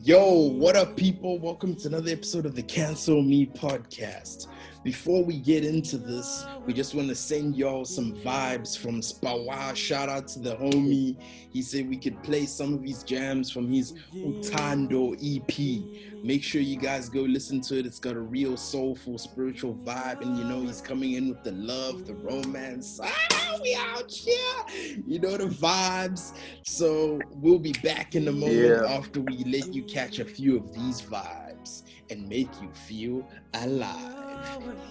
Yo, 0.00 0.32
what 0.32 0.74
up, 0.74 0.96
people? 0.96 1.38
Welcome 1.38 1.76
to 1.76 1.88
another 1.88 2.10
episode 2.10 2.46
of 2.46 2.54
the 2.54 2.62
Cancel 2.62 3.20
Me 3.22 3.44
podcast. 3.44 4.46
Before 4.84 5.22
we 5.24 5.38
get 5.38 5.64
into 5.64 5.96
this, 5.96 6.44
we 6.66 6.72
just 6.72 6.94
want 6.94 7.08
to 7.08 7.14
send 7.14 7.54
y'all 7.56 7.84
some 7.84 8.14
vibes 8.16 8.76
from 8.76 9.00
Sphawa. 9.00 9.76
Shout 9.76 10.08
out 10.08 10.26
to 10.28 10.40
the 10.40 10.56
homie. 10.56 11.16
He 11.50 11.62
said 11.62 11.88
we 11.88 11.96
could 11.96 12.20
play 12.24 12.46
some 12.46 12.74
of 12.74 12.82
his 12.82 13.04
jams 13.04 13.48
from 13.50 13.70
his 13.72 13.94
Uthando 14.12 15.14
EP. 15.22 16.24
Make 16.24 16.42
sure 16.42 16.60
you 16.60 16.76
guys 16.76 17.08
go 17.08 17.20
listen 17.20 17.60
to 17.62 17.78
it. 17.78 17.86
It's 17.86 18.00
got 18.00 18.16
a 18.16 18.20
real 18.20 18.56
soulful, 18.56 19.18
spiritual 19.18 19.74
vibe, 19.74 20.20
and 20.22 20.36
you 20.36 20.44
know 20.44 20.62
he's 20.62 20.80
coming 20.80 21.12
in 21.12 21.28
with 21.28 21.44
the 21.44 21.52
love, 21.52 22.04
the 22.06 22.14
romance. 22.14 22.98
Ah, 23.02 23.58
we 23.62 23.76
out 23.76 24.10
here. 24.10 25.00
You 25.06 25.20
know 25.20 25.36
the 25.36 25.46
vibes. 25.46 26.32
So 26.64 27.20
we'll 27.30 27.58
be 27.60 27.72
back 27.84 28.16
in 28.16 28.26
a 28.26 28.32
moment 28.32 28.82
Yeah. 28.82 28.84
after 28.92 29.20
we 29.20 29.44
let 29.44 29.72
you 29.72 29.84
catch 29.84 30.18
a 30.18 30.24
few 30.24 30.56
of 30.56 30.72
these 30.74 31.00
vibes 31.02 31.82
and 32.10 32.28
make 32.28 32.48
you 32.60 32.70
feel 32.72 33.28
alive. 33.54 34.21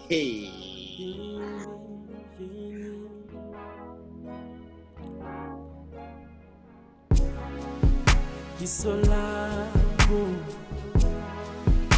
Hey. 0.07 0.51
isolabo 8.63 10.21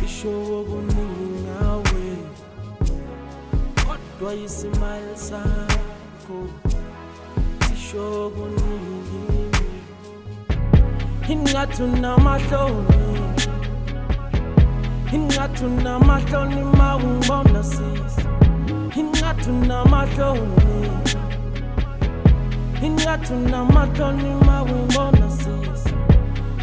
isho 0.06 0.32
okuningi 0.60 1.28
ngawe 1.44 2.06
kodwa 3.86 4.32
isimali 4.46 5.16
sakho 5.28 6.40
sisho 7.66 8.04
okuningi 8.26 9.24
ingathi 11.34 11.84
unamahloni 11.84 13.13
ingathi 15.16 15.66
unamahloni 15.66 16.64
ma 16.78 16.96
ungibona 16.96 17.64
sisi? 17.64 18.22
Ingathi 19.00 19.50
unamahloni 19.50 20.90
ingathi 22.82 23.34
unamahloni 23.34 24.32
ma 24.46 24.64
ungibona 24.64 25.30
sisi? 25.30 25.94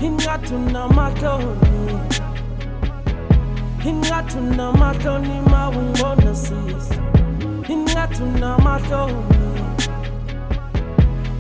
Ingathi 0.07 0.55
unamahloni 0.55 2.01
ingathi 3.91 4.39
unamahloni 4.39 5.41
ma 5.51 5.69
ungibona 5.69 6.35
sisi? 6.35 6.99
Ingathi 7.69 8.23
unamahloni 8.23 9.51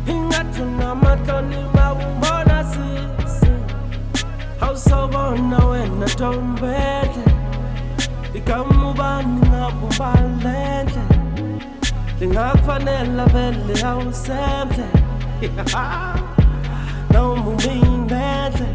ingathi 0.06 0.62
unamahloni 0.62 1.56
ma 1.74 1.92
ungibona 1.92 2.08
sisi 2.22 2.39
awusawubona 4.62 5.58
wena 5.70 6.06
ntombele 6.06 7.24
igama 8.34 8.90
ubani 8.90 9.40
ngabumbalendle 9.48 11.02
lingakufanela 12.20 13.24
vele 13.32 13.74
awusemhle 13.90 14.86
noma 17.12 17.46
umindendle 17.52 18.68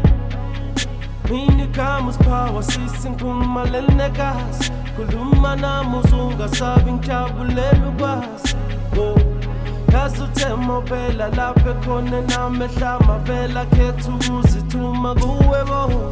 mina 1.30 1.62
igama 1.64 2.08
usiphawa 2.08 2.62
sisi 2.62 3.10
ngiphuma 3.10 3.64
lelinekazi 3.64 4.70
khuluma 4.96 5.56
nami 5.56 5.96
uzungasabi 5.98 6.92
ngijabulela 6.92 7.88
ukwazi. 7.88 8.56
Oh. 8.98 9.35
Yazi 9.92 10.22
uthemo 10.22 10.80
vela 10.80 11.28
lapho 11.28 11.70
ekhona 11.70 12.20
nami 12.30 12.64
ehlama 12.64 13.18
vela 13.26 13.64
khetha 13.66 14.10
ukuzithuma 14.14 15.14
kuwe 15.14 15.60
bo 15.68 16.10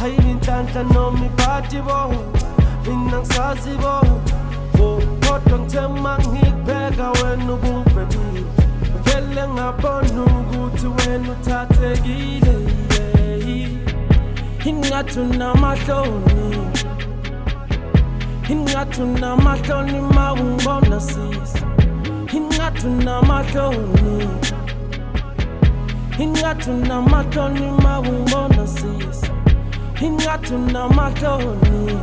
hayi 0.00 0.16
inhlanhla 0.30 0.82
noma 0.94 1.26
ibhadi 1.26 1.80
bo 1.86 1.98
mina 2.86 3.18
ngisazi 3.18 3.74
bo 3.82 3.96
oh. 4.82 5.00
kodwa 5.22 5.58
ngithema 5.58 6.18
ngikubheka 6.18 7.06
wena 7.18 7.52
ubungibhekile 7.54 8.44
vele 9.04 9.48
ngabona 9.48 10.22
ukuthi 10.38 10.86
wena 10.86 11.32
uthathekile 11.32 12.54
yeah. 12.92 14.66
ingathi 14.68 15.20
unamahloni 15.20 16.70
ingathi 18.48 19.02
unamahloni 19.02 20.00
ma 20.14 20.32
ungibona 20.32 21.00
sisi 21.00 21.60
ingathi 22.70 22.86
unamahloni 22.86 24.28
ingathi 26.18 26.70
unamahloni 26.70 27.70
ma 27.82 28.00
ungibona 28.00 28.66
sisi. 28.66 29.30
Ingathi 30.00 30.54
unamahloni 30.54 31.98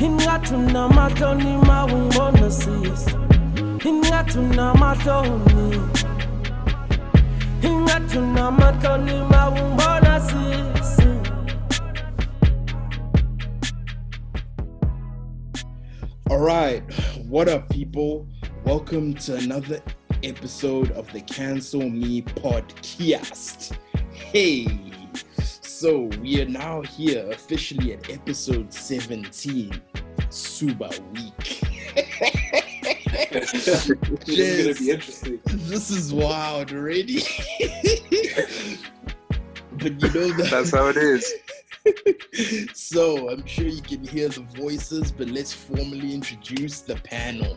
ingathi 0.00 0.54
unamahloni 0.54 1.56
ma 1.66 1.84
ungibona 1.84 2.50
sisi. 2.50 3.16
Ingathi 3.84 4.38
unamahloni 4.38 5.80
ingathi 7.62 8.18
unamahloni 8.18 9.22
ma 9.30 9.48
ungibona 9.48 10.20
sisi. 10.20 11.06
All 16.30 16.38
right, 16.38 16.82
what 17.28 17.48
up, 17.48 17.68
people? 17.68 18.26
Welcome 18.66 19.14
to 19.14 19.36
another 19.36 19.80
episode 20.24 20.90
of 20.90 21.10
the 21.12 21.20
Cancel 21.20 21.88
Me 21.88 22.20
podcast. 22.22 23.78
Hey, 24.12 24.66
so 25.38 26.10
we 26.20 26.42
are 26.42 26.48
now 26.48 26.82
here 26.82 27.30
officially 27.30 27.92
at 27.92 28.10
episode 28.10 28.74
17, 28.74 29.80
Suba 30.30 30.90
Week. 31.14 31.60
It's 33.30 33.86
gonna 33.86 34.74
be 34.74 34.90
interesting. 34.90 35.40
this 35.46 35.90
is 35.90 36.12
wild 36.12 36.72
already. 36.72 37.20
but 39.74 40.02
you 40.02 40.10
know 40.10 40.32
that 40.32 40.48
That's 40.50 40.72
how 40.72 40.88
it 40.88 40.96
is. 40.96 41.34
so 42.74 43.30
I'm 43.30 43.46
sure 43.46 43.68
you 43.68 43.80
can 43.80 44.04
hear 44.04 44.28
the 44.28 44.40
voices, 44.56 45.12
but 45.12 45.28
let's 45.28 45.52
formally 45.52 46.12
introduce 46.12 46.80
the 46.80 46.96
panel. 46.96 47.56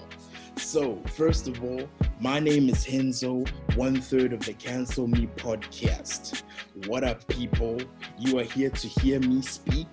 So, 0.59 1.01
first 1.15 1.47
of 1.47 1.63
all, 1.63 1.89
my 2.19 2.39
name 2.39 2.69
is 2.69 2.85
Henzo, 2.85 3.47
one 3.75 3.99
third 4.01 4.33
of 4.33 4.41
the 4.41 4.53
Cancel 4.53 5.07
Me 5.07 5.27
podcast. 5.37 6.43
What 6.85 7.03
up, 7.03 7.25
people? 7.27 7.81
You 8.19 8.39
are 8.39 8.43
here 8.43 8.69
to 8.69 8.87
hear 8.87 9.19
me 9.21 9.41
speak 9.41 9.87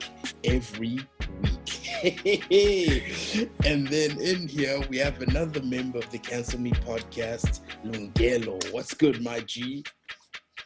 every 0.45 0.99
week. 1.41 1.93
and 3.65 3.87
then 3.87 4.21
in 4.21 4.49
here, 4.49 4.83
we 4.91 4.99
have 4.99 5.23
another 5.23 5.63
member 5.63 5.99
of 5.99 6.11
the 6.11 6.19
Cancel 6.19 6.61
Me 6.61 6.73
podcast, 6.73 7.61
Lungelo. 7.85 8.61
What's 8.73 8.93
good, 8.93 9.23
my 9.23 9.41
G? 9.41 9.85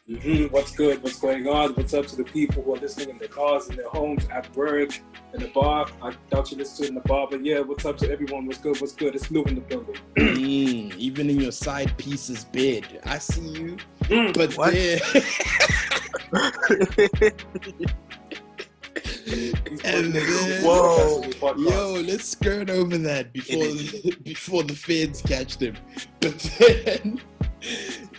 Mhm, 0.08 0.50
What's 0.50 0.74
good? 0.74 1.02
What's 1.02 1.20
going 1.20 1.46
on? 1.46 1.72
What's 1.74 1.94
up 1.94 2.06
to 2.08 2.16
the 2.16 2.24
people 2.24 2.62
who 2.64 2.74
are 2.74 2.78
listening 2.78 3.10
in 3.10 3.18
their 3.18 3.28
cars, 3.28 3.68
in 3.68 3.76
their 3.76 3.88
homes, 3.88 4.26
at 4.32 4.54
work, 4.56 4.90
in 5.34 5.40
the 5.40 5.48
bar? 5.48 5.86
I 6.02 6.12
doubt 6.30 6.50
you 6.50 6.56
listen 6.56 6.78
to 6.78 6.82
it 6.84 6.88
in 6.88 6.94
the 6.96 7.00
bar, 7.02 7.28
but 7.30 7.44
yeah, 7.44 7.60
what's 7.60 7.84
up 7.84 7.96
to 7.98 8.10
everyone? 8.10 8.46
What's 8.46 8.58
good? 8.58 8.80
What's 8.80 8.94
good? 8.94 9.14
It's 9.14 9.30
Lou 9.30 9.44
in 9.44 9.54
the 9.56 9.60
building. 9.60 9.96
Mm, 10.16 10.96
even 10.96 11.30
in 11.30 11.38
your 11.40 11.52
side 11.52 11.96
piece's 11.96 12.44
bed. 12.46 13.00
I 13.04 13.18
see 13.18 13.42
you. 13.48 13.76
Mm, 14.04 14.34
But 14.34 14.56
what? 14.56 14.72
there. 14.72 14.98
And 19.84 20.12
then- 20.12 20.62
Whoa. 20.64 21.22
Yo, 21.56 22.00
let's 22.04 22.24
skirt 22.30 22.68
over 22.68 22.98
that 22.98 23.32
before 23.32 23.62
before 24.24 24.62
the 24.64 24.74
feds 24.74 25.22
catch 25.22 25.58
them. 25.58 25.76
But 26.20 26.38
then 26.58 27.20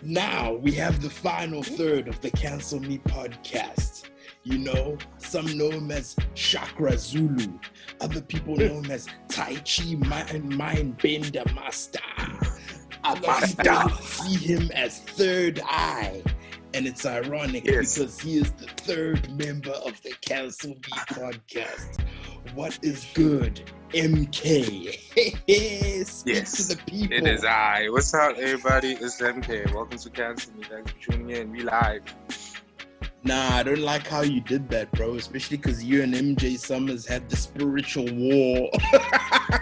now 0.01 0.53
we 0.53 0.71
have 0.73 1.01
the 1.01 1.09
final 1.09 1.63
third 1.63 2.07
of 2.07 2.19
the 2.21 2.31
Cancel 2.31 2.79
Me 2.79 2.97
podcast. 2.99 4.09
You 4.43 4.57
know, 4.57 4.97
some 5.17 5.45
know 5.57 5.69
him 5.69 5.91
as 5.91 6.15
Chakra 6.33 6.97
Zulu. 6.97 7.59
Other 7.99 8.21
people 8.21 8.55
hmm. 8.55 8.61
know 8.61 8.73
him 8.81 8.91
as 8.91 9.07
Tai 9.27 9.55
Chi 9.55 9.95
Mind, 9.95 10.57
mind 10.57 10.97
Bender 10.97 11.43
Master. 11.53 11.99
People 13.57 13.89
see 14.03 14.53
him 14.53 14.71
as 14.75 14.99
Third 14.99 15.59
Eye. 15.63 16.21
And 16.73 16.87
it's 16.87 17.05
ironic 17.05 17.65
Yes. 17.65 17.97
because 17.97 18.19
he 18.19 18.37
is 18.37 18.51
the 18.53 18.65
third 18.67 19.29
member 19.37 19.71
of 19.71 20.01
the 20.03 20.13
Cancel 20.21 20.69
Me 20.69 20.75
podcast. 21.09 22.01
What 22.55 22.79
is 22.81 23.05
good, 23.13 23.61
MK? 23.93 24.93
Speak 24.95 25.37
Yes, 25.47 26.23
to 26.23 26.75
the 26.75 26.81
people. 26.85 27.17
It 27.17 27.27
is 27.27 27.43
I. 27.43 27.87
What's 27.89 28.13
up, 28.13 28.37
everybody? 28.37 28.93
It's 28.93 29.19
MK. 29.21 29.73
Welcome 29.73 29.97
to 29.97 30.09
Cancel 30.09 30.53
Me. 30.53 30.63
Thanks 30.63 30.91
for 30.91 31.11
tuning 31.11 31.31
in. 31.31 31.51
We 31.51 31.63
live. 31.63 32.03
Nah, 33.23 33.57
I 33.57 33.63
don't 33.63 33.79
like 33.81 34.07
how 34.07 34.21
you 34.21 34.39
did 34.41 34.69
that, 34.69 34.91
bro. 34.93 35.15
Especially 35.15 35.57
because 35.57 35.83
you 35.83 36.01
and 36.03 36.13
MJ 36.13 36.57
Summers 36.57 37.05
had 37.05 37.29
the 37.29 37.35
spiritual 37.35 38.07
war. 38.13 38.69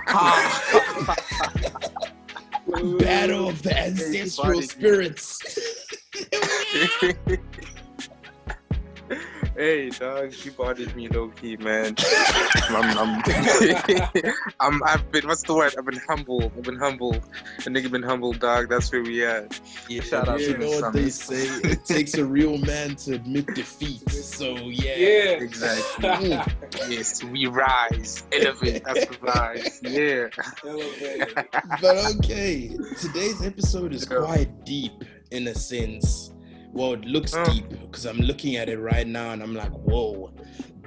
Ah. 0.08 1.16
Battle 3.00 3.50
of 3.50 3.64
the 3.64 3.76
ancestral 3.78 4.62
spirits. 4.62 5.40
Hey, 9.56 9.90
dog, 9.90 10.34
you 10.46 10.52
bothered 10.52 10.96
me 10.96 11.10
low 11.10 11.30
key, 11.30 11.58
man. 11.58 11.96
I'm, 12.70 12.98
I'm, 12.98 13.24
I'm, 14.62 14.82
I've 14.84 15.12
been, 15.12 15.28
what's 15.28 15.42
the 15.44 15.54
word? 15.54 15.74
I've 15.78 15.84
been 15.84 16.00
humble. 16.08 16.44
I've 16.46 16.64
been 16.64 16.78
humble. 16.78 17.16
A 17.16 17.70
nigga 17.70 17.92
been 17.92 18.04
humble, 18.04 18.32
dog. 18.32 18.70
That's 18.70 18.90
where 18.90 19.02
we 19.02 19.26
at. 19.26 19.60
Yeah, 19.90 20.02
Shout 20.04 20.30
out 20.30 20.40
you 20.40 20.58
know 20.58 20.70
the 20.76 20.82
what 20.84 20.94
they 20.94 21.10
say. 21.10 21.48
It 21.70 21.84
takes 21.84 22.14
a 22.14 22.24
real 22.24 22.58
man 22.60 22.96
to 22.98 23.16
admit 23.16 23.48
defeat. 23.48 24.10
So 24.12 24.56
yeah. 24.56 24.96
Yeah. 24.96 25.44
Exactly. 25.44 26.40
Yes, 26.88 27.22
we 27.24 27.46
rise, 27.48 28.24
elevate, 28.32 28.84
that's 28.86 29.06
the 29.08 29.18
rise. 29.22 29.80
Yeah. 29.84 30.30
Elevated. 30.64 31.34
But 31.82 32.16
okay, 32.16 32.78
today's 32.98 33.46
episode 33.46 33.94
is 33.94 34.08
Yeah. 34.10 34.20
quite 34.20 34.66
deep 34.66 34.94
in 35.32 35.48
a 35.48 35.56
sense. 35.56 36.32
Well, 36.72 36.94
it 36.94 37.06
looks 37.06 37.34
Oh. 37.36 37.44
deep 37.52 37.70
because 37.70 38.06
I'm 38.06 38.20
looking 38.20 38.56
at 38.58 38.70
it 38.70 38.78
right 38.78 39.08
now 39.08 39.32
and 39.32 39.42
I'm 39.42 39.56
like, 39.56 39.72
whoa. 39.72 40.32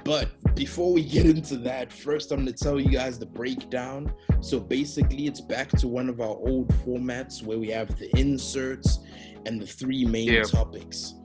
But 0.05 0.29
before 0.55 0.91
we 0.93 1.03
get 1.03 1.25
into 1.25 1.57
that, 1.59 1.91
first 1.91 2.31
I'm 2.31 2.39
gonna 2.39 2.51
tell 2.53 2.79
you 2.79 2.89
guys 2.89 3.17
the 3.19 3.25
breakdown. 3.25 4.11
So 4.41 4.59
basically, 4.59 5.27
it's 5.27 5.39
back 5.41 5.69
to 5.79 5.87
one 5.87 6.09
of 6.09 6.19
our 6.21 6.35
old 6.37 6.69
formats 6.85 7.41
where 7.43 7.57
we 7.57 7.69
have 7.69 7.97
the 7.97 8.09
inserts 8.17 8.99
and 9.45 9.61
the 9.61 9.65
three 9.67 10.05
main 10.05 10.27
Yeah. 10.27 10.43
topics. 10.43 11.15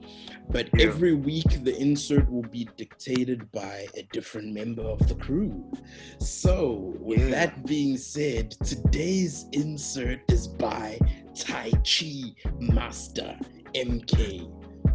But 0.51 0.69
Yeah. 0.73 0.87
every 0.87 1.13
week, 1.13 1.63
the 1.63 1.75
insert 1.79 2.29
will 2.31 2.41
be 2.49 2.67
dictated 2.75 3.51
by 3.51 3.87
a 3.95 4.03
different 4.11 4.53
member 4.53 4.81
of 4.81 5.07
the 5.07 5.15
crew. 5.15 5.71
So, 6.19 6.95
with 6.99 7.19
Yeah. 7.19 7.29
that 7.31 7.65
being 7.65 7.97
said, 7.97 8.51
today's 8.65 9.45
insert 9.51 10.19
is 10.31 10.47
by 10.47 10.99
Tai 11.35 11.71
Chi 11.85 12.33
Master 12.59 13.37
MK. 13.75 14.49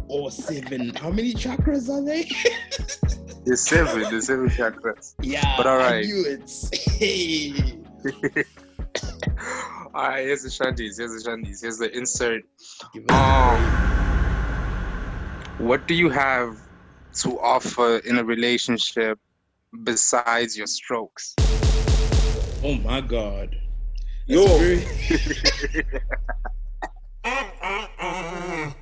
Or 0.07 0.29
seven. 0.29 0.93
How 0.95 1.09
many 1.09 1.33
chakras 1.33 1.89
are 1.89 2.03
they? 2.03 2.29
There's 3.43 3.61
seven, 3.61 4.01
there's 4.03 4.27
seven 4.27 4.49
chakras. 4.49 5.15
yeah, 5.21 5.55
But 5.57 5.65
I 5.65 5.71
alright. 5.71 6.05
knew 6.05 6.25
it. 6.27 6.51
Hey. 6.99 7.79
Alright, 9.95 10.25
here's 10.25 10.43
the 10.43 10.49
shanties, 10.51 10.97
here's 10.97 11.11
the 11.13 11.21
shanties, 11.27 11.61
here's 11.61 11.77
the 11.79 11.89
insert. 11.97 12.43
The 12.93 13.13
Um, 13.13 13.84
what 15.57 15.87
do 15.87 15.93
you 15.93 16.09
have 16.09 16.57
to 17.15 17.39
offer 17.39 17.97
in 17.99 18.17
a 18.19 18.23
relationship 18.23 19.19
besides 19.83 20.57
your 20.57 20.67
strokes? 20.67 21.35
Oh 22.63 22.75
my 22.83 23.01
god. 23.01 23.55
That's 24.27 24.41
Yo. 24.41 24.57
very- 24.57 25.85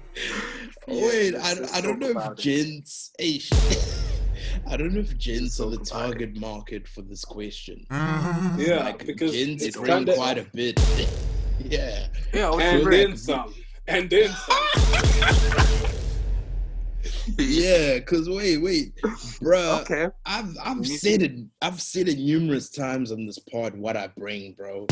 Wait, 0.87 1.35
I, 1.35 1.53
Let's 1.53 1.73
I 1.73 1.81
don't 1.81 1.99
know 1.99 2.07
if 2.09 2.15
about 2.17 2.39
it. 2.39 2.41
gents. 2.43 3.11
Hey, 3.17 3.39
sh- 3.39 3.51
I 4.69 4.77
don't 4.77 4.93
know 4.93 4.99
if 4.99 5.17
gents 5.17 5.59
are 5.59 5.69
the 5.69 5.77
talk 5.77 5.85
it. 5.85 5.89
target 6.11 6.37
market 6.37 6.87
for 6.87 7.01
this 7.01 7.23
question. 7.25 7.85
Mm-hmm. 7.89 8.59
Yeah, 8.59 8.83
like 8.83 9.05
because 9.05 9.31
gents 9.31 9.63
it's 9.63 9.77
bring 9.77 9.87
kinda- 9.91 10.15
quite 10.15 10.37
a 10.37 10.45
bit. 10.53 10.79
yeah. 11.59 12.07
Yeah, 12.33 12.51
and 12.59 12.85
then 12.91 13.17
some. 13.17 13.53
And 13.87 14.09
then 14.09 14.29
some. 14.29 14.57
Yeah, 17.37 17.99
cause 18.05 18.29
wait, 18.29 18.57
wait, 18.57 18.93
bro. 19.41 19.79
Okay. 19.81 20.07
I've 20.25 20.55
I've 20.63 20.79
Me 20.79 20.85
said 20.85 21.21
it 21.21 21.31
I've 21.61 21.81
said 21.81 22.07
it 22.07 22.17
numerous 22.19 22.69
times 22.69 23.11
on 23.11 23.25
this 23.25 23.39
pod 23.39 23.75
what 23.75 23.97
I 23.97 24.07
bring, 24.07 24.53
bro. 24.53 24.87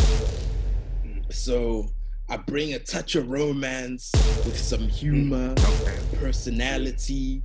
So 1.29 1.87
I 2.29 2.37
bring 2.37 2.73
a 2.73 2.79
touch 2.79 3.15
of 3.15 3.29
romance 3.29 4.11
with 4.45 4.57
some 4.57 4.87
humor, 4.87 5.53
Okay. 5.57 5.97
personality, 6.17 7.41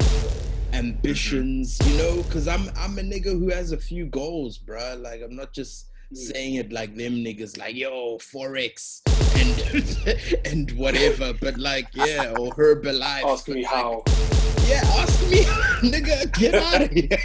ambitions, 0.72 1.78
you 1.86 1.96
know, 1.98 2.22
cause 2.30 2.48
I'm 2.48 2.68
I'm 2.76 2.98
a 2.98 3.02
nigga 3.02 3.32
who 3.38 3.50
has 3.50 3.72
a 3.72 3.78
few 3.78 4.06
goals, 4.06 4.58
bro. 4.58 4.96
Like 5.00 5.22
I'm 5.22 5.34
not 5.36 5.52
just 5.52 5.86
Mm. 5.86 5.90
Saying 6.12 6.55
it 6.55 6.73
like 6.73 6.94
them 6.97 7.14
niggas, 7.17 7.58
like 7.58 7.75
yo 7.75 8.19
forex 8.19 9.03
and 9.37 10.47
and 10.47 10.70
whatever, 10.73 11.32
but 11.41 11.58
like 11.58 11.88
yeah, 11.94 12.32
or 12.38 12.53
Herbalife. 12.55 13.25
Ask 13.25 13.49
me 13.49 13.62
like, 13.62 13.73
how. 13.73 14.03
Yeah, 14.67 14.82
ask 14.99 15.31
me, 15.31 15.38
nigga, 15.91 16.32
get 16.38 16.55
out 16.70 16.82
of 16.82 16.91
here. 16.91 17.19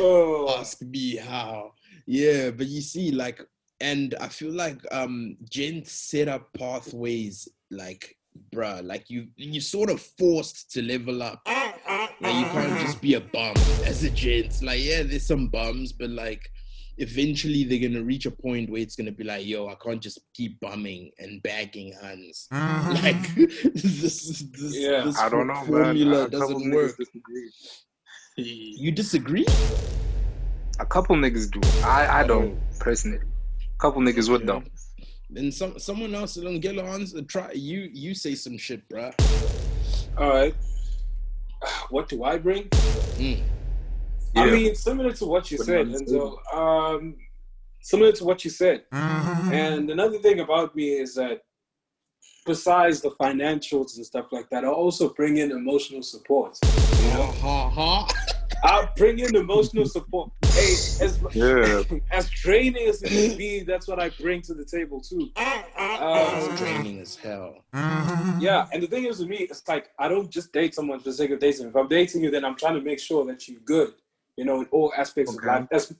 oh, 0.00 0.58
ask 0.58 0.82
me 0.82 1.16
how. 1.16 1.72
Yeah, 2.06 2.50
but 2.50 2.66
you 2.66 2.80
see, 2.80 3.10
like, 3.10 3.40
and 3.80 4.14
I 4.20 4.28
feel 4.28 4.52
like 4.52 4.80
um 4.92 5.36
gents 5.48 5.92
set 5.92 6.28
up 6.28 6.52
pathways 6.52 7.48
like 7.70 8.16
bruh, 8.54 8.84
like 8.84 9.10
you 9.10 9.28
you 9.36 9.60
sort 9.60 9.90
of 9.90 10.00
forced 10.00 10.70
to 10.72 10.82
level 10.82 11.22
up. 11.22 11.44
Mm, 11.44 11.72
mm, 11.86 12.08
like 12.20 12.34
you 12.34 12.44
can't 12.46 12.72
mm. 12.72 12.80
just 12.80 13.00
be 13.00 13.14
a 13.14 13.20
bum 13.20 13.54
as 13.84 14.02
a 14.04 14.10
gent. 14.10 14.62
Like, 14.62 14.82
yeah, 14.82 15.02
there's 15.02 15.26
some 15.26 15.48
bums, 15.48 15.92
but 15.92 16.10
like 16.10 16.50
eventually 16.98 17.64
they're 17.64 17.88
gonna 17.88 18.02
reach 18.02 18.26
a 18.26 18.30
point 18.30 18.70
where 18.70 18.80
it's 18.80 18.96
gonna 18.96 19.12
be 19.12 19.24
like, 19.24 19.46
yo, 19.46 19.68
I 19.68 19.74
can't 19.74 20.00
just 20.00 20.20
keep 20.34 20.58
bumming 20.60 21.10
and 21.18 21.42
bagging 21.42 21.92
hands. 22.00 22.48
Mm-hmm. 22.52 22.92
Like 23.04 23.34
this 23.74 24.44
this, 24.52 24.76
Yeah, 24.76 25.04
this 25.04 25.18
I 25.18 25.28
don't 25.28 25.46
know, 25.46 25.62
formula 25.64 26.22
man. 26.22 26.30
Doesn't 26.30 26.70
work. 26.70 26.96
disagree. 26.96 27.50
You 28.38 28.92
disagree? 28.92 29.46
A 30.78 30.84
couple 30.84 31.16
niggas 31.16 31.50
do. 31.50 31.58
I, 31.82 32.20
I 32.20 32.26
don't 32.26 32.58
personally. 32.78 33.16
A 33.16 33.78
couple 33.80 34.02
niggas 34.02 34.28
would 34.28 34.46
though. 34.46 34.62
Then 35.28 35.50
some 35.50 35.78
someone 35.78 36.14
else 36.14 36.34
don't 36.34 36.60
get 36.60 36.78
on 36.78 37.06
try 37.26 37.52
you 37.52 37.88
you 37.92 38.14
say 38.14 38.34
some 38.34 38.56
shit, 38.58 38.88
bruh. 38.88 39.12
all 40.16 40.30
right. 40.30 40.54
What 41.90 42.08
do 42.08 42.22
I 42.22 42.38
bring? 42.38 42.68
Mm. 43.18 43.42
I 44.36 44.50
mean, 44.50 44.74
similar 44.74 45.12
to 45.14 45.24
what 45.24 45.50
you 45.50 45.56
Put 45.56 45.66
said, 45.66 45.80
on 45.80 45.92
the 45.92 45.98
Enzo. 45.98 46.54
Um, 46.54 47.16
similar 47.80 48.12
to 48.12 48.24
what 48.24 48.44
you 48.44 48.50
said. 48.50 48.84
Mm-hmm. 48.92 49.52
And 49.52 49.90
another 49.90 50.18
thing 50.18 50.40
about 50.40 50.76
me 50.76 50.90
is 50.90 51.14
that 51.14 51.42
besides 52.44 53.00
the 53.00 53.10
financials 53.12 53.96
and 53.96 54.04
stuff 54.04 54.26
like 54.32 54.50
that, 54.50 54.64
I 54.64 54.68
also 54.68 55.08
bring 55.14 55.38
in 55.38 55.50
emotional 55.50 56.02
support. 56.02 56.58
You 56.62 57.08
know, 57.14 57.32
Ha 57.40 58.06
ha. 58.66 58.82
I 58.82 58.88
bring 58.96 59.18
in 59.18 59.36
emotional 59.36 59.84
support. 59.86 60.30
Hey, 60.42 60.72
as 61.00 61.18
Yeah. 61.34 61.82
as 62.12 62.30
draining 62.30 62.88
as 62.88 63.02
it 63.02 63.10
can 63.10 63.36
be, 63.36 63.60
that's 63.60 63.88
what 63.88 64.00
I 64.00 64.10
bring 64.10 64.42
to 64.42 64.54
the 64.54 64.64
table 64.64 65.00
too. 65.00 65.30
It's 65.36 65.98
Um, 66.02 66.56
draining 66.56 67.00
as 67.00 67.16
hell. 67.16 67.64
yeah, 68.40 68.66
and 68.72 68.82
the 68.82 68.86
thing 68.86 69.04
is 69.06 69.18
with 69.20 69.28
me, 69.28 69.38
it's 69.38 69.66
like 69.68 69.90
I 69.98 70.08
don't 70.08 70.30
just 70.30 70.52
date 70.52 70.74
someone 70.74 70.98
for 70.98 71.10
the 71.10 71.14
sake 71.14 71.30
of 71.30 71.38
dating. 71.40 71.68
If 71.68 71.76
I'm 71.76 71.88
dating 71.88 72.22
you, 72.24 72.30
then 72.30 72.44
I'm 72.44 72.56
trying 72.56 72.74
to 72.74 72.80
make 72.80 72.98
sure 73.00 73.24
that 73.26 73.48
you're 73.48 73.60
good, 73.60 73.94
you 74.36 74.44
know, 74.44 74.60
in 74.60 74.66
all 74.72 74.92
aspects 74.96 75.34
Okay. 75.34 75.46
of 75.46 75.52
life. 75.60 75.68
As 75.72 75.94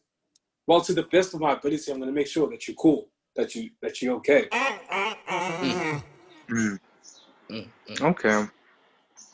well, 0.67 0.81
to 0.83 0.93
the 0.93 1.05
best 1.05 1.35
of 1.35 1.41
my 1.41 1.53
ability, 1.53 1.91
I'm 1.93 1.99
going 1.99 2.09
to 2.11 2.15
make 2.15 2.27
sure 2.27 2.49
that 2.51 2.67
you're 2.69 2.75
cool, 2.77 3.09
that 3.37 3.55
you 3.55 3.71
that 3.83 4.03
you're 4.03 4.17
okay. 4.17 4.49
Mm. 4.51 6.03
Mm, 6.51 6.79
mm. 7.51 8.03
Okay. 8.03 8.47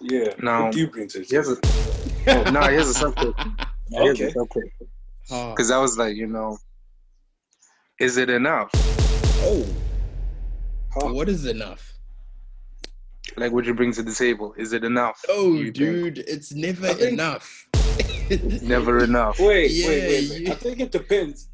Yeah. 0.01 0.35
Now, 0.41 0.65
what 0.65 0.73
do 0.73 0.81
you 0.81 0.89
bring 0.89 1.09
to 1.09 1.19
the 1.21 1.27
Here's 1.29 1.49
table? 1.49 1.59
a, 1.63 2.02
oh, 2.29 2.51
no, 2.51 2.61
here's 2.63 2.89
a 2.89 2.95
subject. 2.95 3.39
Here's 3.91 4.21
a 4.21 4.25
Okay. 4.25 4.33
subject. 4.33 4.83
Ha. 5.29 5.51
Because 5.51 5.71
I 5.71 5.79
was 5.79 5.99
like, 5.99 6.17
you 6.17 6.27
know, 6.27 6.57
is 8.01 8.17
it 8.17 8.31
enough? 8.31 8.71
Oh, 9.45 9.67
Huh. 10.95 11.13
what 11.13 11.29
is 11.29 11.45
enough? 11.47 11.93
Like 13.37 13.53
what 13.53 13.65
you 13.67 13.75
bring 13.75 13.93
to 13.93 14.03
the 14.03 14.13
table? 14.15 14.55
Is 14.57 14.73
it 14.73 14.83
enough? 14.85 15.21
Oh, 15.29 15.53
You 15.55 15.65
think? 15.65 15.75
dude, 15.75 16.19
it's 16.21 16.53
never 16.55 16.89
think- 16.89 17.13
enough. 17.13 17.69
Never 18.63 19.05
enough. 19.05 19.39
Wait, 19.39 19.71
Yeah, 19.71 19.89
wait, 19.89 20.01
wait, 20.03 20.31
wait. 20.31 20.41
you- 20.41 20.53
I 20.53 20.55
think 20.55 20.81
it 20.81 20.91
depends. 20.91 21.49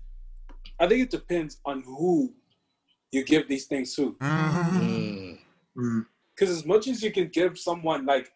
I 0.78 0.86
think 0.86 1.02
it 1.02 1.10
depends 1.10 1.58
on 1.64 1.82
who 1.82 2.32
you 3.10 3.24
give 3.24 3.48
these 3.48 3.66
things 3.66 3.94
to. 3.96 4.12
Mm. 4.20 5.38
Mm. 5.76 6.06
Because 6.34 6.50
as 6.56 6.64
much 6.64 6.86
as 6.86 7.02
you 7.02 7.10
can 7.10 7.28
give 7.28 7.58
someone, 7.58 8.06
like, 8.06 8.30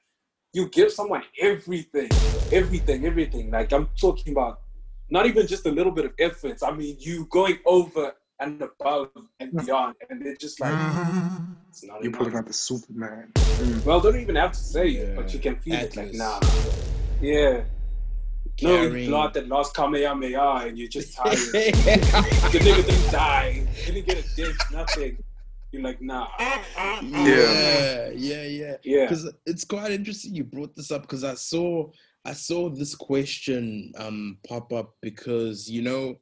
you 0.53 0.69
give 0.69 0.93
someone 0.93 1.23
everything, 1.41 2.11
everything, 2.53 3.07
everything. 3.07 3.51
Like, 3.51 3.73
I'm 3.73 3.89
talking 3.99 4.33
about 4.33 4.61
not 5.11 5.27
even 5.27 5.47
just 5.47 5.67
a 5.67 5.71
little 5.71 5.93
bit 5.93 6.05
of 6.05 6.13
efforts. 6.19 6.63
I 6.63 6.73
mean, 6.73 6.97
you 7.01 7.27
going 7.27 7.59
over 7.65 8.15
and 8.39 8.61
above 8.61 9.11
and 9.41 9.53
mm. 9.53 9.65
beyond. 9.65 9.95
And 10.11 10.25
they're 10.25 10.37
just 10.37 10.61
like, 10.61 10.73
mm-hmm. 10.73 11.53
it's 11.69 11.85
not 11.85 12.03
You're 12.03 12.13
pulling 12.13 12.35
out 12.35 12.47
the 12.47 12.53
Superman. 12.53 13.31
Mm. 13.35 13.85
Well, 13.85 14.01
don't 14.01 14.21
even 14.21 14.37
have 14.37 14.53
to 14.53 14.59
say 14.59 14.89
it, 14.91 15.17
but 15.17 15.33
you 15.33 15.41
can 15.41 15.57
feel 15.57 15.75
it. 15.75 15.97
Like, 15.97 16.15
Atlas. 16.15 16.19
nah. 16.19 16.41
Yeah. 17.21 17.63
No, 18.61 18.71
you 18.71 18.89
Carrying- 18.89 19.11
blood 19.11 19.35
that 19.35 19.49
lost 19.49 19.75
Kamehameha 19.75 20.67
and 20.67 20.79
you're 20.79 20.89
just 20.89 21.15
tired. 21.17 21.39
the 21.39 22.59
nigga 22.59 22.87
didn't 22.87 23.13
die. 23.13 23.67
Didn't 23.87 24.07
get 24.07 24.19
a 24.19 24.37
dick, 24.37 24.55
nothing. 24.71 25.25
You're 25.73 25.83
like, 25.83 26.03
nah. 26.03 26.29
yeah, 26.39 28.11
yeah, 28.15 28.43
yeah. 28.43 28.77
Yeah. 28.85 29.05
Because 29.07 29.33
it's 29.47 29.65
quite 29.65 29.91
interesting 29.91 30.35
you 30.35 30.45
brought 30.45 30.77
this 30.77 30.91
up 30.91 31.03
because 31.03 31.25
I 31.25 31.35
saw 31.35 31.91
I 32.25 32.35
saw 32.35 32.69
this 32.69 32.95
question 32.95 33.93
um 33.97 34.39
pop 34.47 34.73
up 34.73 34.95
because 35.01 35.71
you 35.71 35.83
know 35.83 36.17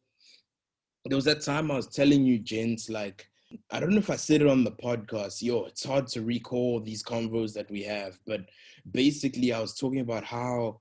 there 1.04 1.16
was 1.16 1.25
that 1.25 1.42
time 1.42 1.71
I 1.71 1.76
was 1.76 1.88
telling 1.88 2.25
you, 2.25 2.38
gents, 2.38 2.88
like 2.88 3.28
I 3.73 3.80
don't 3.80 3.90
know 3.90 3.99
if 3.99 4.11
I 4.11 4.16
said 4.16 4.40
it 4.42 4.47
on 4.47 4.62
the 4.62 4.71
podcast. 4.71 5.42
Yo, 5.42 5.64
it's 5.64 5.85
hard 5.85 6.07
to 6.09 6.23
recall 6.23 6.78
these 6.78 7.02
convos 7.02 7.52
that 7.54 7.71
we 7.71 7.83
have, 7.83 8.21
but 8.26 8.42
basically, 8.92 9.52
I 9.52 9.61
was 9.61 9.75
talking 9.75 10.00
about 10.00 10.23
how 10.23 10.78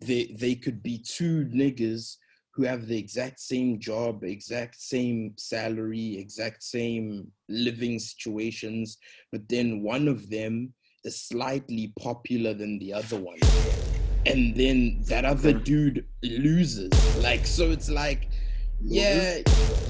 they 0.00 0.34
they 0.38 0.54
could 0.54 0.82
be 0.82 0.98
two 0.98 1.46
niggas 1.46 2.16
who 2.52 2.64
have 2.64 2.86
the 2.86 2.98
exact 2.98 3.40
same 3.40 3.78
job, 3.78 4.24
exact 4.24 4.80
same 4.80 5.34
salary, 5.36 6.18
exact 6.18 6.62
same 6.62 7.30
living 7.48 7.98
situations, 7.98 8.98
but 9.32 9.48
then 9.48 9.82
one 9.82 10.08
of 10.08 10.28
them 10.30 10.72
is 11.04 11.20
slightly 11.20 11.92
popular 11.98 12.52
than 12.52 12.78
the 12.78 12.92
other 12.92 13.18
one. 13.18 13.38
And 14.26 14.54
then 14.54 15.02
that 15.04 15.24
other 15.24 15.52
dude 15.52 16.04
loses. 16.22 16.90
Like, 17.22 17.46
so 17.46 17.70
it's 17.70 17.88
like, 17.88 18.28
yeah, 18.82 19.38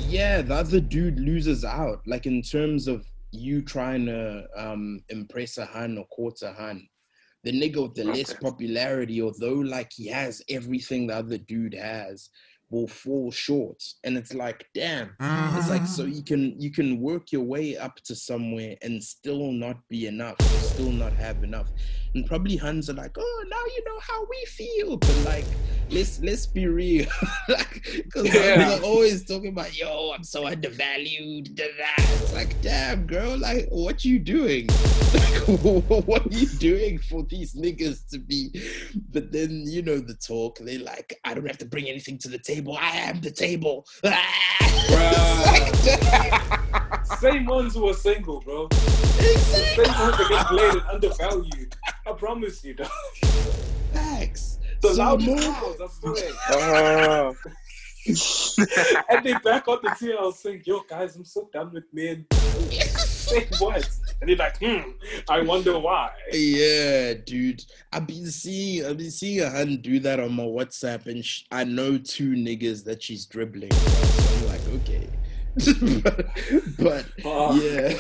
yeah, 0.07 0.43
the 0.43 0.55
other 0.55 0.81
dude 0.81 1.19
loses 1.19 1.65
out. 1.65 2.01
Like, 2.07 2.27
in 2.27 2.43
terms 2.43 2.87
of 2.87 3.05
you 3.33 3.63
trying 3.63 4.07
to 4.07 4.47
um, 4.57 5.03
impress 5.09 5.59
a 5.59 5.65
Han 5.67 5.99
or 5.99 6.07
court 6.07 6.43
a 6.43 6.53
Han. 6.53 6.87
The 7.43 7.53
nigga 7.53 7.83
with 7.83 7.95
the 7.95 8.05
less 8.05 8.35
popularity, 8.35 9.23
although 9.23 9.55
like 9.55 9.93
he 9.93 10.09
has 10.09 10.43
everything 10.51 11.07
the 11.07 11.17
other 11.17 11.39
dude 11.39 11.75
has, 11.75 12.29
will 12.71 12.87
fall 12.87 13.31
short. 13.31 13.83
And 14.05 14.17
it's 14.17 14.33
like, 14.33 14.67
damn, 14.75 15.11
it's 15.21 15.69
like 15.69 15.87
so 15.87 16.05
mm-hmm. 16.05 16.13
you 16.13 16.23
can 16.23 16.61
you 16.61 16.71
can 16.71 17.01
work 17.01 17.33
your 17.33 17.43
way 17.43 17.77
up 17.77 17.97
to 18.05 18.15
somewhere 18.15 18.77
and 18.83 19.03
still 19.03 19.53
not 19.53 19.77
be 19.89 20.07
enough, 20.07 20.41
still 20.63 20.93
not 20.93 21.13
have 21.13 21.43
enough. 21.43 21.69
And 22.15 22.27
probably 22.27 22.57
Huns 22.57 22.89
are 22.91 22.95
like, 22.95 23.17
oh, 23.19 23.45
now 23.49 23.65
you 23.77 23.85
know 23.85 24.01
how 24.01 24.27
we 24.29 24.45
feel. 24.47 24.97
But 24.97 25.17
like, 25.25 25.47
let's 25.91 26.21
let's 26.21 26.47
be 26.47 26.67
real, 26.67 27.07
like, 27.49 27.83
because 28.05 28.33
Yeah. 28.35 28.79
are 28.79 28.83
always 28.83 29.25
talking 29.25 29.49
about, 29.51 29.77
yo, 29.77 30.13
I'm 30.15 30.25
so 30.25 30.47
undervalued. 30.47 31.55
Da. 31.55 31.65
It's 31.99 32.33
like, 32.33 32.61
damn, 32.63 33.07
girl, 33.07 33.37
like, 33.37 33.67
what 33.71 34.05
you 34.05 34.19
doing? 34.19 34.69
Like, 35.11 35.43
what 36.07 36.25
are 36.25 36.31
you 36.39 36.47
doing 36.47 36.99
for 36.99 37.25
these 37.25 37.55
niggas 37.55 38.09
to 38.11 38.19
be? 38.21 38.53
But 39.11 39.33
then 39.33 39.65
you 39.67 39.83
know 39.83 39.99
the 39.99 40.15
talk. 40.15 40.59
They 40.59 40.79
like, 40.79 41.19
I 41.25 41.35
don't 41.35 41.49
have 41.49 41.59
to 41.59 41.65
bring 41.65 41.89
anything 41.89 42.17
to 42.19 42.29
the 42.29 42.39
table. 42.39 42.77
I 42.81 42.91
am 42.97 43.21
the 43.21 43.33
table. 43.33 43.87
Like, 44.05 45.75
Same 47.19 47.45
ones 47.47 47.75
who 47.75 47.89
are 47.89 47.95
single, 47.95 48.41
bro. 48.41 48.67
exactly. 48.67 49.85
Same 49.85 49.99
ones 49.99 50.17
that 50.17 50.29
get 50.31 50.47
played 50.47 50.75
and 50.75 50.83
undervalued. 50.93 51.75
I 52.07 52.13
promise 52.13 52.63
you, 52.63 52.75
dog. 52.75 52.89
Facts. 54.81 54.83
The 54.83 54.95
So 54.95 55.03
loudest 55.03 55.29
no- 55.29 55.53
crowds, 55.53 55.81
I 55.81 55.89
swear. 56.01 56.33
Oh. 56.51 57.37
and 59.11 59.25
they 59.25 59.35
back 59.45 59.69
on 59.69 59.79
the 59.83 59.91
TL 59.91 60.33
saying, 60.35 60.63
yo, 60.65 60.81
guys, 60.89 61.17
I'm 61.17 61.25
so 61.25 61.51
done 61.53 61.71
with 61.75 61.85
men. 61.93 62.25
Say 62.33 63.47
what? 63.59 63.87
And 64.21 64.29
they're 64.31 64.37
like, 64.37 64.59
hmm, 64.59 64.91
I 65.29 65.43
wonder 65.43 65.79
why. 65.79 66.11
Yeah, 66.33 67.13
dude. 67.15 67.63
I've 67.93 68.07
been 68.07 68.27
seeing 68.31 68.87
I've 68.87 68.97
been 68.97 69.11
seeing 69.11 69.41
a 69.43 69.51
hun 69.51 69.77
do 69.83 70.01
that 70.01 70.19
on 70.19 70.33
my 70.33 70.45
WhatsApp, 70.45 71.07
and 71.07 71.23
sh- 71.25 71.43
I 71.53 71.65
know 71.65 71.99
two 71.99 72.31
niggas 72.31 72.85
that 72.85 73.03
she's 73.03 73.27
dribbling. 73.27 73.71
So 73.73 74.35
I'm 74.37 74.47
like, 74.49 74.67
okay, 74.77 75.09
but, 76.03 77.07
but 77.23 77.55
yeah. 77.57 77.99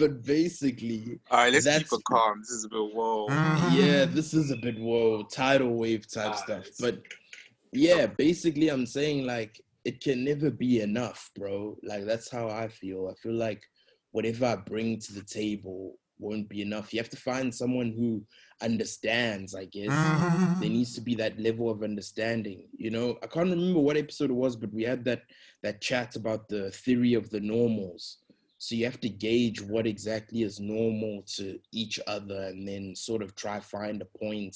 But 0.00 0.22
basically, 0.24 1.20
All 1.30 1.38
right, 1.38 1.52
let's 1.52 1.64
That's- 1.66 1.88
keep 1.90 1.98
it 1.98 2.04
calm. 2.04 2.40
This 2.40 2.50
is 2.50 2.64
a 2.64 2.68
bit 2.68 2.94
whoa. 2.94 3.26
yeah, 3.72 4.04
this 4.06 4.34
is 4.34 4.50
a 4.50 4.56
bit 4.56 4.78
whoa 4.78 5.22
tidal 5.24 5.74
wave 5.74 6.10
type 6.12 6.32
Ah, 6.32 6.36
stuff. 6.36 6.60
it's- 6.66 6.80
But 6.80 7.02
yeah, 7.72 8.06
basically, 8.06 8.68
I'm 8.68 8.86
saying 8.86 9.26
like 9.26 9.60
it 9.84 10.00
can 10.02 10.24
never 10.24 10.50
be 10.50 10.80
enough, 10.80 11.30
bro. 11.36 11.76
Like 11.82 12.04
that's 12.04 12.30
how 12.30 12.48
I 12.48 12.68
feel. 12.68 13.08
I 13.08 13.14
feel 13.22 13.34
like 13.34 13.62
whatever 14.12 14.46
I 14.46 14.56
bring 14.56 14.98
to 15.00 15.12
the 15.14 15.22
table 15.24 15.98
won't 16.18 16.48
be 16.50 16.60
enough. 16.60 16.92
You 16.92 16.98
have 17.00 17.08
to 17.10 17.16
find 17.16 17.54
someone 17.54 17.92
who 17.96 18.22
understands. 18.60 19.54
I 19.54 19.64
guess 19.64 19.88
there 20.60 20.68
needs 20.68 20.94
to 20.94 21.00
be 21.00 21.14
that 21.16 21.38
level 21.40 21.70
of 21.70 21.82
understanding. 21.82 22.68
You 22.76 22.90
know, 22.90 23.18
I 23.22 23.26
can't 23.26 23.48
remember 23.50 23.80
what 23.80 23.96
episode 23.96 24.30
it 24.30 24.34
was, 24.34 24.54
but 24.56 24.72
we 24.72 24.82
had 24.82 25.04
that 25.04 25.22
that 25.62 25.80
chat 25.80 26.16
about 26.16 26.48
the 26.48 26.70
theory 26.70 27.14
of 27.14 27.30
the 27.30 27.40
normals. 27.40 28.18
So 28.62 28.74
you 28.74 28.84
have 28.84 29.00
to 29.00 29.08
gauge 29.08 29.62
what 29.62 29.86
exactly 29.86 30.42
is 30.42 30.60
normal 30.60 31.22
to 31.36 31.58
each 31.72 31.98
other, 32.06 32.42
and 32.42 32.68
then 32.68 32.94
sort 32.94 33.22
of 33.22 33.34
try 33.34 33.58
find 33.58 34.02
a 34.02 34.18
point 34.18 34.54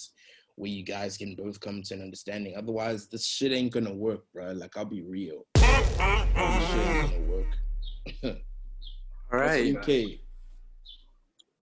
where 0.57 0.71
you 0.71 0.83
guys 0.83 1.17
can 1.17 1.35
both 1.35 1.59
come 1.59 1.81
to 1.85 1.95
an 1.95 2.03
understanding. 2.03 2.55
Otherwise, 2.55 3.07
this 3.07 3.25
shit 3.27 3.51
ain't 3.51 3.73
gonna 3.73 3.95
work, 3.95 4.25
bro. 4.35 4.53
Like 4.53 4.77
I'll 4.77 4.85
be 4.85 5.01
real, 5.01 5.47
this 5.55 5.65
shit 5.65 6.87
ain't 6.87 7.13
gonna 7.13 7.33
work. 7.33 7.47
All 9.33 9.39
right. 9.41 9.75
okay. 9.79 10.21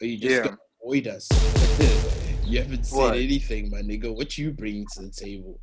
Are 0.01 0.07
you 0.07 0.19
just 0.19 0.35
Yeah. 0.35 0.49
gonna 0.49 0.59
avoid 0.85 1.07
us? 1.07 1.29
you 2.49 2.59
haven't 2.59 2.87
said 2.87 2.97
What? 2.99 3.15
anything, 3.19 3.71
my 3.71 3.83
nigga. 3.83 4.13
What 4.13 4.37
you 4.37 4.51
bring 4.51 4.85
to 4.95 5.03
the 5.03 5.11
table? 5.11 5.61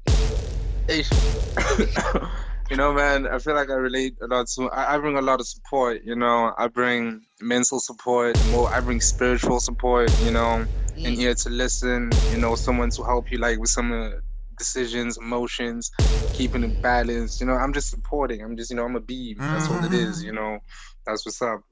You 2.69 2.77
know, 2.77 2.93
man, 2.93 3.25
I 3.25 3.39
feel 3.39 3.55
like 3.55 3.71
I 3.71 3.73
relate 3.73 4.15
a 4.21 4.27
lot 4.27 4.47
to. 4.55 4.69
I, 4.69 4.93
I 4.93 4.97
bring 4.99 5.17
a 5.17 5.21
lot 5.21 5.39
of 5.39 5.47
support. 5.47 6.03
You 6.03 6.15
know, 6.15 6.53
I 6.55 6.67
bring 6.67 7.21
mental 7.41 7.79
support. 7.79 8.37
More, 8.51 8.69
I 8.69 8.79
bring 8.79 9.01
spiritual 9.01 9.59
support. 9.59 10.11
You 10.21 10.29
know, 10.29 10.65
and 10.95 11.15
here 11.15 11.33
to 11.33 11.49
listen. 11.49 12.11
You 12.31 12.37
know, 12.37 12.53
someone 12.53 12.91
to 12.91 13.03
help 13.03 13.31
you 13.31 13.39
like 13.39 13.57
with 13.57 13.71
some 13.71 13.91
uh, 13.91 14.11
decisions, 14.59 15.17
emotions, 15.17 15.89
keeping 16.33 16.63
it 16.63 16.79
balanced. 16.79 17.41
You 17.41 17.47
know, 17.47 17.53
I'm 17.53 17.73
just 17.73 17.89
supporting. 17.89 18.43
I'm 18.43 18.55
just, 18.55 18.69
you 18.69 18.75
know, 18.75 18.85
I'm 18.85 18.95
a 18.95 18.99
beam. 18.99 19.37
That's 19.39 19.67
what 19.67 19.83
it 19.85 19.93
is. 19.93 20.23
You 20.23 20.33
know, 20.33 20.59
that's 21.07 21.25
what's 21.25 21.41
up. 21.41 21.63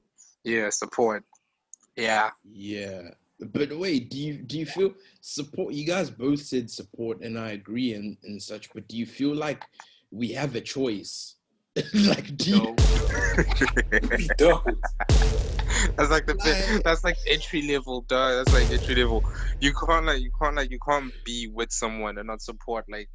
Yeah, 0.42 0.70
support. 0.70 1.24
Yeah. 1.94 2.30
Yeah. 2.44 3.02
But 3.38 3.72
wait, 3.78 4.10
do 4.10 4.18
you 4.18 4.34
do 4.38 4.58
you 4.58 4.66
feel 4.66 4.94
support? 5.20 5.74
You 5.74 5.86
guys 5.86 6.10
both 6.10 6.40
said 6.40 6.68
support, 6.68 7.20
and 7.20 7.38
I 7.38 7.50
agree 7.50 7.94
and 7.94 8.16
and 8.24 8.42
such. 8.42 8.72
But 8.74 8.88
do 8.88 8.96
you 8.96 9.06
feel 9.06 9.32
like 9.32 9.62
we 10.10 10.32
have 10.32 10.54
a 10.54 10.60
choice? 10.60 11.36
like, 11.94 12.36
do 12.36 12.50
you, 12.50 12.56
No. 12.58 12.76
we 14.16 14.28
don't. 14.38 14.78
That's 15.96 16.10
like 16.10 16.26
the 16.26 16.34
bit, 16.44 16.70
Like- 16.74 16.82
that's 16.82 17.04
like 17.04 17.16
entry 17.28 17.62
level, 17.62 18.02
duh. 18.02 18.36
That's 18.36 18.52
like 18.52 18.70
entry 18.70 18.96
level. 18.96 19.24
You 19.60 19.72
can't 19.74 20.06
like 20.06 20.20
you 20.22 20.30
can't 20.40 20.56
like 20.56 20.70
you 20.70 20.78
can't 20.86 21.12
be 21.24 21.48
with 21.52 21.70
someone 21.70 22.18
and 22.18 22.26
not 22.26 22.42
support 22.42 22.84
like 22.90 23.08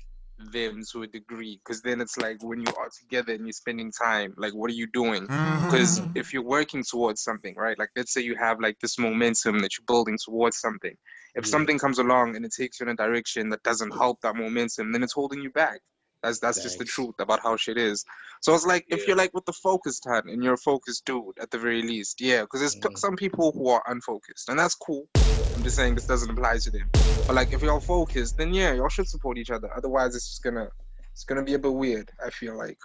them 0.51 0.81
to 0.91 1.03
a 1.03 1.07
degree, 1.07 1.59
because 1.63 1.81
then 1.81 2.01
it's 2.01 2.17
like 2.17 2.41
when 2.43 2.59
you 2.59 2.73
are 2.79 2.89
together 3.01 3.33
and 3.33 3.45
you're 3.45 3.53
spending 3.53 3.91
time, 3.91 4.33
like 4.37 4.53
what 4.53 4.69
are 4.69 4.73
you 4.73 4.87
doing? 4.91 5.27
Mm-hmm. 5.27 5.65
Because 5.65 6.01
if 6.15 6.33
you're 6.33 6.43
working 6.43 6.83
towards 6.83 7.21
something, 7.21 7.53
right? 7.55 7.77
Like 7.77 7.89
let's 7.95 8.13
say 8.13 8.21
you 8.21 8.35
have 8.35 8.59
like 8.59 8.79
this 8.79 8.97
momentum 8.97 9.59
that 9.59 9.77
you're 9.77 9.85
building 9.85 10.17
towards 10.23 10.57
something. 10.59 10.95
If 11.35 11.45
Yeah. 11.45 11.51
something 11.51 11.77
comes 11.79 11.99
along 11.99 12.35
and 12.35 12.45
it 12.45 12.53
takes 12.53 12.79
you 12.79 12.85
in 12.85 12.91
a 12.91 12.95
direction 12.95 13.49
that 13.49 13.63
doesn't 13.63 13.91
help 13.91 14.21
that 14.21 14.35
momentum, 14.35 14.91
then 14.91 15.03
it's 15.03 15.13
holding 15.13 15.41
you 15.41 15.49
back. 15.51 15.81
That's 16.23 16.39
that's 16.39 16.63
just 16.63 16.79
the 16.79 16.85
truth 16.85 17.15
about 17.19 17.41
how 17.41 17.57
shit 17.57 17.77
is. 17.77 18.05
So 18.41 18.55
it's 18.55 18.65
like 18.65 18.85
if 18.87 19.05
you're 19.07 19.17
like 19.17 19.33
with 19.33 19.45
the 19.45 19.53
focused 19.53 20.05
hand 20.05 20.29
and 20.29 20.43
you're 20.43 20.53
a 20.53 20.57
focused 20.57 21.05
dude 21.05 21.37
at 21.39 21.51
the 21.51 21.57
very 21.57 21.81
least, 21.81 22.21
yeah. 22.21 22.41
Because 22.41 22.61
there's 22.61 22.75
Mhm. 22.77 22.97
some 22.97 23.15
people 23.17 23.51
who 23.51 23.67
are 23.69 23.83
unfocused, 23.87 24.47
and 24.49 24.57
that's 24.57 24.73
cool. 24.75 25.07
I'm 25.55 25.63
just 25.63 25.75
saying 25.75 25.95
this 25.95 26.07
doesn't 26.07 26.29
apply 26.31 26.57
to 26.59 26.71
them. 26.71 26.89
But 27.27 27.35
like 27.35 27.53
if 27.53 27.61
you're 27.61 27.79
focused, 27.81 28.37
then 28.37 28.53
yeah, 28.53 28.73
y'all 28.73 28.89
should 28.89 29.07
support 29.09 29.37
each 29.37 29.51
other. 29.51 29.69
Otherwise, 29.75 30.15
it's 30.15 30.27
just 30.29 30.43
gonna 30.43 30.69
it's 31.11 31.25
gonna 31.25 31.43
be 31.43 31.53
a 31.55 31.59
bit 31.59 31.73
weird. 31.73 32.09
I 32.25 32.29
feel 32.29 32.57
like. 32.57 32.79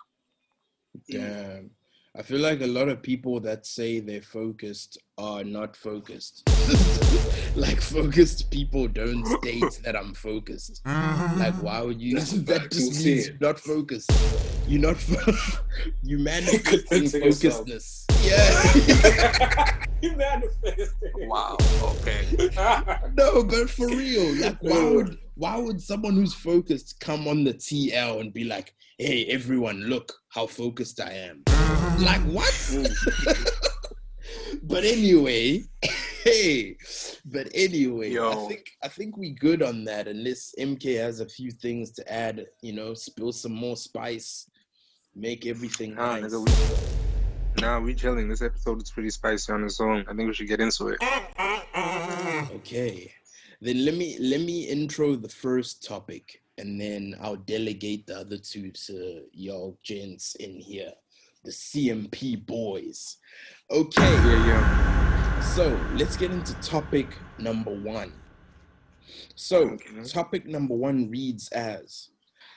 damn. 1.09 1.71
I 2.19 2.23
feel 2.23 2.41
like 2.41 2.61
a 2.63 2.67
lot 2.67 2.89
of 2.89 3.01
people 3.01 3.39
that 3.41 3.65
say 3.65 4.01
they're 4.01 4.21
focused 4.21 4.99
are 5.19 5.45
not 5.45 5.77
focused. 5.77 6.43
like 7.55 7.81
focused 7.81 8.51
people 8.51 8.89
don't 8.89 9.25
state 9.25 9.81
that 9.85 9.95
I'm 9.97 10.15
focused. 10.15 10.83
Mm-hmm. 10.85 11.39
Like, 11.39 11.55
why 11.63 11.81
would 11.81 12.01
you? 12.01 12.17
That's 12.17 12.33
a 12.33 12.39
that 12.51 12.73
just 12.73 12.83
You'll 12.87 12.93
see 12.93 13.15
means 13.15 13.27
it. 13.29 13.37
you're 13.41 13.49
not 13.51 13.61
focused. 13.61 14.11
You're 14.67 14.81
not. 14.83 14.97
Fo- 14.97 15.61
you 16.03 16.19
manifesting 16.19 16.81
Convincing 16.89 17.23
yourself. 17.23 17.67
focusedness. 17.67 18.05
Yeah. 18.27 19.85
you 20.03 20.17
manifested. 20.17 20.89
Wow. 21.15 21.57
Okay. 21.83 22.27
no, 23.17 23.43
but 23.43 23.69
for 23.69 23.89
real, 23.89 24.35
like, 24.37 24.59
why 24.63 24.89
would 24.89 25.19
why 25.35 25.57
would 25.57 25.81
someone 25.81 26.15
who's 26.15 26.35
focused 26.35 27.01
come 27.01 27.27
on 27.27 27.45
the 27.45 27.55
TL 27.55 28.21
and 28.21 28.33
be 28.33 28.45
like, 28.45 28.75
"Hey, 28.99 29.25
everyone, 29.27 29.81
look 29.83 30.13
how 30.31 30.47
focused 30.47 31.01
I 31.01 31.13
am"? 31.13 31.45
Like, 31.99 32.21
what? 32.27 32.55
but 34.63 34.85
anyway, 34.85 35.65
hey, 36.23 36.77
but 37.25 37.49
anyway, 37.53 38.17
I 38.17 38.35
think 38.49 38.71
I 38.85 38.89
think 38.89 39.17
we 39.17 39.31
good 39.31 39.63
on 39.65 39.83
that. 39.85 40.07
Unless 40.07 40.55
MK 40.61 40.97
has 40.99 41.19
a 41.19 41.29
few 41.29 41.51
things 41.51 41.91
to 41.93 42.13
add, 42.13 42.47
you 42.63 42.73
know, 42.73 42.95
spill 42.95 43.33
some 43.33 43.53
more 43.55 43.77
spice, 43.77 44.49
make 45.17 45.45
everything 45.45 45.97
Nah, 45.97 46.21
nice. 46.21 46.33
nigga, 46.33 46.47
we, 46.47 46.98
nah, 47.61 47.81
we 47.81 47.95
chilling. 47.95 48.29
This 48.29 48.43
episode 48.43 48.83
is 48.83 48.91
pretty 48.91 49.11
spicy 49.11 49.53
on 49.53 49.65
its 49.65 49.81
own. 49.81 50.05
I 50.09 50.15
think 50.15 50.29
we 50.29 50.35
should 50.35 50.49
get 50.49 50.61
into 50.61 50.89
it. 50.89 50.99
Okay. 52.57 53.13
Then 53.61 53.85
let 53.85 53.95
me 53.95 54.17
let 54.21 54.41
me 54.41 54.65
intro 54.69 55.17
the 55.17 55.29
first 55.29 55.85
topic 55.85 56.43
and 56.59 56.81
then 56.81 57.15
I'll 57.21 57.37
delegate 57.37 58.07
the 58.07 58.19
other 58.19 58.37
two 58.39 58.71
to 58.71 59.23
y'all 59.33 59.79
gents 59.83 60.35
in 60.37 60.59
here. 60.61 60.93
the 61.45 61.51
CMP 61.53 62.45
boys. 62.45 63.17
Okay, 63.71 64.03
Yeah, 64.03 64.47
yeah. 64.47 65.41
so 65.41 65.69
let's 65.95 66.17
get 66.17 66.31
into 66.33 66.53
topic 66.55 67.07
number 67.39 67.71
one. 67.73 68.13
So, 69.37 69.71
Okay. 69.71 70.03
topic 70.05 70.47
number 70.47 70.75
one 70.75 71.09
reads 71.11 71.49
as 71.51 72.11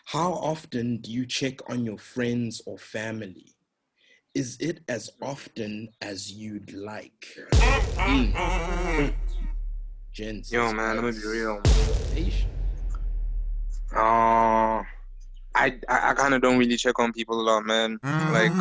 How 0.05 0.34
often 0.34 0.98
do 0.98 1.12
you 1.12 1.25
check 1.27 1.60
on 1.70 1.86
your 1.86 2.00
friends 2.00 2.62
or 2.65 2.77
family? 2.79 3.53
Is 4.33 4.57
it 4.61 4.79
as 4.88 5.09
often 5.21 5.89
as 6.01 6.31
you'd 6.31 6.71
like? 6.71 7.27
Mm. 7.51 9.13
Gents, 10.13 10.51
Yo, 10.51 10.71
man, 10.71 10.95
let 10.95 11.03
me 11.03 11.11
be 11.11 11.27
real. 11.27 11.61
Uh, 13.93 14.00
I 14.00 14.85
I, 15.53 15.75
I 15.89 16.13
kind 16.13 16.33
of 16.33 16.41
don't 16.41 16.57
really 16.57 16.77
check 16.77 16.97
on 16.97 17.11
people 17.11 17.41
a 17.41 17.43
lot, 17.43 17.65
man. 17.65 18.00
Like, 18.03 18.53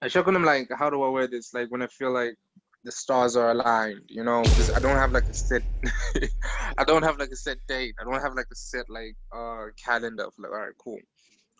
I 0.00 0.08
check 0.08 0.28
on 0.28 0.34
them 0.34 0.44
like, 0.44 0.68
how 0.78 0.90
do 0.90 1.02
I 1.02 1.08
wear 1.08 1.26
this? 1.26 1.52
Like 1.52 1.68
when 1.72 1.82
I 1.82 1.88
feel 1.88 2.12
like 2.12 2.36
the 2.84 2.92
stars 2.92 3.34
are 3.34 3.50
aligned, 3.50 4.02
you 4.06 4.22
know, 4.22 4.42
because 4.42 4.70
I 4.70 4.78
don't 4.78 4.96
have 4.96 5.10
like 5.10 5.24
a 5.28 5.34
set, 5.34 5.62
I 6.78 6.84
don't 6.84 7.02
have 7.02 7.18
like 7.18 7.30
a 7.30 7.36
set 7.36 7.58
date. 7.66 7.96
I 8.00 8.04
don't 8.04 8.20
have 8.20 8.34
like 8.34 8.46
a 8.52 8.56
set 8.56 8.88
like 8.88 9.16
uh 9.34 9.66
calendar 9.84 10.26
of 10.26 10.34
like, 10.38 10.52
all 10.52 10.58
right, 10.58 10.72
cool. 10.78 10.98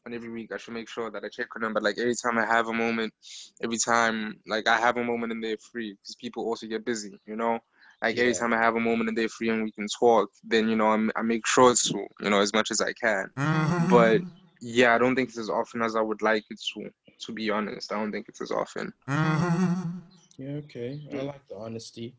And 0.04 0.14
every 0.14 0.30
week 0.30 0.50
I 0.52 0.56
should 0.56 0.74
make 0.74 0.88
sure 0.88 1.10
that 1.10 1.24
I 1.24 1.28
check 1.28 1.54
on 1.54 1.62
them. 1.62 1.74
But 1.74 1.82
like 1.82 1.98
every 1.98 2.14
time 2.14 2.38
I 2.38 2.46
have 2.46 2.68
a 2.68 2.72
moment, 2.72 3.12
every 3.62 3.78
time 3.78 4.40
like 4.46 4.66
I 4.66 4.78
have 4.78 4.96
a 4.96 5.04
moment 5.04 5.32
and 5.32 5.42
they're 5.42 5.56
free, 5.70 5.92
because 5.92 6.16
people 6.16 6.44
also 6.44 6.66
get 6.66 6.84
busy, 6.84 7.20
you 7.26 7.36
know. 7.36 7.58
Like 8.02 8.18
every 8.18 8.34
time 8.34 8.52
I 8.52 8.58
have 8.58 8.74
a 8.74 8.80
moment 8.80 9.08
and 9.08 9.16
they're 9.16 9.28
free 9.28 9.50
and 9.50 9.62
we 9.62 9.70
can 9.70 9.86
talk, 9.86 10.28
then 10.42 10.68
you 10.68 10.74
know 10.74 10.88
I'm, 10.88 11.12
I 11.14 11.22
make 11.22 11.46
sure 11.46 11.72
to, 11.72 12.06
you 12.20 12.30
know, 12.30 12.40
as 12.40 12.52
much 12.52 12.72
as 12.72 12.80
I 12.80 12.92
can. 12.94 13.30
But 13.36 14.22
mm-hmm. 14.22 14.28
yeah, 14.60 14.94
I 14.94 14.98
don't 14.98 15.14
think 15.14 15.28
it's 15.28 15.38
as 15.38 15.48
often 15.48 15.82
as 15.82 15.94
I 15.94 16.00
would 16.00 16.20
like 16.20 16.44
it 16.50 16.60
to. 16.74 16.90
To 17.26 17.32
be 17.32 17.50
honest, 17.50 17.92
I 17.92 17.96
don't 17.96 18.10
think 18.10 18.28
it's 18.28 18.40
as 18.40 18.50
often. 18.50 18.92
Mm-hmm. 19.08 19.98
Yeah, 20.38 20.54
okay. 20.64 21.00
I 21.12 21.22
like 21.22 21.46
the 21.46 21.54
honesty. 21.54 22.16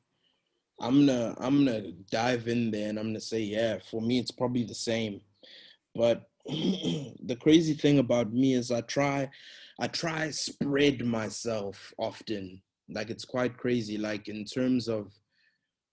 I'm 0.80 1.06
gonna 1.06 1.36
I'm 1.38 1.66
gonna 1.66 1.92
dive 2.10 2.48
in 2.48 2.72
there 2.72 2.90
and 2.90 2.98
I'm 2.98 3.08
gonna 3.08 3.20
say, 3.20 3.42
yeah, 3.42 3.80
for 3.92 4.02
me 4.02 4.20
it's 4.20 4.32
probably 4.32 4.64
the 4.64 4.74
same. 4.74 5.20
But 5.94 6.30
the 6.46 7.38
crazy 7.40 7.74
thing 7.74 8.00
about 8.00 8.34
me 8.34 8.54
is 8.54 8.72
I 8.72 8.82
try 8.82 9.30
I 9.80 9.88
try 9.88 10.30
spread 10.30 11.06
myself 11.06 11.94
often. 11.98 12.62
Like 12.90 13.10
it's 13.10 13.26
quite 13.26 13.58
crazy. 13.58 13.98
Like 13.98 14.28
in 14.28 14.46
terms 14.46 14.88
of 14.88 15.14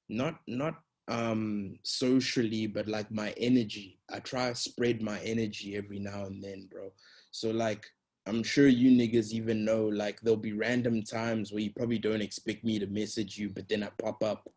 not 0.09 0.40
not 0.47 0.75
um 1.09 1.76
socially, 1.83 2.66
but 2.66 2.88
like 2.88 3.11
my 3.11 3.33
energy. 3.37 4.00
I 4.12 4.19
try 4.21 4.52
spread 4.54 5.02
my 5.02 5.21
energy 5.21 5.76
every 5.76 5.99
now 5.99 6.25
and 6.25 6.42
then, 6.42 6.69
bro. 6.71 6.92
So 7.30 7.50
like 7.50 7.87
I'm 8.26 8.42
sure 8.42 8.69
you 8.69 8.90
niggas 8.90 9.33
even 9.33 9.64
know 9.64 9.87
like 9.87 10.21
there'll 10.21 10.37
be 10.37 10.52
random 10.52 11.02
times 11.02 11.52
where 11.52 11.62
you 11.62 11.73
probably 11.73 11.99
don't 11.99 12.21
expect 12.21 12.64
me 12.64 12.78
to 12.78 12.87
message 12.87 13.38
you, 13.38 13.50
but 13.50 13.69
then 13.69 13.83
I 13.83 13.90
pop 13.99 14.23
up 14.23 14.49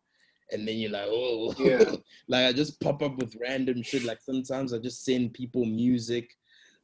and 0.52 0.66
then 0.66 0.76
you're 0.76 0.90
like, 0.90 1.06
oh, 1.08 1.54
Yeah. 1.58 1.96
like 2.28 2.46
I 2.46 2.52
just 2.52 2.80
pop 2.80 3.02
up 3.02 3.16
with 3.16 3.36
random 3.40 3.82
shit. 3.82 4.04
Like 4.04 4.20
sometimes 4.20 4.72
I 4.72 4.78
just 4.78 5.04
send 5.04 5.34
people 5.34 5.64
music, 5.64 6.30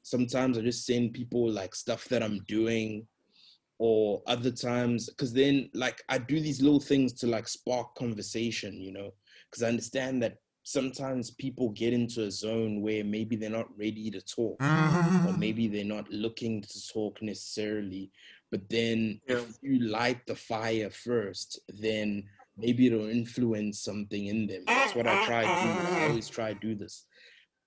sometimes 0.02 0.58
I 0.58 0.62
just 0.62 0.86
send 0.86 1.12
people 1.12 1.50
like 1.50 1.74
stuff 1.74 2.06
that 2.06 2.22
I'm 2.22 2.40
doing, 2.48 3.06
or 3.80 4.22
other 4.26 4.50
times 4.50 5.08
because 5.08 5.32
then 5.32 5.70
like 5.72 6.02
I 6.10 6.18
do 6.18 6.38
these 6.38 6.60
little 6.60 6.80
things 6.80 7.14
to 7.14 7.26
like 7.26 7.48
spark 7.48 7.94
conversation, 7.94 8.78
you 8.78 8.92
know, 8.92 9.14
because 9.48 9.62
I 9.62 9.68
understand 9.68 10.22
that 10.22 10.36
sometimes 10.64 11.30
people 11.30 11.70
get 11.70 11.94
into 11.94 12.24
a 12.24 12.30
zone 12.30 12.82
where 12.82 13.02
maybe 13.02 13.36
they're 13.36 13.48
not 13.48 13.76
ready 13.78 14.10
to 14.10 14.20
talk 14.20 14.60
or 14.60 14.66
mm-hmm. 14.66 15.40
maybe 15.40 15.66
they're 15.66 15.84
not 15.84 16.10
looking 16.10 16.60
to 16.60 16.88
talk 16.92 17.22
necessarily. 17.22 18.10
But 18.50 18.68
then 18.68 19.20
Yeah. 19.26 19.36
if 19.36 19.58
you 19.62 19.78
light 19.80 20.26
the 20.26 20.36
fire 20.36 20.90
first, 20.90 21.58
then 21.68 22.24
maybe 22.60 22.86
it'll 22.86 23.08
influence 23.08 23.80
something 23.80 24.26
in 24.26 24.46
them. 24.46 24.62
That's 24.66 24.94
what 24.94 25.06
I 25.06 25.26
try 25.26 25.42
to 25.42 25.48
do. 25.48 25.94
I 25.96 26.08
always 26.08 26.28
try 26.28 26.52
to 26.52 26.58
do 26.58 26.74
this. 26.74 27.04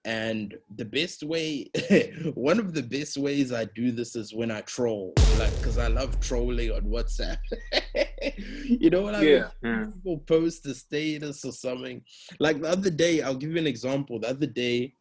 And 0.06 0.56
the 0.76 0.84
best 0.84 1.24
way, 1.24 1.72
one 2.34 2.60
of 2.60 2.74
the 2.74 2.84
best 2.84 3.18
ways 3.18 3.54
I 3.54 3.66
do 3.66 3.92
this 3.92 4.18
is 4.18 4.34
when 4.34 4.52
I 4.52 4.62
troll, 4.62 5.14
like, 5.40 5.56
because 5.58 5.78
I 5.78 5.88
love 5.88 6.20
trolling 6.20 6.72
on 6.72 6.82
WhatsApp. 6.82 7.38
you 8.66 8.90
know 8.90 9.02
what 9.02 9.16
I 9.16 9.22
mean? 9.22 9.30
Yeah. 9.30 9.50
Mm. 9.64 9.94
people 9.94 10.18
post 10.20 10.66
a 10.66 10.74
status 10.74 11.46
or 11.46 11.54
something. 11.54 12.02
Like 12.40 12.62
the 12.62 12.70
other 12.70 12.90
day, 12.90 13.22
I'll 13.22 13.36
give 13.36 13.52
you 13.52 13.58
an 13.58 13.68
example. 13.68 14.20
The 14.20 14.30
other 14.30 14.46
day, 14.48 14.94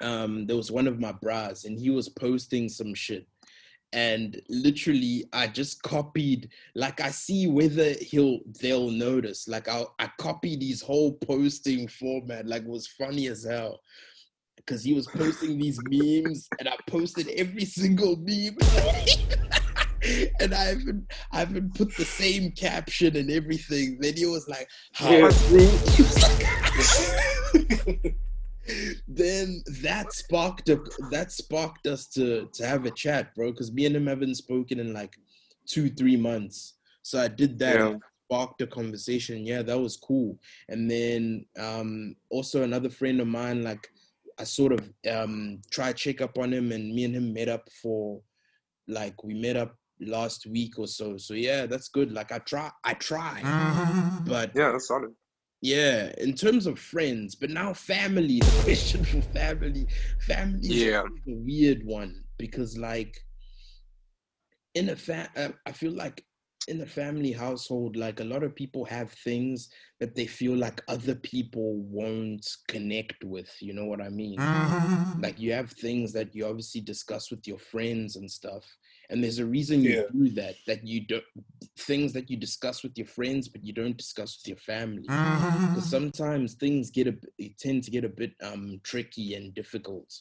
um, 0.00 0.46
there 0.46 0.56
was 0.56 0.72
one 0.72 0.88
of 0.88 0.98
my 0.98 1.12
bras 1.12 1.64
and 1.64 1.78
he 1.78 1.90
was 1.90 2.08
posting 2.08 2.68
some 2.68 2.94
shit. 2.94 3.26
And 3.92 4.40
literally, 4.48 5.24
I 5.32 5.48
just 5.48 5.82
copied, 5.82 6.50
like 6.74 7.00
I 7.00 7.10
see 7.10 7.48
whether 7.48 7.90
he'll 8.00 8.38
they'll 8.60 8.90
notice. 8.90 9.48
Like 9.48 9.68
I 9.68 9.84
I 9.98 10.10
copied 10.18 10.62
his 10.62 10.80
whole 10.80 11.14
posting 11.14 11.88
format, 11.88 12.46
like 12.46 12.62
it 12.62 12.68
was 12.68 12.86
funny 12.86 13.26
as 13.26 13.44
hell. 13.44 13.80
Because 14.56 14.84
he 14.84 14.92
was 14.92 15.06
posting 15.08 15.58
these 15.58 15.80
memes 15.90 16.48
and 16.58 16.68
I 16.68 16.76
posted 16.86 17.28
every 17.28 17.64
single 17.64 18.16
meme. 18.16 18.56
and 20.40 20.54
I 20.54 20.64
haven't 20.64 21.12
I 21.32 21.38
haven't 21.40 21.74
put 21.74 21.96
the 21.96 22.04
same 22.04 22.52
caption 22.52 23.16
and 23.16 23.30
everything. 23.30 23.98
Then 24.00 24.16
he 24.16 24.26
was 24.26 24.46
like, 24.48 24.68
"How 24.92 25.10
Yeah. 25.10 25.30
rude." 28.70 28.78
He 28.78 28.88
was 28.88 28.94
like, 28.94 29.02
then 29.08 29.62
that 29.82 30.12
sparked 30.12 30.68
a, 30.68 30.80
that 31.10 31.32
sparked 31.32 31.86
us 31.86 32.06
to 32.08 32.48
to 32.52 32.66
have 32.66 32.86
a 32.86 32.90
chat, 32.90 33.34
bro. 33.34 33.50
Because 33.50 33.72
me 33.72 33.86
and 33.86 33.96
him 33.96 34.06
haven't 34.06 34.34
spoken 34.36 34.78
in 34.78 34.92
like 34.92 35.16
two 35.66 35.90
three 35.90 36.16
months. 36.16 36.74
So 37.02 37.20
I 37.20 37.28
did 37.28 37.58
that. 37.58 37.76
Yeah. 37.76 37.96
Sparked 38.30 38.62
a 38.62 38.66
conversation. 38.68 39.44
Yeah, 39.44 39.62
that 39.62 39.80
was 39.80 39.96
cool. 39.96 40.38
And 40.68 40.88
then 40.90 41.46
um 41.58 42.14
also 42.30 42.62
another 42.62 42.88
friend 42.88 43.20
of 43.20 43.26
mine, 43.26 43.62
like 43.62 43.88
I 44.38 44.44
sort 44.44 44.72
of 44.72 44.92
um 45.10 45.60
tried 45.70 45.96
check 45.96 46.20
up 46.20 46.38
on 46.38 46.52
him, 46.52 46.72
and 46.72 46.94
me 46.94 47.04
and 47.04 47.14
him 47.14 47.32
met 47.32 47.48
up 47.48 47.68
for 47.82 48.22
like 48.86 49.22
we 49.24 49.34
met 49.34 49.56
up 49.56 49.76
last 50.00 50.46
week 50.46 50.78
or 50.78 50.86
so. 50.86 51.16
So 51.16 51.34
yeah, 51.34 51.66
that's 51.66 51.88
good. 51.88 52.12
Like 52.12 52.32
I 52.32 52.38
try, 52.38 52.70
I 52.84 52.94
try, 52.94 53.40
but 54.26 54.52
Yeah, 54.54 54.72
that's 54.72 54.88
solid. 54.88 55.12
Yeah, 55.60 56.12
in 56.18 56.34
terms 56.34 56.66
of 56.66 56.78
friends, 56.78 57.34
but 57.34 57.50
now 57.50 57.74
family. 57.74 58.40
The 58.44 58.62
question 58.64 59.04
for 59.04 59.20
family, 59.22 59.86
family 60.20 60.70
is 60.70 60.82
Yeah. 60.82 61.02
a 61.28 61.32
weird 61.34 61.84
one 61.84 62.24
because, 62.38 62.78
like, 62.78 63.16
in 64.74 64.88
a 64.90 64.96
fa- 64.96 65.30
uh, 65.36 65.50
I 65.66 65.72
feel 65.72 65.92
like 65.92 66.24
in 66.68 66.80
a 66.80 66.86
family 66.86 67.32
household, 67.32 67.96
like 67.96 68.20
a 68.20 68.24
lot 68.24 68.42
of 68.42 68.54
people 68.54 68.84
have 68.84 69.12
things 69.12 69.68
that 69.98 70.14
they 70.14 70.26
feel 70.26 70.56
like 70.56 70.82
other 70.88 71.14
people 71.14 71.80
won't 71.82 72.46
connect 72.68 73.24
with. 73.24 73.50
You 73.60 73.72
know 73.74 73.86
what 73.86 74.00
I 74.00 74.08
mean? 74.10 74.46
Like 75.18 75.38
you 75.40 75.52
have 75.52 75.72
things 75.72 76.12
that 76.14 76.34
you 76.34 76.46
obviously 76.46 76.80
discuss 76.82 77.30
with 77.30 77.46
your 77.46 77.58
friends 77.58 78.16
and 78.16 78.30
stuff, 78.30 78.66
and 79.10 79.22
there's 79.22 79.38
a 79.40 79.44
reason 79.46 79.82
you 79.82 79.96
Yeah. 79.96 80.02
do 80.12 80.30
that. 80.30 80.54
That 80.66 80.86
you 80.86 81.06
don't 81.06 81.24
things 81.78 82.12
that 82.12 82.30
you 82.30 82.36
discuss 82.36 82.82
with 82.82 82.96
your 82.96 83.06
friends, 83.06 83.48
but 83.48 83.64
you 83.64 83.72
don't 83.72 83.96
discuss 83.96 84.38
with 84.38 84.48
your 84.48 84.56
family 84.58 85.12
because 85.72 85.88
sometimes 85.90 86.54
things 86.54 86.90
get 86.90 87.06
a 87.08 87.16
tend 87.58 87.84
to 87.84 87.90
get 87.90 88.04
a 88.04 88.08
bit 88.08 88.32
um 88.42 88.80
tricky 88.84 89.34
and 89.34 89.54
difficult 89.54 90.12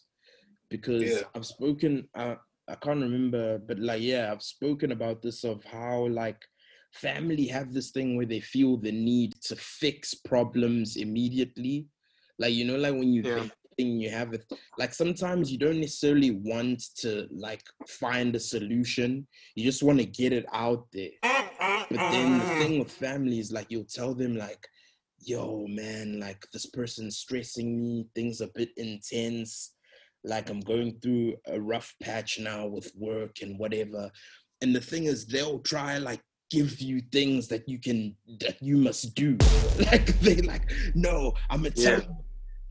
because 0.69 1.21
Yeah. 1.21 1.23
I've 1.36 1.45
spoken 1.45 2.08
uh, 2.15 2.36
I 2.67 2.75
can't 2.75 3.02
remember 3.02 3.60
but 3.60 3.80
like 3.80 4.02
yeah 4.02 4.32
I've 4.32 4.43
spoken 4.43 4.91
about 4.91 5.21
this 5.21 5.43
of 5.43 5.63
how 5.65 6.08
like 6.08 6.41
family 6.93 7.47
have 7.47 7.73
this 7.73 7.91
thing 7.91 8.17
where 8.17 8.25
they 8.25 8.39
feel 8.39 8.78
the 8.78 8.91
need 8.91 9.34
to 9.43 9.56
fix 9.56 10.13
problems 10.13 10.95
immediately 10.97 11.88
like 12.39 12.54
you 12.54 12.65
know 12.65 12.78
like 12.78 12.93
when 12.93 13.13
you 13.13 13.23
Yeah. 13.23 13.43
Thing 13.80 14.00
you 14.00 14.10
have 14.10 14.34
it 14.34 14.44
like 14.78 14.94
sometimes 14.94 15.52
you 15.52 15.58
don't 15.58 15.80
necessarily 15.80 16.32
want 16.32 16.84
to 16.98 17.28
like 17.32 17.63
find 17.88 18.36
a 18.36 18.39
solution 18.39 19.26
you 19.56 19.63
just 19.63 19.84
want 19.84 19.98
to 19.98 20.06
get 20.06 20.34
it 20.34 20.46
out 20.52 20.86
there 20.92 21.12
but 21.89 22.12
then 22.12 22.39
the 22.39 22.46
thing 22.46 22.80
with 22.80 22.92
family 22.92 23.39
is 23.39 23.52
like 23.52 23.68
you'll 23.70 23.84
tell 23.84 24.13
them 24.13 24.36
like, 24.36 24.68
yo, 25.20 25.65
man, 25.68 26.20
like 26.20 26.46
this 26.54 26.68
person's 26.68 27.18
stressing 27.18 27.80
me, 27.80 28.08
things 28.13 28.42
a 28.42 28.48
bit 28.54 28.70
intense. 28.78 29.74
Like 30.24 30.50
I'm 30.50 30.60
going 30.60 31.00
through 31.02 31.36
a 31.48 31.60
rough 31.60 31.96
patch 32.02 32.39
now 32.39 32.68
with 32.68 32.92
work 32.96 33.38
and 33.42 33.58
whatever. 33.58 34.12
And 34.62 34.76
the 34.76 34.82
thing 34.82 35.06
is 35.06 35.26
they'll 35.26 35.60
try 35.60 35.98
like 35.98 36.22
give 36.52 36.80
you 36.80 37.02
things 37.12 37.48
that 37.48 37.68
you 37.68 37.80
can 37.80 38.15
that 38.39 38.62
you 38.62 38.78
must 38.78 39.15
do. 39.15 39.38
Like 39.92 40.20
they 40.20 40.36
like, 40.42 40.72
no, 40.94 41.34
I'm 41.50 41.62
gonna 41.63 41.72
tell 41.72 41.94
Yeah. 41.94 42.00
you 42.02 42.18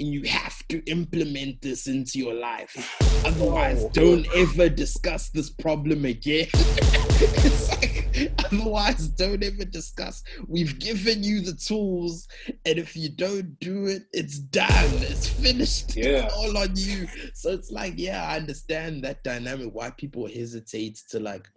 and 0.01 0.09
you 0.09 0.23
have 0.23 0.67
to 0.69 0.85
implement 0.91 1.61
this 1.61 1.87
into 1.87 2.19
your 2.19 2.35
life. 2.35 2.97
Otherwise, 3.25 3.85
oh. 3.85 3.91
don't 3.93 4.27
ever 4.35 4.69
discuss 4.69 5.31
this 5.31 5.51
problem 5.51 6.05
again. 6.05 6.47
it's 6.55 7.69
like, 7.69 8.33
otherwise, 8.45 9.09
don't 9.09 9.43
ever 9.43 9.65
discuss. 9.65 10.23
We've 10.47 10.79
given 10.79 11.23
you 11.23 11.41
the 11.41 11.55
tools, 11.55 12.29
and 12.65 12.79
if 12.79 12.97
you 12.97 13.09
don't 13.09 13.59
do 13.61 13.87
it, 13.87 14.05
it's 14.13 14.39
done. 14.39 14.69
It's 15.03 15.29
finished. 15.29 15.97
Yeah. 15.97 16.27
It's 16.27 16.35
all 16.35 16.57
on 16.57 16.77
you. 16.77 17.09
So 17.35 17.51
it's 17.51 17.71
like, 17.71 17.95
yeah, 17.97 18.25
I 18.25 18.37
understand 18.37 19.03
that 19.05 19.25
dynamic. 19.25 19.71
Why 19.73 19.91
people 19.91 20.29
hesitate 20.29 21.01
to 21.11 21.19
like 21.19 21.49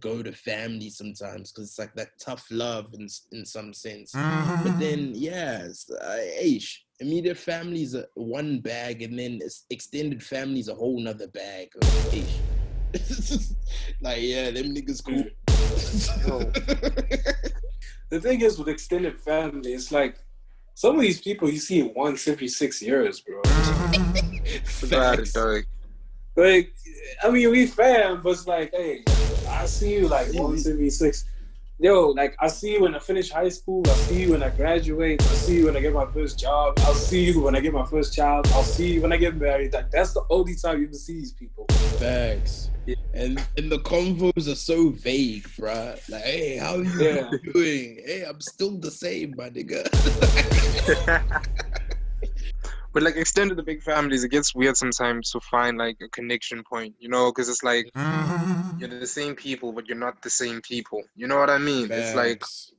go 0.00 0.22
to 0.22 0.32
family 0.32 0.90
sometimes 0.90 1.50
because 1.50 1.68
it's 1.68 1.78
like 1.78 1.94
that 1.94 2.18
tough 2.20 2.46
love 2.50 2.94
in 2.94 3.08
in 3.32 3.44
some 3.44 3.72
sense. 3.72 4.12
But 4.12 4.78
then, 4.78 5.12
yeah, 5.14 5.64
it's, 5.64 5.90
uh, 5.90 6.18
ish, 6.40 6.84
immediate 7.00 7.38
family 7.38 7.82
is 7.82 7.94
a, 7.94 8.06
one 8.14 8.60
bag, 8.60 9.02
and 9.02 9.18
then 9.18 9.40
extended 9.70 10.22
family 10.22 10.60
is 10.60 10.68
a 10.68 10.74
whole 10.74 11.00
nother 11.00 11.28
bag. 11.28 11.68
Of 11.80 12.14
ish. 12.14 12.38
like, 14.00 14.22
yeah, 14.22 14.50
them 14.50 14.74
niggas 14.74 15.04
cool. 15.04 15.24
The 18.10 18.20
thing 18.20 18.40
is 18.40 18.58
with 18.58 18.68
extended 18.68 19.20
family, 19.20 19.74
it's 19.74 19.92
like 19.92 20.16
some 20.74 20.94
of 20.94 21.02
these 21.02 21.20
people 21.20 21.50
you 21.50 21.58
see 21.58 21.82
once 21.82 22.26
every 22.26 22.48
six 22.48 22.80
years, 22.80 23.20
bro. 23.20 23.42
Bad, 24.88 25.28
Facts. 25.28 25.36
Like, 26.34 26.72
I 27.22 27.30
mean, 27.30 27.50
we 27.50 27.66
fam, 27.66 28.22
but 28.22 28.30
it's 28.30 28.46
like, 28.46 28.70
hey, 28.72 29.04
I 29.58 29.66
see 29.66 29.92
you 29.94 30.06
like 30.08 30.28
once 30.34 30.68
every 30.68 30.88
six. 30.88 31.24
Yo, 31.80 32.10
like 32.10 32.36
I 32.40 32.46
see 32.46 32.74
you 32.74 32.82
when 32.82 32.94
I 32.94 33.00
finish 33.00 33.28
high 33.30 33.48
school. 33.48 33.82
I 33.86 33.92
see 33.94 34.22
you 34.22 34.30
when 34.32 34.42
I 34.42 34.50
graduate. 34.50 35.20
I 35.20 35.34
see 35.34 35.56
you 35.56 35.66
when 35.66 35.76
I 35.76 35.80
get 35.80 35.92
my 35.92 36.06
first 36.06 36.38
job. 36.38 36.74
I'll 36.80 36.94
see 36.94 37.24
you 37.24 37.40
when 37.40 37.56
I 37.56 37.60
get 37.60 37.72
my 37.72 37.84
first 37.84 38.14
child. 38.14 38.46
I'll 38.52 38.62
see 38.62 38.94
you 38.94 39.02
when 39.02 39.12
I 39.12 39.16
get 39.16 39.36
married. 39.36 39.72
Like 39.72 39.90
that's 39.90 40.12
the 40.12 40.22
only 40.30 40.54
time 40.54 40.80
you 40.80 40.86
can 40.86 40.94
see 40.96 41.14
these 41.14 41.32
people. 41.32 41.66
Facts. 41.98 42.70
And 43.14 43.44
and 43.56 43.70
the 43.70 43.80
convos 43.80 44.46
are 44.46 44.54
so 44.54 44.90
vague, 44.90 45.42
bruh. 45.58 45.98
Like, 46.08 46.22
hey, 46.22 46.56
how 46.56 46.76
you 46.76 47.00
Yeah. 47.00 47.30
doing? 47.52 48.00
Hey, 48.06 48.24
I'm 48.28 48.40
still 48.40 48.78
the 48.78 48.92
same, 48.92 49.34
my 49.36 49.50
nigga. 49.50 49.82
But 52.98 53.04
like 53.04 53.16
extended 53.16 53.56
the 53.56 53.62
big 53.62 53.80
families, 53.80 54.24
it 54.24 54.32
gets 54.32 54.56
weird 54.56 54.76
sometimes 54.76 55.30
to 55.30 55.38
find 55.38 55.78
like 55.78 55.98
a 56.02 56.08
connection 56.08 56.64
point, 56.64 56.96
you 56.98 57.08
know, 57.08 57.30
because 57.30 57.48
it's 57.48 57.62
like 57.62 57.88
mm-hmm. 57.94 58.80
you're 58.80 58.88
the 58.88 59.06
same 59.06 59.36
people, 59.36 59.70
but 59.70 59.86
you're 59.86 59.96
not 59.96 60.20
the 60.22 60.30
same 60.30 60.60
people. 60.62 61.04
You 61.14 61.28
know 61.28 61.36
what 61.38 61.48
I 61.48 61.58
mean? 61.58 61.92
It's 61.92 62.16
like 62.16 62.40
Facts. 62.40 62.72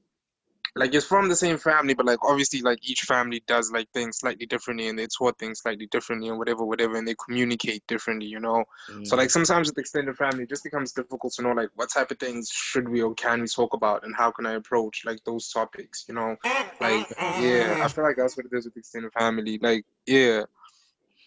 Like 0.75 0.93
it's 0.93 1.05
from 1.05 1.29
the 1.29 1.36
same 1.36 1.58
family, 1.58 1.93
but 1.93 2.05
like 2.05 2.23
obviously 2.23 2.62
like 2.62 2.79
each 2.88 3.01
family 3.01 3.43
does 3.47 3.71
like 3.71 3.89
things 3.91 4.17
slightly 4.19 4.45
differently, 4.45 4.88
and 4.88 4.97
they 4.97 5.08
taught 5.08 5.38
things 5.39 5.60
slightly 5.62 5.88
differently, 5.88 6.29
and 6.29 6.38
whatever, 6.38 6.63
whatever, 6.65 6.95
and 6.97 7.08
they 7.08 7.15
communicate 7.23 7.86
differently, 7.88 8.27
you 8.27 8.39
know. 8.39 8.63
So 9.03 9.15
Mm. 9.15 9.19
like 9.19 9.29
sometimes 9.29 9.67
with 9.69 9.77
extended 9.77 10.15
family, 10.17 10.43
it 10.43 10.49
just 10.49 10.63
becomes 10.63 10.91
difficult 10.93 11.34
to 11.34 11.41
know 11.41 11.51
like 11.51 11.69
what 11.75 11.89
type 11.89 12.12
of 12.12 12.19
things 12.19 12.49
should 12.49 12.88
we 12.88 13.01
or 13.01 13.13
can 13.15 13.41
we 13.41 13.47
talk 13.47 13.73
about, 13.73 14.03
and 14.03 14.15
how 14.15 14.32
can 14.32 14.45
I 14.45 14.53
approach 14.53 15.03
like 15.05 15.23
those 15.25 15.49
topics, 15.49 16.05
you 16.08 16.15
know? 16.15 16.36
Like 16.79 17.08
yeah, 17.36 17.75
I 17.82 17.88
feel 17.89 18.03
like 18.03 18.17
that's 18.17 18.38
what 18.38 18.45
it 18.45 18.55
is 18.55 18.65
with 18.65 18.77
extended 18.77 19.12
family. 19.13 19.60
Like 19.62 19.86
yeah, 20.05 20.43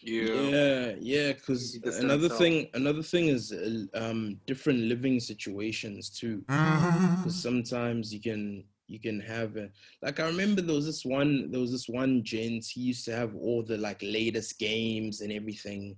yeah, 0.01 0.51
yeah 0.51 0.93
yeah 0.99 1.33
because 1.33 1.77
Just 1.83 1.99
another 1.99 2.29
themselves. 2.29 2.37
thing 2.39 2.67
another 2.73 3.03
thing 3.03 3.27
is 3.27 3.51
uh, 3.53 3.85
um 3.93 4.39
different 4.45 4.79
living 4.79 5.19
situations 5.19 6.09
too 6.09 6.43
because 7.19 7.41
sometimes 7.41 8.13
you 8.13 8.19
can 8.19 8.63
you 8.87 8.99
can 8.99 9.19
have 9.19 9.55
a 9.57 9.69
like 10.01 10.19
i 10.19 10.25
remember 10.27 10.61
there 10.61 10.75
was 10.75 10.85
this 10.85 11.05
one 11.05 11.49
there 11.51 11.61
was 11.61 11.71
this 11.71 11.87
one 11.87 12.23
gent 12.23 12.65
he 12.65 12.81
used 12.81 13.05
to 13.05 13.15
have 13.15 13.35
all 13.35 13.63
the 13.63 13.77
like 13.77 14.01
latest 14.03 14.59
games 14.59 15.21
and 15.21 15.31
everything. 15.31 15.95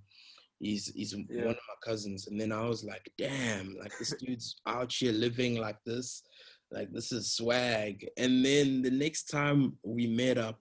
He's 0.60 0.88
he's 0.96 1.14
Yeah. 1.14 1.46
one 1.46 1.56
of 1.56 1.68
my 1.68 1.80
cousins. 1.84 2.28
And 2.28 2.40
then 2.40 2.52
i 2.52 2.66
was 2.66 2.84
like 2.84 3.12
damn 3.18 3.76
like 3.78 3.92
this 4.00 4.14
dude's 4.20 4.56
out 4.66 4.92
here 4.94 5.12
living 5.12 5.56
like 5.58 5.78
this. 5.86 6.24
Like 6.72 6.92
this 6.94 7.12
is 7.12 7.34
swag. 7.34 8.08
And 8.18 8.44
then 8.46 8.82
the 8.82 8.92
next 8.92 9.26
time 9.26 9.78
we 9.84 10.08
met 10.08 10.38
up 10.38 10.60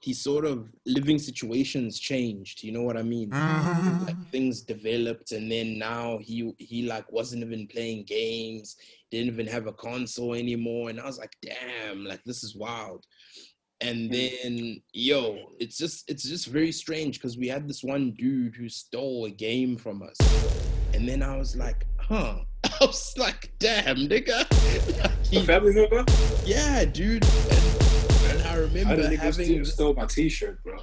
he 0.00 0.14
sort 0.14 0.46
of 0.46 0.74
living 0.86 1.18
situations 1.18 1.98
changed 1.98 2.62
you 2.64 2.72
know 2.72 2.82
what 2.82 2.96
i 2.96 3.02
mean? 3.02 3.30
Mm-hmm. 3.30 4.06
Like 4.06 4.30
things 4.30 4.62
developed 4.62 5.32
and 5.32 5.50
then 5.52 5.78
now 5.78 6.18
he 6.22 6.52
he 6.58 6.86
like 6.86 7.10
wasn't 7.12 7.42
even 7.44 7.66
playing 7.66 8.04
games 8.04 8.76
didn't 9.10 9.28
even 9.28 9.46
have 9.46 9.66
a 9.66 9.72
console 9.72 10.34
anymore 10.34 10.88
and 10.90 11.00
i 11.00 11.04
was 11.06 11.18
like 11.18 11.36
damn 11.42 12.04
like 12.04 12.22
this 12.24 12.42
is 12.42 12.56
wild. 12.56 13.04
And 13.82 14.08
hmm. 14.08 14.12
then 14.12 14.82
yo 14.92 15.38
it's 15.58 15.78
just 15.78 16.10
it's 16.10 16.24
just 16.24 16.46
very 16.46 16.72
strange 16.72 17.18
because 17.18 17.38
we 17.38 17.48
had 17.48 17.68
this 17.68 17.82
one 17.82 18.12
dude 18.12 18.56
who 18.56 18.68
stole 18.68 19.24
a 19.26 19.30
game 19.30 19.76
from 19.76 20.02
us. 20.02 20.16
And 20.94 21.08
then 21.08 21.22
i 21.22 21.36
was 21.36 21.56
like 21.56 21.86
huh. 21.98 22.36
I 22.64 22.86
was 22.86 23.14
like 23.18 23.52
damn 23.58 23.96
nigga. 23.96 24.46
Like, 25.00 25.12
A 25.32 25.40
he- 25.40 25.46
family 25.46 25.74
member? 25.74 26.04
yeah 26.44 26.84
dude. 26.84 27.24
And 27.24 27.79
i 28.50 28.54
I 28.54 28.56
remember 28.56 28.96
didn't 28.96 29.18
having 29.18 29.38
this 29.38 29.48
dude 29.48 29.66
stole 29.66 29.94
my 29.94 30.06
T-shirt, 30.06 30.62
bro. 30.64 30.78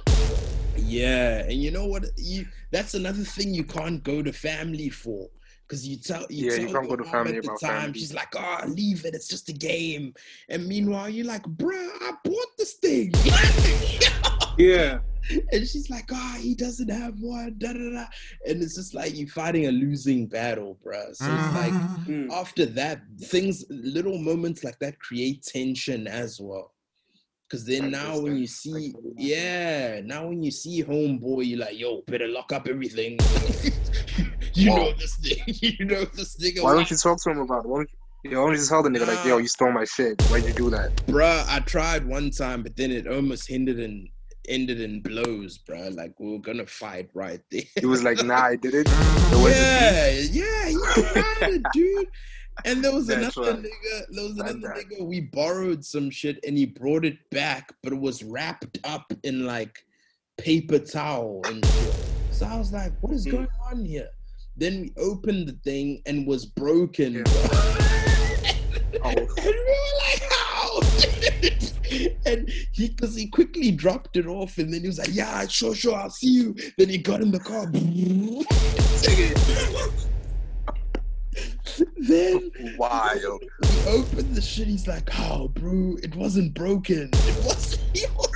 yeah, 0.76 1.40
and 1.44 1.52
you 1.52 1.70
know 1.70 1.86
what? 1.86 2.04
You 2.16 2.46
that's 2.70 2.94
another 2.94 3.22
thing 3.24 3.52
you 3.54 3.64
can't 3.64 4.02
go 4.02 4.22
to 4.22 4.32
family 4.32 4.88
for. 4.90 5.28
Cause 5.68 5.84
you 5.84 5.98
tell 5.98 6.24
you 6.30 6.46
Yeah, 6.46 6.56
tell 6.56 6.60
you 6.66 6.72
can't 6.72 6.88
your 6.88 6.96
go 6.96 7.02
to 7.04 7.10
family 7.10 7.36
at 7.36 7.42
the 7.42 7.48
about 7.50 7.60
time, 7.60 7.80
family. 7.82 7.98
she's 8.00 8.14
like, 8.14 8.32
"Oh, 8.34 8.60
leave 8.68 9.04
it. 9.04 9.14
It's 9.14 9.28
just 9.28 9.50
a 9.50 9.52
game." 9.52 10.14
And 10.48 10.66
meanwhile, 10.66 11.10
you're 11.10 11.26
like, 11.26 11.42
"Bro, 11.46 11.76
I 11.76 12.12
bought 12.24 12.52
this 12.56 12.72
thing," 12.74 13.12
Yeah. 14.58 15.00
and 15.52 15.68
she's 15.68 15.90
like, 15.90 16.06
"Oh, 16.10 16.36
he 16.40 16.54
doesn't 16.54 16.88
have 16.88 17.14
one." 17.20 17.56
Da 17.58 17.74
da 17.74 17.90
da. 17.90 18.06
And 18.46 18.62
it's 18.62 18.74
just 18.76 18.94
like 18.94 19.14
you're 19.14 19.28
fighting 19.28 19.66
a 19.66 19.70
losing 19.70 20.26
battle, 20.26 20.78
bruh. 20.84 21.14
So 21.14 21.24
it's 21.26 21.42
mm-hmm. 21.44 21.56
like 21.56 21.72
Mm. 22.08 22.32
after 22.32 22.64
that, 22.64 23.02
things, 23.20 23.64
little 23.68 24.16
moments 24.18 24.64
like 24.64 24.78
that 24.78 24.98
create 24.98 25.42
tension 25.42 26.06
as 26.06 26.40
well. 26.40 26.72
Cause 27.50 27.64
then 27.64 27.84
Like 27.84 27.92
now 27.92 28.18
when 28.18 28.36
you 28.36 28.46
see, 28.46 28.72
like 28.72 28.94
what 28.94 29.04
you 29.04 29.14
yeah, 29.16 30.02
now 30.04 30.26
when 30.26 30.42
you 30.42 30.50
see 30.50 30.84
homeboy, 30.84 31.48
you're 31.48 31.58
like, 31.58 31.78
yo, 31.78 32.02
better 32.02 32.28
lock 32.28 32.52
up 32.52 32.68
everything. 32.68 33.12
you 34.52 34.68
know 34.68 34.92
this 34.92 35.16
thing. 35.16 35.42
You 35.46 35.86
know 35.86 36.04
this 36.04 36.36
nigga. 36.36 36.62
Why 36.62 36.70
Why 36.70 36.74
don't 36.74 36.90
you 36.90 36.98
talk 36.98 37.22
to 37.22 37.30
him 37.30 37.38
about 37.38 37.64
it? 37.64 37.68
Why 37.68 37.78
don't 37.78 37.90
you, 37.90 38.30
yeah, 38.30 38.38
why 38.38 38.44
don't 38.44 38.52
you 38.52 38.58
just 38.58 38.68
tell 38.68 38.82
the 38.82 38.90
nigga 38.90 39.06
like, 39.06 39.24
yo, 39.24 39.38
you 39.38 39.48
stole 39.48 39.72
my 39.72 39.86
shit. 39.86 40.20
Why'd 40.24 40.44
you 40.44 40.52
do 40.52 40.68
that? 40.70 40.94
Bruh, 41.06 41.46
I 41.48 41.60
tried 41.60 42.06
one 42.06 42.30
time, 42.30 42.62
but 42.62 42.76
then 42.76 42.90
it 42.90 43.06
almost 43.06 43.48
hindered 43.48 43.78
and 43.78 44.10
ended 44.46 44.82
in 44.82 45.00
blows, 45.00 45.58
bruh. 45.58 45.96
Like 45.96 46.20
we 46.20 46.32
were 46.32 46.40
gonna 46.40 46.66
fight 46.66 47.08
right 47.14 47.40
there. 47.50 47.62
He 47.80 47.86
was 47.86 48.02
like, 48.02 48.22
nah, 48.22 48.42
I 48.42 48.56
did 48.56 48.74
it. 48.74 48.86
There 48.86 49.48
yeah, 49.48 50.10
yeah, 50.32 50.68
he 50.68 51.02
tried 51.02 51.50
it, 51.50 51.62
dude. 51.72 52.08
And 52.64 52.84
there 52.84 52.92
was 52.92 53.06
That's 53.06 53.36
another 53.36 53.52
right. 53.52 53.62
nigga, 53.62 54.04
there 54.10 54.24
was 54.24 54.38
another 54.38 54.74
nigga, 54.82 55.04
we 55.04 55.20
borrowed 55.20 55.84
some 55.84 56.10
shit 56.10 56.38
and 56.46 56.56
he 56.58 56.66
brought 56.66 57.04
it 57.04 57.18
back, 57.30 57.72
but 57.82 57.92
it 57.92 57.98
was 57.98 58.22
wrapped 58.22 58.78
up 58.84 59.12
in 59.22 59.46
like 59.46 59.78
paper 60.38 60.78
towel 60.78 61.40
and 61.46 61.64
shit. 61.64 61.94
So 62.32 62.46
I 62.46 62.56
was 62.58 62.72
like, 62.72 62.92
what 63.00 63.12
is 63.14 63.24
Hmm. 63.24 63.30
going 63.30 63.48
on 63.70 63.84
here? 63.84 64.08
Then 64.56 64.80
we 64.82 64.92
opened 64.96 65.48
the 65.48 65.52
thing 65.64 66.02
and 66.06 66.26
was 66.26 66.46
broken. 66.46 67.24
Yeah. 67.24 67.24
Oh. 69.04 69.10
and 69.10 69.18
we 69.18 69.52
were 69.52 69.98
like, 70.00 70.22
how? 70.30 70.80
and 72.26 72.48
he, 72.72 72.88
because 72.88 73.14
he 73.14 73.26
quickly 73.28 73.70
dropped 73.70 74.16
it 74.16 74.26
off, 74.26 74.56
and 74.58 74.72
then 74.72 74.80
he 74.80 74.86
was 74.86 74.98
like, 74.98 75.10
yeah, 75.12 75.46
sure, 75.46 75.74
sure, 75.74 75.94
I'll 75.94 76.08
see 76.10 76.28
you. 76.32 76.56
Then 76.78 76.88
he 76.88 76.96
got 76.98 77.20
in 77.20 77.30
the 77.30 77.38
car. 77.38 77.66
then 81.96 82.50
wild. 82.78 83.42
he 83.66 83.88
opened 83.88 84.34
the 84.34 84.40
shit. 84.42 84.66
He's 84.68 84.86
like, 84.86 85.08
oh, 85.20 85.48
bro, 85.48 85.96
it 86.02 86.14
wasn't 86.16 86.54
broken. 86.54 87.10
It 87.26 87.44
was. 87.44 87.78
It 87.94 88.10
was. 88.16 88.28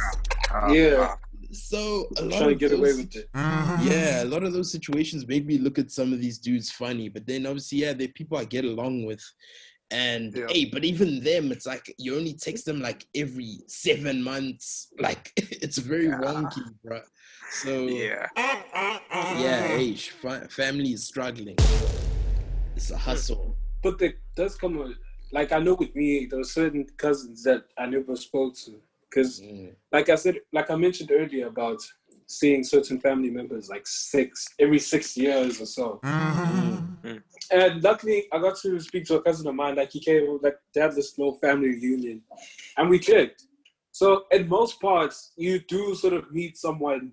Uh, 0.52 0.72
Yeah. 0.72 1.14
So 1.52 2.06
a 2.16 2.22
I'm 2.22 2.28
lot 2.30 2.38
trying 2.38 2.48
to 2.48 2.54
of 2.54 2.58
get 2.60 2.72
away 2.72 2.88
those- 2.92 2.96
with 2.96 3.16
it. 3.16 3.28
yeah, 3.34 4.22
a 4.22 4.24
lot 4.24 4.42
of 4.42 4.54
those 4.54 4.72
situations 4.72 5.26
made 5.28 5.46
me 5.46 5.58
look 5.58 5.78
at 5.78 5.90
some 5.90 6.12
of 6.14 6.18
these 6.20 6.38
dudes 6.38 6.70
funny, 6.70 7.10
but 7.10 7.26
then 7.26 7.44
obviously, 7.44 7.78
yeah, 7.78 7.92
they're 7.92 8.08
people 8.08 8.38
I 8.38 8.44
get 8.44 8.64
along 8.64 9.04
with. 9.04 9.22
And 9.90 10.34
Yeah. 10.34 10.46
hey, 10.48 10.64
but 10.72 10.82
even 10.86 11.22
them, 11.22 11.52
it's 11.52 11.66
like 11.66 11.94
you 11.98 12.16
only 12.16 12.32
text 12.32 12.64
them 12.64 12.80
like 12.80 13.06
every 13.14 13.58
seven 13.66 14.22
months. 14.22 14.88
Like 14.98 15.30
it's 15.36 15.76
very 15.76 16.06
Yeah. 16.06 16.20
wonky, 16.22 16.62
bro. 16.82 17.00
So 17.62 17.86
Yeah. 17.86 18.26
yeah, 18.34 19.66
hey, 19.76 19.94
sh- 19.94 20.12
family 20.48 20.92
is 20.94 21.06
struggling. 21.06 21.56
It's 22.76 22.90
a 22.90 22.96
hustle. 22.96 23.56
But 23.82 23.98
there 23.98 24.14
does 24.36 24.56
come 24.56 24.80
a 24.80 24.92
like 25.32 25.50
I 25.52 25.58
know 25.58 25.74
with 25.74 25.94
me, 25.96 26.26
there 26.26 26.38
were 26.38 26.44
certain 26.44 26.86
cousins 26.98 27.42
that 27.44 27.64
I 27.78 27.86
never 27.86 28.14
spoke 28.16 28.54
to 28.64 28.72
because, 29.08 29.40
Mm. 29.40 29.74
like 29.90 30.10
I 30.10 30.16
said, 30.16 30.40
like 30.52 30.70
I 30.70 30.76
mentioned 30.76 31.10
earlier 31.10 31.46
about 31.46 31.80
seeing 32.26 32.62
certain 32.62 33.00
family 33.00 33.30
members 33.30 33.68
like 33.70 33.86
six 33.86 34.46
every 34.58 34.78
six 34.78 35.16
years 35.16 35.60
or 35.60 35.66
so. 35.66 36.00
Mm. 36.04 37.22
And 37.50 37.82
luckily, 37.82 38.26
I 38.32 38.38
got 38.38 38.56
to 38.58 38.78
speak 38.80 39.04
to 39.06 39.16
a 39.16 39.22
cousin 39.22 39.46
of 39.46 39.54
mine. 39.54 39.76
Like 39.76 39.92
he 39.92 40.00
came, 40.00 40.38
like 40.42 40.58
they 40.74 40.80
had 40.80 40.94
this 40.94 41.18
little 41.18 41.38
family 41.38 41.68
reunion, 41.70 42.22
and 42.76 42.88
we 42.90 42.98
clicked. 42.98 43.44
So, 43.90 44.24
in 44.30 44.48
most 44.48 44.80
parts, 44.80 45.32
you 45.36 45.58
do 45.60 45.94
sort 45.94 46.14
of 46.14 46.30
meet 46.32 46.56
someone 46.56 47.12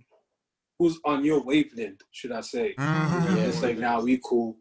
who's 0.78 0.98
on 1.04 1.26
your 1.26 1.42
wavelength, 1.44 2.02
should 2.12 2.32
I 2.32 2.40
say? 2.42 2.74
Yeah. 2.78 3.36
It's 3.48 3.62
like 3.62 3.78
now 3.78 4.00
we 4.02 4.18
cool, 4.24 4.56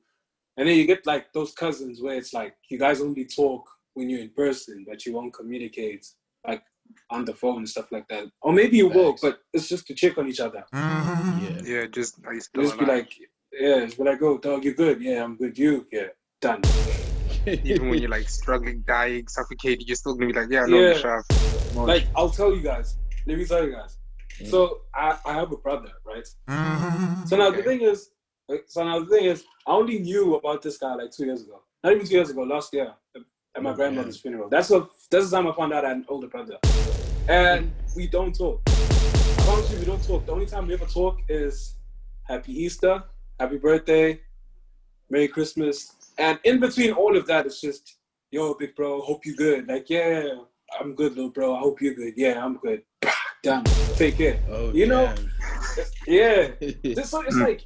and 0.59 0.69
then 0.69 0.77
you 0.77 0.87
get 0.87 1.07
like 1.07 1.33
those 1.33 1.53
cousins 1.53 2.03
where 2.03 2.17
it's 2.17 2.35
like 2.35 2.55
you 2.69 2.79
guys 2.79 3.01
only 3.01 3.25
talk 3.25 3.65
when 3.95 4.11
you're 4.11 4.21
in 4.21 4.31
person, 4.31 4.85
but 4.87 5.07
you 5.07 5.13
won't 5.15 5.33
communicate 5.33 6.05
like 6.47 6.63
on 7.11 7.25
the 7.25 7.33
phone 7.33 7.59
and 7.59 7.69
stuff 7.69 7.93
like 7.93 8.09
that. 8.09 8.25
Or 8.43 8.53
maybe 8.53 8.77
you 8.77 8.89
will, 8.89 9.17
but 9.23 9.41
it's 9.53 9.69
just 9.69 9.87
to 9.87 9.95
check 9.95 10.19
on 10.19 10.29
each 10.29 10.41
other. 10.41 10.65
Yeah. 10.73 11.61
Yeah, 11.65 11.87
just 11.87 12.19
are 12.27 12.35
you 12.35 12.41
still 12.41 12.65
Just 12.65 12.79
be 12.79 12.87
like, 12.87 13.13
yeah, 13.53 13.85
just 13.85 13.99
be 13.99 14.05
like, 14.05 14.21
oh, 14.21 14.39
dog, 14.39 14.65
you 14.65 14.75
good? 14.75 15.01
Yeah, 15.01 15.23
I'm 15.23 15.37
good. 15.37 15.57
You? 15.57 15.87
Yeah, 15.93 16.09
done. 16.41 16.63
Even 17.47 17.89
when 17.89 18.01
you're 18.01 18.11
like 18.11 18.29
struggling, 18.29 18.83
dying, 18.87 19.29
suffocating, 19.29 19.87
you're 19.87 19.97
still 19.97 20.15
gonna 20.15 20.33
be 20.33 20.41
like, 20.41 20.51
yeah, 20.51 20.67
no, 20.67 20.81
Yeah. 20.81 20.95
Shaf. 20.95 21.87
Like, 21.87 22.07
I'll 22.17 22.31
tell 22.31 22.53
you 22.53 22.63
guys. 22.63 22.97
Let 23.27 23.39
me 23.39 23.45
tell 23.45 23.65
you 23.65 23.73
guys. 23.73 23.97
Mm. 24.41 24.49
So 24.49 24.81
I, 24.95 25.19
I 25.25 25.35
have 25.35 25.53
a 25.53 25.57
brother, 25.57 25.91
right? 26.05 26.27
So 27.29 27.37
now 27.37 27.51
the 27.51 27.63
thing 27.63 27.83
is, 27.83 28.11
like, 28.49 28.65
so 28.67 28.85
now 28.85 28.99
the 29.01 29.07
thing 29.07 29.25
is, 29.27 29.45
I 29.67 29.73
only 29.73 29.99
knew 29.99 30.35
about 30.37 30.63
this 30.63 30.79
guy 30.79 30.95
like 30.95 31.11
two 31.11 31.27
years 31.27 31.43
ago. 31.43 31.63
Not 31.85 31.93
even 31.93 32.07
two 32.07 32.15
years 32.15 32.31
ago, 32.31 32.43
last 32.43 32.73
year 32.73 32.93
at 33.57 33.63
my 33.63 33.71
Oh, 33.71 33.75
grandmother's 33.75 34.21
funeral. 34.21 34.49
That's 34.49 34.69
the 34.69 34.89
that's 35.11 35.31
the 35.31 35.37
time 35.37 35.47
I 35.47 35.53
found 35.55 35.73
out 35.73 35.85
I 35.85 35.89
had 35.89 35.97
an 35.99 36.07
older 36.09 36.27
brother, 36.29 36.59
and 37.29 37.73
we 37.97 38.07
don't 38.07 38.35
talk. 38.35 38.61
You, 38.69 39.79
we 39.79 39.85
don't 39.87 40.03
talk. 40.07 40.27
The 40.27 40.33
only 40.33 40.47
time 40.47 40.67
we 40.67 40.75
ever 40.75 40.85
talk 40.87 41.19
is 41.29 41.77
Happy 42.25 42.53
Easter, 42.53 43.03
Happy 43.41 43.57
Birthday, 43.57 44.21
Merry 45.11 45.29
Christmas, 45.29 45.95
and 46.19 46.39
in 46.45 46.61
between 46.61 46.93
all 46.93 47.17
of 47.17 47.27
that, 47.27 47.47
it's 47.47 47.61
just 47.61 47.97
Yo, 48.31 48.53
big 48.55 48.75
bro, 48.77 49.01
hope 49.01 49.25
you 49.25 49.35
good. 49.35 49.67
Like, 49.67 49.89
yeah, 49.89 50.23
I'm 50.79 50.95
good, 50.95 51.15
little 51.17 51.31
bro. 51.31 51.57
I 51.57 51.61
hope 51.61 51.81
you're 51.81 51.95
good. 51.95 52.13
Yeah, 52.15 52.45
I'm 52.45 52.59
good. 52.59 52.83
Done. 53.43 53.65
Take 53.97 54.19
care. 54.19 54.39
Oh, 54.51 54.71
You 54.71 54.87
know, 54.87 55.15
Yeah. 56.07 56.49
damn. 56.61 57.05
So 57.07 57.23
it's 57.23 57.37
like, 57.37 57.65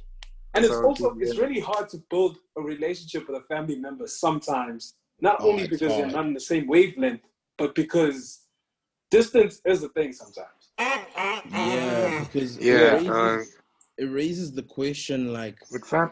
and 0.53 0.65
it's 0.65 0.75
So 0.75 0.85
also 0.85 1.15
it's 1.19 1.37
really 1.37 1.59
hard 1.59 1.89
to 1.89 1.97
build 2.09 2.37
a 2.57 2.61
relationship 2.61 3.27
with 3.27 3.41
a 3.41 3.45
family 3.45 3.77
member 3.79 4.07
sometimes. 4.07 4.95
Not 5.21 5.39
Oh, 5.39 5.49
only 5.49 5.67
because 5.67 5.97
you're 5.97 6.07
not 6.07 6.25
in 6.25 6.33
the 6.33 6.39
same 6.39 6.67
wavelength, 6.67 7.21
but 7.57 7.75
because 7.75 8.41
distance 9.09 9.61
is 9.65 9.83
a 9.83 9.89
thing 9.89 10.11
sometimes. 10.13 10.47
yeah, 11.49 12.23
because 12.25 12.57
Yeah, 12.57 12.93
it, 12.93 12.93
raises, 12.93 13.09
uh, 13.09 13.39
it 13.97 14.05
raises 14.05 14.51
the 14.53 14.63
question 14.63 15.33
like, 15.33 15.57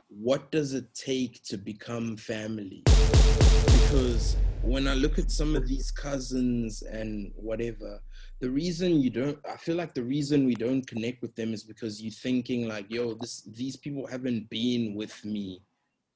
what 0.10 0.52
does 0.52 0.74
it 0.74 0.94
take 0.94 1.42
to 1.46 1.58
become 1.58 2.18
family? 2.18 2.84
Because 2.86 4.38
when 4.64 4.88
I 4.88 4.94
look 4.94 5.18
at 5.20 5.32
some 5.32 5.56
of 5.56 5.68
these 5.68 5.92
cousins 5.92 6.84
and 6.84 7.32
whatever, 7.36 8.00
the 8.42 8.50
reason 8.50 9.00
you 9.00 9.12
don't, 9.12 9.38
I 9.48 9.56
feel 9.56 9.76
like 9.76 9.94
the 9.94 10.04
reason 10.04 10.46
we 10.46 10.56
don't 10.56 10.86
connect 10.86 11.22
with 11.22 11.36
them 11.36 11.54
is 11.54 11.64
because 11.64 12.02
you're 12.02 12.12
thinking 12.12 12.68
like, 12.68 12.88
yo, 12.90 13.14
this 13.14 13.44
these 13.44 13.78
people 13.78 14.08
haven't 14.08 14.50
been 14.50 14.96
with 14.96 15.24
me 15.24 15.62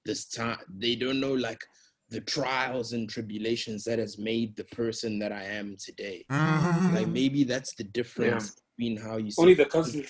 this 0.06 0.26
time. 0.26 0.58
They 0.76 0.96
don't 0.96 1.20
know 1.20 1.34
like 1.34 1.62
the 2.10 2.22
trials 2.22 2.94
and 2.94 3.08
tribulations 3.08 3.84
that 3.84 4.00
has 4.00 4.18
made 4.18 4.56
the 4.56 4.64
person 4.66 5.20
that 5.20 5.32
I 5.32 5.44
am 5.44 5.78
today. 5.78 6.26
Mm-hmm. 6.32 6.96
Like 6.96 7.08
maybe 7.08 7.44
that's 7.44 7.76
the 7.76 7.84
difference 7.84 8.56
between 8.76 8.98
how 8.98 9.18
you 9.18 9.32
only 9.38 9.54
the 9.54 9.66
cousins, 9.66 10.08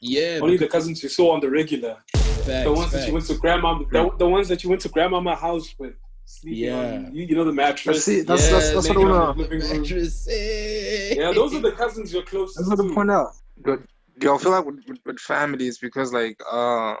yeah, 0.00 0.40
only 0.42 0.58
the 0.58 0.68
cousins 0.68 1.02
you 1.02 1.08
saw 1.08 1.32
on 1.32 1.40
the 1.40 1.50
regular, 1.50 1.96
facts, 2.14 2.64
the 2.64 2.72
ones 2.72 2.92
that 2.92 3.06
you 3.06 3.14
went 3.14 3.26
to 3.26 3.34
grandma, 3.34 3.78
the, 3.90 4.04
hmm. 4.04 4.18
the 4.18 4.28
ones 4.28 4.48
that 4.48 4.62
you 4.62 4.68
went 4.70 4.82
to 4.82 4.88
grandmama 4.90 5.34
house 5.34 5.74
with, 5.78 5.94
sleeping 6.28 6.64
Yeah. 6.64 6.78
on, 7.06 7.14
you, 7.14 7.24
you 7.26 7.34
know, 7.34 7.44
the 7.44 7.52
mattress. 7.52 8.04
see, 8.04 8.20
that's- 8.20 8.48
that's- 8.50 8.72
that's 8.74 8.88
what 8.88 8.96
I 8.96 9.00
wanna- 9.00 9.14
up 9.30 9.36
the 9.36 9.42
living 9.44 9.60
room. 9.60 9.80
Mattress. 9.80 10.26
Yeah, 10.30 11.32
those 11.32 11.54
are 11.54 11.60
the 11.60 11.72
cousins 11.82 12.12
you're 12.12 12.22
closest 12.22 12.58
That's 12.58 12.68
what 12.70 12.76
to. 12.82 12.88
to 12.88 12.94
point 12.94 13.10
out. 13.10 13.30
But 13.56 13.80
yo, 14.22 14.34
I 14.34 14.38
feel 14.38 14.52
like 14.52 14.64
with, 14.66 14.80
with, 14.88 14.98
with 15.06 15.18
families 15.18 15.78
because 15.78 16.12
like 16.12 16.38
uh 16.50 16.94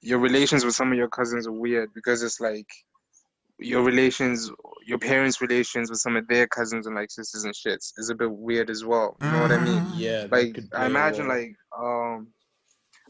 your 0.00 0.18
relations 0.18 0.64
with 0.64 0.74
some 0.74 0.90
of 0.90 0.98
your 0.98 1.08
cousins 1.08 1.46
are 1.46 1.52
weird 1.52 1.90
because 1.94 2.22
it's 2.22 2.40
like 2.40 2.66
your 3.58 3.82
relations 3.82 4.50
your 4.86 4.98
parents' 4.98 5.40
relations 5.40 5.90
with 5.90 6.00
some 6.00 6.16
of 6.16 6.26
their 6.26 6.46
cousins 6.48 6.86
and 6.86 6.96
like 6.96 7.10
sisters 7.10 7.44
and 7.44 7.54
shits 7.54 7.92
is 7.98 8.08
a 8.10 8.14
bit 8.14 8.30
weird 8.32 8.68
as 8.70 8.84
well. 8.84 9.16
You 9.22 9.30
know 9.30 9.42
what 9.42 9.52
I 9.52 9.60
mean? 9.62 9.84
Yeah, 9.94 10.26
Like 10.30 10.58
I 10.74 10.86
imagine 10.86 11.26
role. 11.26 11.36
like 11.38 11.54
um 11.78 12.28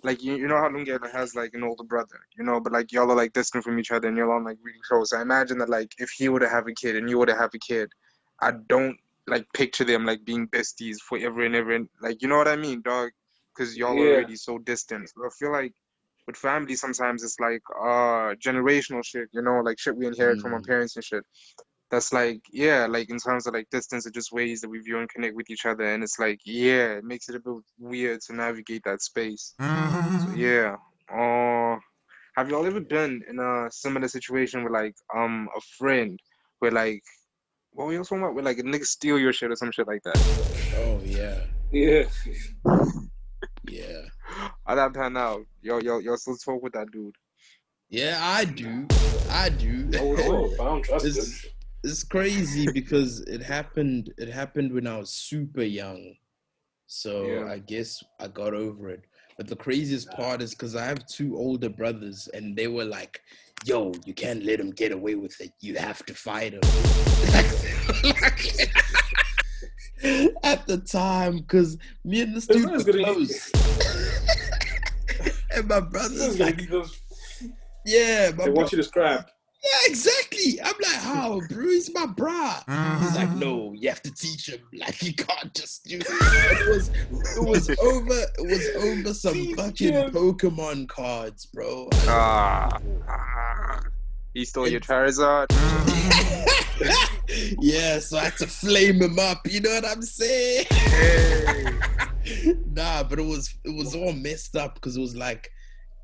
like 0.04 0.22
you, 0.22 0.36
you 0.36 0.48
know 0.48 0.56
how 0.56 0.70
Lunga 0.70 0.98
has 1.12 1.34
like 1.34 1.54
an 1.54 1.62
older 1.62 1.84
brother, 1.84 2.20
you 2.36 2.44
know, 2.44 2.60
but 2.60 2.72
like 2.72 2.92
y'all 2.92 3.10
are 3.10 3.16
like 3.16 3.32
distant 3.32 3.64
from 3.64 3.78
each 3.78 3.90
other 3.92 4.08
and 4.08 4.16
y'all 4.16 4.30
are 4.32 4.42
like 4.42 4.58
really 4.62 4.80
close. 4.88 5.12
I 5.12 5.22
imagine 5.22 5.58
that 5.58 5.68
like 5.68 5.92
if 5.98 6.10
he 6.10 6.28
would 6.28 6.42
have 6.42 6.66
a 6.66 6.74
kid 6.74 6.96
and 6.96 7.08
you 7.08 7.18
would 7.18 7.28
have 7.28 7.50
a 7.54 7.58
kid, 7.58 7.90
I 8.40 8.52
don't 8.68 8.96
like 9.28 9.46
picture 9.54 9.84
them 9.84 10.04
like 10.04 10.24
being 10.24 10.48
besties 10.48 10.98
forever 11.00 11.42
and 11.44 11.54
ever. 11.54 11.72
And, 11.72 11.88
like 12.00 12.22
you 12.22 12.28
know 12.28 12.36
what 12.36 12.48
I 12.48 12.56
mean, 12.56 12.82
dog? 12.82 13.10
Because 13.56 13.76
y'all 13.76 14.00
are 14.02 14.08
already 14.08 14.36
so 14.36 14.58
distant. 14.58 15.10
I 15.24 15.28
feel 15.38 15.52
like 15.52 15.72
with 16.26 16.36
family 16.36 16.74
sometimes 16.76 17.22
it's 17.22 17.38
like 17.40 17.62
uh 17.80 18.34
generational 18.44 19.04
shit, 19.04 19.28
you 19.32 19.42
know, 19.42 19.60
like 19.60 19.78
shit 19.78 19.96
we 19.96 20.06
inherit 20.06 20.40
from 20.40 20.54
our 20.54 20.60
Mm. 20.60 20.66
parents 20.66 20.96
and 20.96 21.04
shit. 21.04 21.24
That's 21.92 22.10
like 22.12 22.40
yeah, 22.50 22.86
like 22.86 23.10
in 23.10 23.18
terms 23.18 23.46
of 23.46 23.52
like 23.52 23.68
distance, 23.70 24.06
are 24.06 24.10
just 24.10 24.32
ways 24.32 24.62
that 24.62 24.70
we 24.70 24.78
view 24.80 24.98
and 24.98 25.08
connect 25.10 25.36
with 25.36 25.50
each 25.50 25.66
other, 25.66 25.84
and 25.84 26.02
it's 26.02 26.18
like 26.18 26.40
yeah, 26.44 26.94
it 26.94 27.04
makes 27.04 27.28
it 27.28 27.36
a 27.36 27.38
bit 27.40 27.52
weird 27.78 28.22
to 28.22 28.34
navigate 28.34 28.82
that 28.86 29.02
space. 29.02 29.52
So 29.60 30.32
yeah. 30.34 30.76
Uh, 31.14 31.76
have 32.36 32.48
y'all 32.48 32.64
ever 32.64 32.80
been 32.80 33.22
in 33.28 33.38
a 33.38 33.68
similar 33.70 34.08
situation 34.08 34.64
with 34.64 34.72
like 34.72 34.94
um 35.14 35.50
a 35.54 35.60
friend 35.78 36.18
where 36.60 36.70
like 36.70 37.02
what 37.72 37.86
were 37.88 37.92
you 37.92 37.98
talking 38.02 38.20
about? 38.20 38.34
Where 38.34 38.42
like 38.44 38.58
a 38.58 38.62
nigga 38.62 38.86
steal 38.86 39.18
your 39.18 39.34
shit 39.34 39.50
or 39.52 39.56
some 39.56 39.70
shit 39.70 39.86
like 39.86 40.02
that? 40.04 40.16
Oh 40.78 40.98
yeah, 41.04 41.40
Yeah. 41.70 42.04
yeah, 43.68 44.00
How 44.66 44.74
that 44.76 44.94
pan 44.94 45.16
out? 45.18 45.42
Yo, 45.60 45.78
yo, 45.78 45.98
y'all 45.98 46.16
still 46.16 46.36
talk 46.36 46.62
with 46.62 46.72
that 46.72 46.90
dude? 46.90 47.14
yeah. 47.90 48.18
I 48.22 48.46
do, 48.46 48.86
I 49.30 49.50
do. 49.50 49.90
Oh, 49.96 50.16
oh, 50.18 50.52
I 50.54 50.64
don't 50.64 50.82
trust 50.82 51.04
It's- 51.04 51.44
him. 51.44 51.50
It's 51.84 52.04
crazy 52.04 52.70
because 52.72 53.20
it 53.22 53.42
happened. 53.42 54.12
It 54.18 54.28
happened 54.28 54.72
when 54.72 54.86
I 54.86 54.98
was 54.98 55.10
super 55.10 55.62
young, 55.62 56.14
so 56.86 57.26
Yeah. 57.26 57.50
I 57.50 57.58
guess 57.58 58.04
I 58.20 58.28
got 58.28 58.54
over 58.54 58.88
it. 58.90 59.04
But 59.36 59.48
the 59.48 59.56
craziest 59.56 60.12
part 60.12 60.40
is 60.42 60.52
because 60.52 60.76
I 60.76 60.84
have 60.84 61.04
two 61.06 61.36
older 61.36 61.68
brothers, 61.68 62.28
and 62.34 62.56
they 62.56 62.68
were 62.68 62.84
like, 62.84 63.20
"Yo, 63.64 63.92
you 64.04 64.14
can't 64.14 64.44
let 64.44 64.60
him 64.60 64.70
get 64.70 64.92
away 64.92 65.16
with 65.16 65.40
it. 65.40 65.50
You 65.60 65.74
have 65.76 66.04
to 66.06 66.14
fight 66.14 66.52
him." 66.52 66.60
At 70.44 70.66
the 70.66 70.78
time, 70.78 71.38
because 71.38 71.78
me 72.04 72.20
and 72.22 72.34
this 72.34 72.46
dude 72.46 72.70
were 72.70 72.84
close, 72.84 73.50
and 75.54 75.66
my 75.66 75.80
brothers 75.80 76.38
like, 76.38 76.60
"Yeah, 77.86 78.30
my 78.36 78.44
They 78.44 78.50
want 78.50 78.70
you 78.72 78.78
to 78.78 78.84
scrap. 78.84 79.30
Yeah, 79.62 79.78
exactly. 79.86 80.60
I'm 80.62 80.74
like, 80.80 81.00
how, 81.00 81.40
bro? 81.48 81.68
He's 81.68 81.92
my 81.94 82.06
bra. 82.06 82.60
He's 83.00 83.16
like, 83.16 83.34
no, 83.36 83.72
you 83.72 83.88
have 83.88 84.02
to 84.02 84.12
teach 84.12 84.48
him. 84.48 84.60
Like, 84.74 85.00
you 85.02 85.14
can't 85.14 85.54
just 85.54 85.84
do. 85.84 86.00
It 86.00 86.68
was, 86.68 86.90
it 87.36 87.44
was 87.44 87.70
over. 87.80 88.22
It 88.38 88.40
was 88.40 88.68
over 88.84 89.14
some 89.14 89.34
Teach 89.34 89.54
fucking 89.56 89.92
him. 89.92 90.10
Pokemon 90.10 90.88
cards, 90.88 91.46
bro. 91.46 91.88
Ah, 92.08 92.76
ah. 93.08 93.82
he 94.34 94.44
stole 94.44 94.66
your 94.68 94.80
Charizard. 94.80 95.46
yeah, 97.60 98.00
so 98.00 98.18
I 98.18 98.24
had 98.24 98.36
to 98.38 98.48
flame 98.48 99.00
him 99.00 99.16
up. 99.18 99.46
You 99.48 99.60
know 99.60 99.70
what 99.70 99.86
I'm 99.86 100.02
saying? 100.02 100.66
Hey. 100.70 101.78
nah, 102.72 103.02
but 103.04 103.18
it 103.18 103.26
was 103.26 103.54
it 103.64 103.74
was 103.74 103.94
all 103.94 104.12
messed 104.12 104.56
up 104.56 104.74
because 104.74 104.96
it 104.96 105.00
was 105.00 105.16
like 105.16 105.50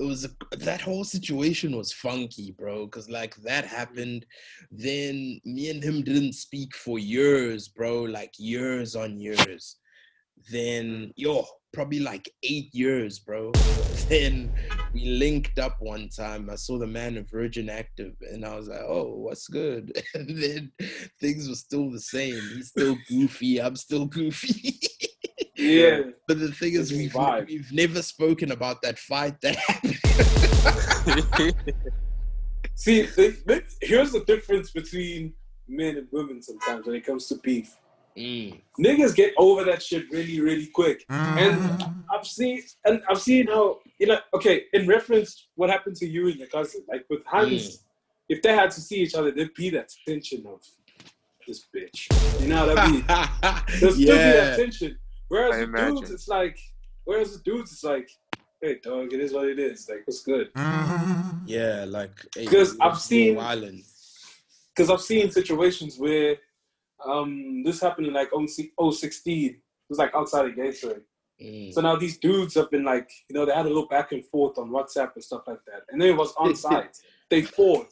it 0.01 0.05
was 0.05 0.29
that 0.53 0.81
whole 0.81 1.05
situation 1.05 1.77
was 1.77 1.93
funky, 1.93 2.53
bro. 2.53 2.87
Because 2.87 3.09
like 3.09 3.35
that 3.37 3.65
happened, 3.65 4.27
then 4.71 5.41
me 5.45 5.71
and 5.71 5.83
him 5.83 6.03
didn't 6.03 6.35
speak 6.35 6.75
for 6.77 6.99
years, 6.99 7.69
bro. 7.69 8.03
Like 8.03 8.33
years 8.39 8.95
on 8.95 9.19
years. 9.19 9.77
Then 10.51 11.13
yo, 11.17 11.45
probably 11.73 12.01
like 12.01 12.31
eight 12.43 12.75
years, 12.75 13.19
bro. 13.19 13.53
Then 14.09 14.51
we 14.95 15.05
linked 15.05 15.59
up 15.59 15.77
one 15.81 16.09
time. 16.09 16.49
I 16.49 16.55
saw 16.55 16.79
the 16.79 16.87
man 16.87 17.19
of 17.19 17.29
Virgin 17.29 17.69
Active, 17.69 18.15
and 18.33 18.43
I 18.43 18.57
was 18.57 18.67
like, 18.67 18.81
"Oh, 18.81 19.17
what's 19.17 19.49
good?" 19.49 19.93
And 20.15 20.31
then 20.43 20.73
things 21.21 21.47
were 21.47 21.55
still 21.55 21.91
the 21.91 22.01
same. 22.01 22.41
He's 22.55 22.69
still 22.69 22.97
goofy. 23.07 23.61
I'm 23.61 23.77
still 23.77 24.07
goofy. 24.07 24.81
Yeah. 25.69 26.03
But 26.27 26.39
the 26.41 26.53
thing 26.53 26.75
is, 26.75 26.93
we've, 26.93 27.13
vibe. 27.13 27.47
we've 27.49 27.73
never 27.73 28.03
spoken 28.03 28.53
about 28.53 28.83
that 28.83 28.99
fight 28.99 29.41
that 29.43 29.57
happened. 29.57 29.99
See, 32.75 33.03
the, 33.03 33.37
the- 33.47 33.65
here's 33.81 34.13
the 34.13 34.25
difference 34.25 34.71
between 34.71 35.35
men 35.69 35.97
and 35.97 36.09
women 36.13 36.43
sometimes 36.43 36.87
when 36.87 36.97
it 36.97 37.05
comes 37.05 37.27
to 37.27 37.37
beef. 37.37 37.77
Mm, 38.17 38.61
Niggas 38.81 39.15
get 39.15 39.33
over 39.39 39.63
that 39.65 39.81
shit 39.83 40.11
really, 40.11 40.41
really 40.41 40.67
quick. 40.67 41.05
And 41.09 41.85
I've 42.13 42.27
seen 42.27 42.63
and 42.85 43.01
I've 43.09 43.21
seen 43.21 43.47
how 43.47 43.79
you 43.99 44.09
know, 44.09 44.19
okay, 44.35 44.65
in 44.73 44.89
reference 44.89 45.49
what 45.55 45.71
happened 45.71 45.95
to 45.97 46.07
you 46.07 46.27
and 46.27 46.37
your 46.37 46.49
cousin, 46.49 46.83
like 46.89 47.05
with 47.09 47.25
Hans, 47.27 47.85
if 48.29 48.43
they 48.43 48.55
had 48.55 48.73
to 48.73 48.81
see 48.81 48.97
each 48.97 49.15
other, 49.15 49.31
there'd 49.31 49.55
be 49.55 49.71
that 49.71 49.93
tension 50.07 50.45
of 50.47 50.63
this 51.47 51.67
bitch. 51.75 52.09
You 52.41 52.49
know 52.49 52.67
what 52.67 52.79
I 52.79 52.91
mean? 52.91 53.05
There'll 53.81 53.95
still 53.95 53.95
be 53.95 54.05
that 54.07 54.51
yeah, 54.51 54.57
tension. 54.57 54.99
Whereas 55.29 55.55
I 55.57 55.64
the 55.67 55.67
dudes, 55.95 56.11
it's 56.11 56.29
like 56.29 56.59
whereas 57.05 57.37
the 57.37 57.43
dudes 57.43 57.73
it's 57.73 57.85
like 57.85 58.11
hey, 58.61 58.79
dog, 58.83 59.12
it 59.12 59.21
is 59.21 59.33
what 59.33 59.47
it 59.47 59.59
is. 59.61 59.88
Like, 59.88 60.01
what's 60.05 60.23
good? 60.23 60.51
Yeah, 61.47 61.85
like 61.88 62.11
hey, 62.35 62.47
'Cause 62.47 62.77
I've 62.81 62.99
seen- 62.99 63.37
Long 63.37 63.81
Because 64.75 64.91
I've 64.91 65.01
seen 65.01 65.31
situations 65.31 65.99
where 65.99 66.37
um 67.05 67.62
this 67.62 67.81
happened 67.81 68.09
in 68.09 68.12
like 68.14 68.31
016. 68.33 69.51
It 69.51 69.61
was 69.88 69.99
like 69.99 70.14
outside 70.14 70.47
of 70.47 70.57
Gateway. 70.57 70.99
Mm. 71.41 71.73
So 71.73 71.81
now 71.81 71.95
these 71.97 72.19
dudes 72.19 72.55
have 72.57 72.69
been 72.71 72.85
like, 72.85 73.09
you 73.29 73.35
know, 73.37 73.47
they 73.47 73.53
had 73.55 73.64
a 73.67 73.69
little 73.69 73.87
back 73.87 74.11
and 74.12 74.25
forth 74.27 74.59
on 74.59 74.71
WhatsApp 74.71 75.14
and 75.14 75.23
stuff 75.23 75.43
like 75.47 75.64
that. 75.67 75.85
And 75.91 76.01
then 76.01 76.09
it 76.11 76.17
was 76.17 76.35
on 76.37 76.55
site. 76.67 76.99
They 77.31 77.43
fought. 77.43 77.87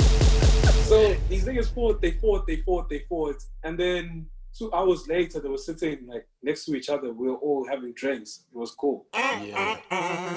So 0.88 1.14
these 1.28 1.44
niggas 1.44 1.72
fought, 1.72 2.00
they 2.00 2.12
fought, 2.12 2.46
they 2.46 2.56
fought, 2.62 2.88
they 2.88 3.00
fought. 3.08 3.40
And 3.62 3.78
then 3.78 4.26
two 4.56 4.72
hours 4.72 5.06
later, 5.08 5.40
they 5.40 5.48
were 5.48 5.58
sitting 5.58 6.06
like 6.06 6.26
next 6.42 6.64
to 6.64 6.74
each 6.74 6.88
other. 6.88 7.12
We 7.12 7.28
were 7.28 7.36
all 7.36 7.66
having 7.68 7.92
drinks. 7.92 8.44
It 8.52 8.56
was 8.56 8.72
cool. 8.72 9.06
Yeah. 9.14 9.76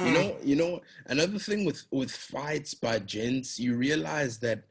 You 0.05 0.11
know, 0.13 0.37
you 0.43 0.55
know, 0.55 0.81
another 1.07 1.39
thing 1.39 1.65
with 1.65 1.83
with 1.91 2.11
fights 2.11 2.73
by 2.73 2.99
gents, 2.99 3.59
you 3.59 3.75
realize 3.75 4.39
that 4.39 4.63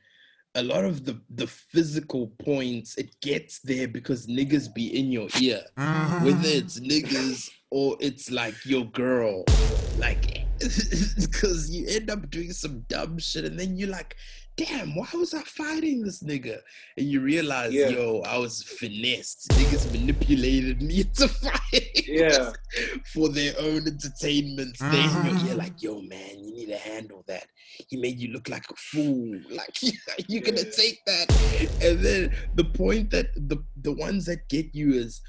a 0.54 0.62
lot 0.62 0.84
of 0.84 1.04
the 1.04 1.20
the 1.30 1.46
physical 1.46 2.28
points 2.44 2.96
it 2.96 3.20
gets 3.20 3.60
there 3.60 3.88
because 3.88 4.26
niggas 4.26 4.72
be 4.72 4.98
in 4.98 5.12
your 5.12 5.28
ear, 5.40 5.60
mm-hmm. 5.76 6.24
whether 6.24 6.48
it's 6.48 6.80
niggas 6.80 7.50
or 7.70 7.96
it's 8.00 8.30
like 8.30 8.54
your 8.64 8.84
girl, 8.86 9.44
like 9.98 10.47
because 11.20 11.70
you 11.70 11.86
end 11.88 12.10
up 12.10 12.30
doing 12.30 12.52
some 12.52 12.80
dumb 12.88 13.18
shit 13.18 13.44
and 13.44 13.58
then 13.58 13.76
you're 13.76 13.88
like. 13.88 14.16
Damn, 14.58 14.96
why 14.96 15.06
was 15.14 15.34
I 15.34 15.42
fighting 15.42 16.02
this 16.02 16.20
nigga? 16.20 16.58
And 16.96 17.06
you 17.06 17.20
realize, 17.20 17.72
Yeah. 17.72 17.90
yo, 17.90 18.22
I 18.26 18.38
was 18.38 18.64
finessed. 18.64 19.46
Niggas 19.50 19.92
manipulated 19.92 20.82
me 20.82 21.04
to 21.14 21.28
fight 21.28 22.08
Yeah. 22.08 22.50
for 23.14 23.28
their 23.28 23.54
own 23.60 23.86
entertainment. 23.86 24.76
They 24.80 24.86
in 24.86 24.94
your 24.94 25.10
mm-hmm. 25.10 25.46
ear 25.46 25.54
like, 25.54 25.80
yo, 25.80 26.00
man, 26.00 26.42
you 26.42 26.52
need 26.52 26.66
to 26.70 26.76
handle 26.76 27.22
that. 27.28 27.46
He 27.86 27.98
made 27.98 28.18
you 28.18 28.32
look 28.32 28.48
like 28.48 28.68
a 28.68 28.74
fool. 28.74 29.38
Like 29.48 29.80
you're 30.26 30.42
gonna 30.42 30.62
Yeah. 30.62 30.70
take 30.72 31.04
that. 31.06 31.30
And 31.80 32.00
then 32.00 32.34
the 32.56 32.64
point 32.64 33.10
that 33.12 33.28
the 33.36 33.58
the 33.80 33.92
ones 33.92 34.26
that 34.26 34.48
get 34.48 34.74
you 34.74 34.92
is 34.92 35.20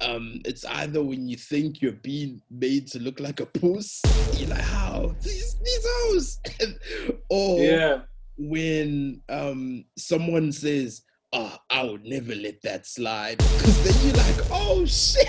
um 0.00 0.40
it's 0.44 0.64
either 0.64 1.02
when 1.02 1.28
you 1.28 1.36
think 1.36 1.82
you're 1.82 1.92
being 1.92 2.40
made 2.50 2.86
to 2.88 2.98
look 3.00 3.18
like 3.20 3.40
a 3.40 3.46
puss, 3.46 4.00
you're 4.34 4.48
like, 4.48 4.60
how? 4.60 5.14
These 5.22 5.56
these 5.64 5.86
hoes 5.86 6.40
or 7.30 7.58
Yeah. 7.60 8.00
when 8.36 9.20
um 9.28 9.84
someone 9.96 10.52
says, 10.52 11.02
"Oh, 11.32 11.56
I 11.70 11.82
would 11.84 12.04
never 12.04 12.34
let 12.34 12.62
that 12.62 12.86
slide," 12.86 13.38
because 13.38 13.84
then 13.84 14.06
you're 14.06 14.16
like, 14.16 14.50
"Oh 14.52 14.84
shit." 14.86 15.26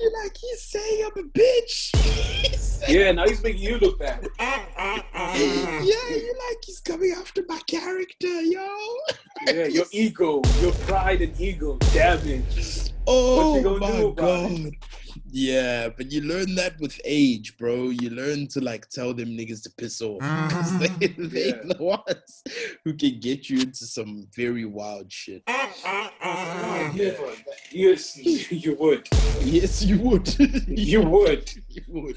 You're 0.00 0.22
like, 0.22 0.36
he's 0.36 0.62
saying 0.62 1.04
I'm 1.04 1.24
a 1.24 1.28
bitch. 1.28 2.56
Yeah. 2.88 3.12
Now 3.12 3.26
he's 3.26 3.42
making 3.42 3.60
you 3.60 3.76
look 3.78 3.98
bad. 3.98 4.26
yeah, 4.40 5.04
you're 5.36 6.38
like, 6.48 6.64
he's 6.64 6.80
coming 6.80 7.14
after 7.16 7.44
my 7.46 7.60
character, 7.66 8.40
yo. 8.40 8.66
Yeah. 9.46 9.66
Your 9.66 9.84
ego, 9.92 10.40
your 10.62 10.72
pride 10.72 11.20
and 11.20 11.38
ego 11.38 11.76
damaged. 11.92 12.94
Oh 13.06 13.58
you 13.58 13.78
my 13.78 13.88
about 13.88 14.50
it? 14.50 14.74
God. 15.14 15.22
Yeah, 15.30 15.88
but 15.96 16.10
you 16.12 16.20
learn 16.22 16.54
that 16.56 16.78
with 16.80 17.00
age, 17.04 17.56
bro. 17.58 17.90
You 17.90 18.10
learn 18.10 18.46
to 18.48 18.60
like 18.60 18.88
tell 18.90 19.12
them 19.14 19.28
niggas 19.36 19.62
to 19.64 19.70
piss 19.70 20.00
off. 20.00 20.20
'Cause 20.50 20.78
they, 20.78 20.88
mm-hmm. 20.88 21.28
they 21.34 21.46
Yeah. 21.48 21.62
the 21.64 21.82
ones 21.82 22.42
who 22.84 22.94
can 22.94 23.20
get 23.20 23.48
you 23.50 23.60
into 23.60 23.84
some 23.86 24.26
very 24.34 24.64
wild 24.64 25.10
shit. 25.12 25.44
Mm-hmm. 25.46 26.28
Mm-hmm. 26.28 26.96
Never. 26.96 27.32
Yes, 27.72 28.16
you 28.50 28.76
would. 28.78 29.08
Yes, 29.42 29.82
you 29.84 29.98
would. 29.98 30.28
You 30.68 31.02
would. 31.02 31.50
you 31.68 31.82
would. 31.88 32.16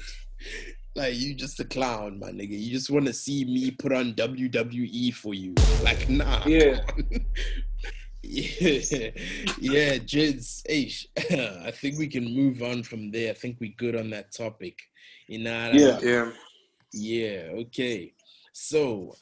Like 0.96 1.14
you 1.16 1.34
just 1.34 1.58
a 1.58 1.64
clown, 1.64 2.20
my 2.20 2.30
nigga. 2.30 2.50
You 2.58 2.70
just 2.70 2.88
want 2.90 3.06
to 3.06 3.12
see 3.12 3.44
me 3.44 3.70
put 3.72 3.92
on 3.92 4.14
WWE 4.14 5.12
for 5.14 5.34
you. 5.34 5.54
Like, 5.82 6.08
nah. 6.08 6.44
Yeah. 6.46 6.80
On. 8.24 8.30
yeah, 8.30 9.10
yeah, 9.58 9.98
Jids. 9.98 10.62
Hey, 10.66 10.92
I 11.66 11.70
think 11.70 11.98
we 11.98 12.08
can 12.08 12.24
move 12.24 12.62
on 12.62 12.82
from 12.82 13.10
there. 13.10 13.30
I 13.30 13.34
think 13.34 13.58
we're 13.60 13.74
good 13.76 13.96
on 13.96 14.10
that 14.10 14.32
topic. 14.32 14.78
You 15.26 15.40
know? 15.40 15.70
Yeah. 15.72 15.98
Yeah. 16.02 16.30
Yeah, 16.92 17.48
okay. 17.54 18.14
So 18.52 19.16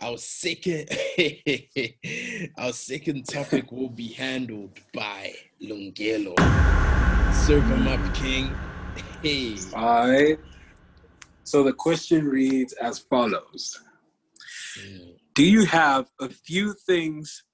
our 0.00 0.18
second 0.18 0.90
our 2.58 2.72
second 2.72 3.24
topic 3.24 3.72
will 3.72 3.88
be 3.88 4.08
handled 4.08 4.78
by 4.92 5.32
Lungelo. 5.62 6.34
Serve 7.32 7.64
him 7.64 7.88
up, 7.88 8.14
King. 8.14 8.54
Hey. 9.22 9.56
All 9.74 10.10
right. 10.10 10.38
So 11.44 11.62
the 11.62 11.72
question 11.72 12.26
reads 12.26 12.72
as 12.74 12.98
follows 12.98 13.80
Mm. 14.78 15.14
Do 15.34 15.44
you 15.44 15.64
have 15.66 16.06
a 16.20 16.28
few 16.28 16.74
things 16.74 17.44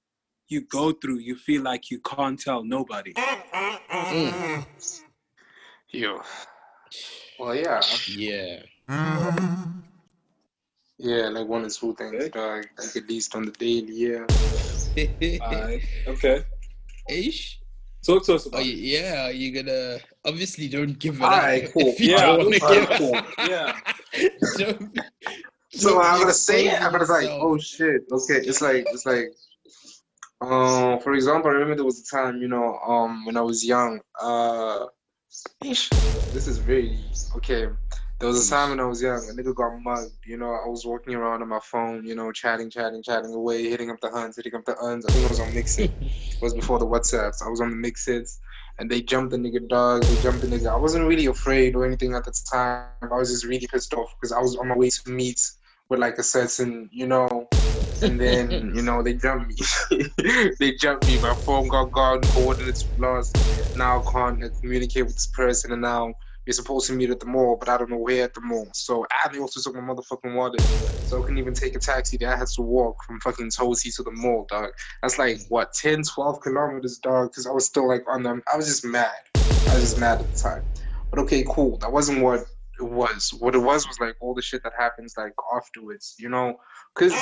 you 0.53 0.61
go 0.63 0.93
through 0.93 1.19
you 1.19 1.35
feel 1.35 1.63
like 1.63 1.91
you 1.91 1.99
can't 2.01 2.39
tell 2.39 2.63
nobody? 2.63 3.15
Mm. 3.15 4.67
Yo. 5.91 6.21
Well, 7.39 7.55
yeah. 7.57 7.81
Yeah. 8.09 8.63
Yeah, 10.99 11.29
like 11.31 11.49
one 11.49 11.65
or 11.65 11.71
two 11.71 11.95
things, 11.95 12.15
Okay. 12.15 12.29
dog. 12.29 12.67
Like 12.79 12.97
at 12.97 13.09
least 13.09 13.35
on 13.35 13.47
the 13.47 13.53
daily, 13.53 13.93
yeah. 13.93 14.27
All 15.41 15.63
right. 15.63 15.83
Okay. 16.07 16.45
Ish. 17.09 17.59
Talk 18.07 18.25
to 18.27 18.35
us 18.35 18.47
Oh 18.47 18.49
about 18.51 18.63
it. 18.63 18.67
yeah, 18.67 19.27
are 19.27 19.33
you 19.33 19.51
gonna 19.53 19.99
obviously 20.25 20.69
don't 20.69 20.99
give 20.99 21.17
it 21.21 21.23
Alright, 21.23 21.65
up 21.67 21.73
cool. 21.73 21.89
if 21.89 22.01
you 22.01 22.11
Yeah, 22.11 22.27
don't 22.27 22.39
want 22.39 22.55
to 22.55 22.61
give 22.61 22.89
cool. 22.99 23.23
Yeah. 23.47 23.81
don't, 24.59 25.01
So 25.71 25.89
don't 25.91 26.05
I'm 26.05 26.21
gonna 26.21 26.33
say 26.33 26.67
it, 26.67 26.73
exposing 26.73 26.85
I'm 26.85 26.93
gonna 26.93 27.05
like, 27.13 27.31
oh 27.31 27.59
shit. 27.59 28.03
Okay, 28.13 28.39
it's 28.47 28.61
like 28.61 28.87
it's 28.91 29.07
like 29.07 29.33
um 30.43 31.01
for 31.01 31.13
example, 31.15 31.51
I 31.51 31.55
remember 31.55 31.77
there 31.77 31.85
was 31.85 32.01
a 32.01 32.17
time, 32.17 32.39
you 32.39 32.49
know, 32.49 32.79
um 32.87 33.25
when 33.27 33.37
I 33.37 33.43
was 33.43 33.65
young, 33.65 34.01
uh 34.21 34.87
this 35.61 36.47
is 36.47 36.59
very 36.59 36.99
okay. 37.37 37.69
There 38.19 38.29
was 38.29 38.47
a 38.47 38.51
time 38.51 38.71
when 38.71 38.79
I 38.79 38.85
was 38.85 39.03
young, 39.03 39.19
a 39.19 39.33
nigga 39.33 39.53
got 39.53 39.81
mugged, 39.83 40.13
you 40.25 40.37
know, 40.37 40.53
I 40.53 40.69
was 40.69 40.87
walking 40.87 41.15
around 41.15 41.43
on 41.43 41.49
my 41.49 41.59
phone, 41.59 42.07
you 42.07 42.15
know, 42.15 42.31
chatting, 42.31 42.71
chatting, 42.71 43.03
chatting 43.03 43.35
away, 43.35 43.69
hitting 43.69 43.91
up 43.91 44.01
the 44.01 44.11
huns, 44.11 44.37
hitting 44.37 44.55
up 44.55 44.65
the 44.65 44.79
uns. 44.79 45.05
I 45.07 45.11
think 45.11 45.25
it 45.25 45.31
was 45.31 45.41
on 45.41 45.49
MXit. 45.49 45.91
It 46.37 46.43
was 46.43 46.55
before 46.55 46.79
the 46.79 46.87
WhatsApps. 46.87 47.43
I 47.45 47.49
was 47.49 47.61
on 47.61 47.71
the 47.71 47.77
MXits 47.77 48.39
and 48.79 48.91
they 48.91 49.03
jumped 49.03 49.33
the 49.33 49.39
nigga 49.39 49.69
dog, 49.69 50.03
they 50.05 50.23
jumped 50.23 50.41
the 50.41 50.47
nigga. 50.47 50.69
I 50.69 50.77
wasn't 50.77 51.07
really 51.09 51.27
afraid 51.27 51.75
or 51.75 51.85
anything 51.85 52.15
at 52.15 52.25
the 52.25 52.33
time. 52.51 52.87
I 53.03 53.17
was 53.17 53.31
just 53.31 53.45
really 53.45 53.67
pissed 53.67 53.93
off 53.95 54.15
because 54.21 54.33
I 54.33 54.41
was 54.41 54.57
on 54.57 54.69
my 54.69 54.77
way 54.77 54.91
to 54.91 55.11
meet 55.11 55.41
with 55.89 55.99
like 55.99 56.19
a 56.19 56.23
certain, 56.23 56.89
you 56.93 57.07
know, 57.07 57.49
and 58.03 58.21
then 58.21 58.73
you 58.75 58.83
know 58.83 59.03
they 59.03 59.15
jumped 59.15 59.49
me. 59.49 60.07
they 60.59 60.73
jumped 60.73 61.07
me. 61.07 61.21
My 61.21 61.35
phone 61.35 61.69
got 61.69 61.93
gone, 61.93 62.21
coordinates 62.23 62.87
lost. 62.99 63.37
Now 63.77 64.03
I 64.03 64.13
can't 64.13 64.61
communicate 64.61 65.07
with 65.07 65.15
this 65.15 65.27
person, 65.29 65.73
and 65.73 65.83
now 65.83 66.15
we're 66.47 66.53
supposed 66.53 66.89
to 66.89 66.93
meet 66.93 67.11
at 67.11 67.21
the 67.21 67.27
mall, 67.27 67.57
but 67.57 67.69
I 67.69 67.79
don't 67.79 67.91
know 67.91 67.99
where 67.99 68.25
at 68.25 68.35
the 68.35 68.41
mall. 68.41 68.69
So 68.73 69.07
they 69.33 69.39
also 69.39 69.61
took 69.61 69.81
my 69.81 69.95
motherfucking 69.95 70.35
wallet, 70.35 70.61
so 71.07 71.19
I 71.19 71.21
couldn't 71.23 71.39
even 71.39 71.55
take 71.55 71.77
a 71.77 71.79
taxi. 71.79 72.17
There 72.17 72.33
I 72.33 72.37
had 72.37 72.49
to 72.49 72.63
walk 72.63 73.05
from 73.05 73.21
fucking 73.21 73.51
Tosi 73.51 73.95
to 73.97 74.03
the 74.03 74.11
mall, 74.11 74.47
dog. 74.51 74.71
That's 75.03 75.19
like 75.19 75.39
what 75.49 75.73
10, 75.73 76.03
12 76.03 76.41
kilometers, 76.41 76.99
dog. 76.99 77.31
Because 77.31 77.47
I 77.47 77.53
was 77.53 77.67
still 77.67 77.87
like 77.87 78.03
on 78.09 78.23
them. 78.23 78.43
I 78.53 78.57
was 78.57 78.67
just 78.67 78.85
mad. 78.85 79.13
I 79.37 79.75
was 79.75 79.83
just 79.83 80.01
mad 80.01 80.21
at 80.21 80.33
the 80.33 80.39
time. 80.39 80.65
But 81.11 81.21
okay, 81.21 81.45
cool. 81.49 81.79
That 81.79 81.93
wasn't 81.93 82.23
what 82.23 82.45
it 82.81 82.85
was. 82.85 83.33
What 83.39 83.55
it 83.55 83.59
was 83.59 83.87
was 83.87 84.01
like 84.01 84.17
all 84.21 84.35
the 84.35 84.43
shit 84.43 84.63
that 84.65 84.73
happens 84.77 85.15
like 85.17 85.35
afterwards, 85.55 86.17
you 86.19 86.29
know? 86.29 86.59
Cause 86.95 87.15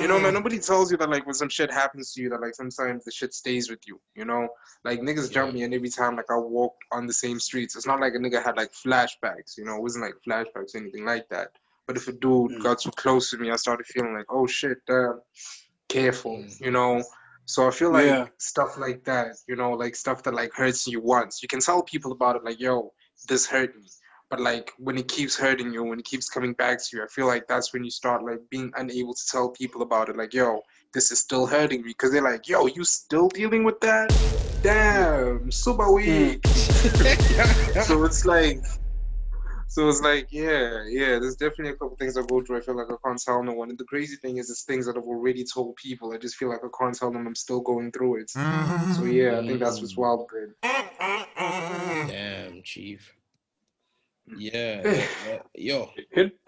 you 0.00 0.06
know, 0.06 0.20
man, 0.20 0.34
nobody 0.34 0.58
tells 0.58 0.90
you 0.92 0.96
that 0.98 1.10
like 1.10 1.26
when 1.26 1.34
some 1.34 1.48
shit 1.48 1.72
happens 1.72 2.12
to 2.12 2.22
you 2.22 2.28
that 2.30 2.40
like 2.40 2.54
sometimes 2.54 3.04
the 3.04 3.10
shit 3.10 3.34
stays 3.34 3.70
with 3.70 3.80
you, 3.86 4.00
you 4.14 4.24
know? 4.24 4.48
Like 4.84 5.00
niggas 5.00 5.32
jump 5.32 5.54
me 5.54 5.62
and 5.62 5.74
every 5.74 5.88
time 5.88 6.16
like 6.16 6.30
I 6.30 6.36
walk 6.36 6.74
on 6.92 7.06
the 7.06 7.12
same 7.12 7.40
streets, 7.40 7.74
it's 7.76 7.86
not 7.86 8.00
like 8.00 8.14
a 8.14 8.18
nigga 8.18 8.42
had 8.44 8.56
like 8.56 8.70
flashbacks, 8.72 9.56
you 9.56 9.64
know, 9.64 9.76
it 9.76 9.82
wasn't 9.82 10.04
like 10.04 10.14
flashbacks 10.26 10.74
or 10.74 10.78
anything 10.78 11.04
like 11.04 11.28
that. 11.30 11.48
But 11.86 11.96
if 11.96 12.06
a 12.08 12.12
dude 12.12 12.52
Mm. 12.52 12.62
got 12.62 12.80
too 12.80 12.90
close 12.92 13.30
to 13.30 13.38
me, 13.38 13.50
I 13.50 13.56
started 13.56 13.86
feeling 13.86 14.14
like, 14.14 14.26
oh 14.28 14.46
shit, 14.46 14.78
damn, 14.86 15.20
careful, 15.88 16.36
Mm. 16.38 16.60
you 16.60 16.70
know? 16.70 17.02
So 17.46 17.66
I 17.66 17.70
feel 17.70 17.90
like 17.90 18.04
Yeah. 18.04 18.26
stuff 18.36 18.76
like 18.76 19.04
that, 19.04 19.36
you 19.48 19.56
know, 19.56 19.72
like 19.72 19.96
stuff 19.96 20.22
that 20.24 20.34
like 20.34 20.52
hurts 20.52 20.86
you 20.86 21.00
once. 21.00 21.42
You 21.42 21.48
can 21.48 21.60
tell 21.60 21.82
people 21.82 22.12
about 22.12 22.36
it, 22.36 22.44
like, 22.44 22.60
yo, 22.60 22.92
this 23.26 23.46
hurt 23.46 23.74
me. 23.74 23.88
But 24.30 24.40
like 24.40 24.72
when 24.78 24.98
it 24.98 25.08
keeps 25.08 25.36
hurting 25.36 25.72
you, 25.72 25.82
when 25.82 25.98
it 25.98 26.04
keeps 26.04 26.28
coming 26.28 26.52
back 26.52 26.78
to 26.82 26.96
you, 26.96 27.02
I 27.02 27.06
feel 27.06 27.26
like 27.26 27.46
that's 27.48 27.72
when 27.72 27.82
you 27.82 27.90
start 27.90 28.22
like 28.24 28.40
being 28.50 28.70
unable 28.76 29.14
to 29.14 29.26
tell 29.26 29.48
people 29.48 29.82
about 29.82 30.08
it. 30.08 30.16
Like, 30.16 30.34
yo, 30.34 30.62
this 30.92 31.10
is 31.10 31.20
still 31.20 31.46
hurting 31.46 31.82
me. 31.82 31.94
Cause 31.94 32.12
they're 32.12 32.22
like, 32.22 32.46
yo, 32.48 32.66
you 32.66 32.84
still 32.84 33.28
dealing 33.28 33.64
with 33.64 33.80
that? 33.80 34.14
Damn, 34.62 35.50
super 35.50 35.90
weak. 35.92 36.40
Hmm. 36.44 37.80
so 37.82 38.04
it's 38.04 38.26
like 38.26 38.62
so 39.70 39.86
it's 39.88 40.00
like, 40.00 40.28
yeah, 40.30 40.84
yeah, 40.88 41.18
there's 41.18 41.36
definitely 41.36 41.72
a 41.72 41.74
couple 41.74 41.94
things 41.96 42.16
I 42.16 42.22
go 42.22 42.42
through. 42.42 42.56
I 42.56 42.60
feel 42.62 42.74
like 42.74 42.90
I 42.90 42.94
can't 43.04 43.22
tell 43.22 43.42
no 43.42 43.52
one. 43.52 43.68
And 43.68 43.78
the 43.78 43.84
crazy 43.84 44.16
thing 44.16 44.38
is, 44.38 44.48
it's 44.48 44.62
things 44.62 44.86
that 44.86 44.96
I've 44.96 45.04
already 45.04 45.44
told 45.44 45.76
people. 45.76 46.12
I 46.12 46.16
just 46.16 46.36
feel 46.36 46.48
like 46.48 46.60
I 46.64 46.68
can't 46.78 46.94
tell 46.94 47.10
them 47.10 47.26
I'm 47.26 47.34
still 47.34 47.60
going 47.60 47.92
through 47.92 48.22
it. 48.22 48.30
So 48.30 49.04
yeah, 49.04 49.38
I 49.38 49.46
think 49.46 49.60
that's 49.60 49.80
what's 49.80 49.92
mm-hmm. 49.92 50.00
wild, 50.00 50.28
good. 50.28 50.54
Damn, 52.08 52.62
chief. 52.62 53.14
Yeah, 54.36 54.82
yeah, 54.84 55.06
yeah. 55.26 55.38
yo, 55.54 55.90
Hit- 56.10 56.38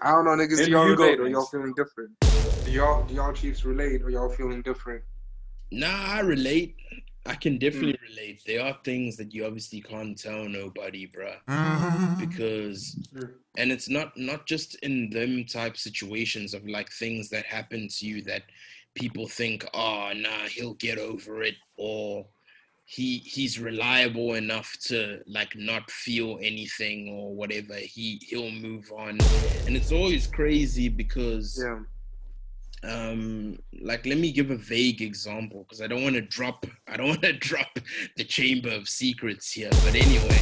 I 0.00 0.12
don't 0.12 0.24
know, 0.24 0.30
niggas. 0.32 0.58
Here 0.58 0.66
Do 0.66 0.70
y'all 0.72 0.88
you 0.88 0.96
go, 0.96 1.04
relate 1.04 1.20
or 1.20 1.28
y'all 1.28 1.46
feeling 1.46 1.74
different? 1.74 2.10
Do 2.64 2.70
y'all 2.70 3.04
do 3.06 3.14
y'all 3.14 3.32
Chiefs 3.32 3.64
relate 3.64 4.02
or 4.02 4.10
y'all 4.10 4.30
feeling 4.30 4.62
different? 4.62 5.02
nah, 5.70 6.12
I 6.14 6.20
relate. 6.20 6.76
I 7.26 7.34
can 7.34 7.58
definitely 7.58 7.98
hmm. 8.00 8.14
relate. 8.16 8.40
There 8.46 8.64
are 8.64 8.76
things 8.84 9.16
that 9.18 9.34
you 9.34 9.44
obviously 9.44 9.82
can't 9.82 10.18
tell 10.18 10.48
nobody, 10.48 11.06
bruh. 11.06 11.36
Mm-hmm. 11.48 12.20
because 12.20 12.96
Mm. 13.14 13.30
and 13.56 13.72
it's 13.72 13.88
not 13.88 14.16
not 14.16 14.46
just 14.46 14.74
in 14.76 15.10
them 15.10 15.44
type 15.44 15.76
situations 15.76 16.54
of 16.54 16.66
like 16.68 16.90
things 16.90 17.28
that 17.30 17.44
happen 17.44 17.88
to 17.88 18.06
you 18.06 18.22
that 18.22 18.42
people 18.94 19.26
think 19.26 19.64
oh 19.74 20.12
nah 20.14 20.46
he'll 20.48 20.74
get 20.74 20.98
over 20.98 21.42
it 21.42 21.54
or 21.76 22.26
he 22.90 23.18
he's 23.18 23.58
reliable 23.60 24.32
enough 24.34 24.74
to 24.80 25.20
like 25.26 25.54
not 25.54 25.90
feel 25.90 26.38
anything 26.42 27.10
or 27.10 27.34
whatever 27.34 27.74
he 27.74 28.18
he'll 28.26 28.50
move 28.50 28.90
on 28.96 29.18
and 29.66 29.76
it's 29.76 29.92
always 29.92 30.26
crazy 30.26 30.88
because 30.88 31.62
Yeah. 31.62 31.80
um 32.84 33.58
like 33.82 34.06
let 34.06 34.16
me 34.16 34.32
give 34.32 34.50
a 34.50 34.56
vague 34.56 35.02
example 35.02 35.64
because 35.64 35.82
i 35.82 35.86
don't 35.86 36.02
want 36.02 36.14
to 36.14 36.22
drop 36.22 36.64
i 36.86 36.96
don't 36.96 37.08
want 37.14 37.22
to 37.22 37.34
drop 37.34 37.78
the 38.16 38.24
chamber 38.24 38.70
of 38.70 38.88
secrets 38.88 39.52
here 39.52 39.68
but 39.84 39.94
anyway 39.94 40.40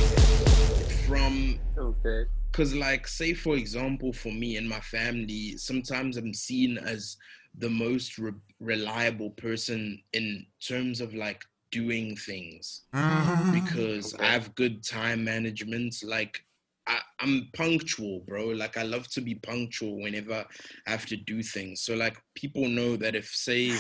from 1.07 1.59
Okay. 1.77 2.25
because 2.53 2.75
like 2.77 3.09
say 3.09 3.35
for 3.35 3.57
example 3.57 4.13
for 4.13 4.31
me 4.33 4.57
and 4.57 4.69
my 4.69 4.81
family 4.81 5.57
sometimes 5.57 6.17
i'm 6.17 6.33
seen 6.33 6.79
as 6.79 7.17
the 7.59 7.71
most 7.71 8.19
re- 8.19 8.33
reliable 8.61 9.31
person 9.31 10.01
in 10.13 10.47
terms 10.61 11.01
of 11.01 11.13
like 11.15 11.43
doing 11.77 12.17
things 12.17 12.85
mm-hmm. 12.95 13.53
because 13.53 14.15
i 14.15 14.25
have 14.25 14.55
good 14.55 14.83
time 14.83 15.23
management 15.23 15.95
like 16.05 16.41
I, 16.87 16.99
i'm 17.21 17.51
punctual 17.55 18.23
bro 18.27 18.47
like 18.47 18.79
i 18.79 18.83
love 18.83 19.09
to 19.09 19.21
be 19.21 19.35
punctual 19.35 20.01
whenever 20.01 20.43
i 20.87 20.91
have 20.91 21.05
to 21.07 21.17
do 21.19 21.43
things 21.43 21.83
so 21.83 21.95
like 21.95 22.17
people 22.35 22.67
know 22.67 22.97
that 22.97 23.15
if 23.15 23.27
say 23.27 23.73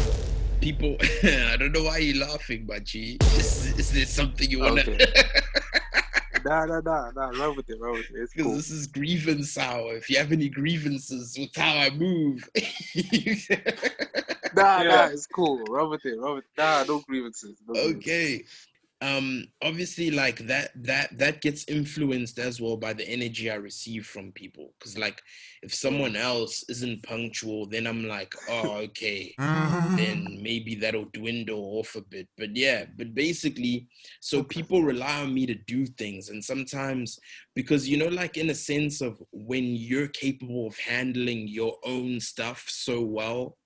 people 0.60 0.96
i 1.22 1.56
don't 1.56 1.72
know 1.72 1.84
why 1.84 1.98
you're 1.98 2.26
laughing 2.26 2.64
but 2.66 2.82
G. 2.82 3.18
Is, 3.36 3.78
is 3.78 3.92
there 3.92 4.06
something 4.06 4.50
you 4.50 4.60
want 4.60 4.80
to 4.80 4.94
Okay. 4.94 5.12
Nah, 6.44 6.64
nah, 6.64 6.80
nah, 6.80 7.10
nah. 7.10 7.30
Run 7.30 7.56
with 7.56 7.68
it, 7.68 7.76
run 7.80 7.94
with 7.94 8.04
it. 8.08 8.30
Because 8.30 8.46
cool. 8.46 8.54
this 8.54 8.70
is 8.70 8.86
grievance 8.86 9.58
hour. 9.58 9.96
If 9.96 10.08
you 10.08 10.16
have 10.18 10.30
any 10.30 10.48
grievances 10.48 11.36
with 11.36 11.50
how 11.56 11.76
I 11.76 11.90
move, 11.90 12.48
Nah, 14.56 14.82
Yeah. 14.82 14.88
nah, 14.88 15.06
it's 15.06 15.26
cool. 15.26 15.64
Run 15.66 15.90
with 15.90 16.04
it, 16.06 16.18
run 16.18 16.36
with 16.36 16.44
it. 16.44 16.50
Nah, 16.58 16.84
no 16.84 17.00
grievances. 17.00 17.60
No 17.66 17.76
grievances. 17.76 18.02
okay. 18.08 18.44
Um, 19.02 19.48
obviously, 19.62 20.10
like 20.10 20.38
that, 20.48 20.70
that 20.84 21.18
that 21.18 21.42
gets 21.42 21.64
influenced 21.68 22.38
as 22.38 22.60
well 22.60 22.78
by 22.78 22.94
the 22.94 23.08
energy 23.08 23.50
I 23.50 23.56
receive 23.56 24.06
from 24.06 24.32
people. 24.32 24.72
Because, 24.78 24.96
like, 24.96 25.22
if 25.62 25.74
someone 25.74 26.16
else 26.16 26.64
isn't 26.70 27.02
punctual, 27.02 27.66
then 27.66 27.86
I'm 27.86 28.08
like, 28.08 28.34
oh, 28.48 28.76
okay, 28.88 29.38
then 29.96 30.38
maybe 30.42 30.74
that'll 30.76 31.06
dwindle 31.12 31.78
off 31.78 31.94
a 31.94 32.00
bit. 32.00 32.28
But 32.38 32.56
yeah, 32.56 32.86
but 32.96 33.14
basically, 33.14 33.88
so 34.20 34.42
people 34.42 34.82
rely 34.82 35.20
on 35.22 35.34
me 35.34 35.46
to 35.46 35.54
do 35.54 35.86
things, 35.86 36.30
and 36.30 36.42
sometimes 36.44 37.18
because 37.54 37.88
you 37.88 37.98
know, 37.98 38.08
like 38.08 38.38
in 38.38 38.50
a 38.50 38.54
sense 38.54 39.02
of 39.02 39.22
when 39.32 39.64
you're 39.64 40.08
capable 40.08 40.66
of 40.68 40.78
handling 40.78 41.48
your 41.48 41.76
own 41.84 42.20
stuff 42.20 42.64
so 42.68 43.02
well, 43.02 43.58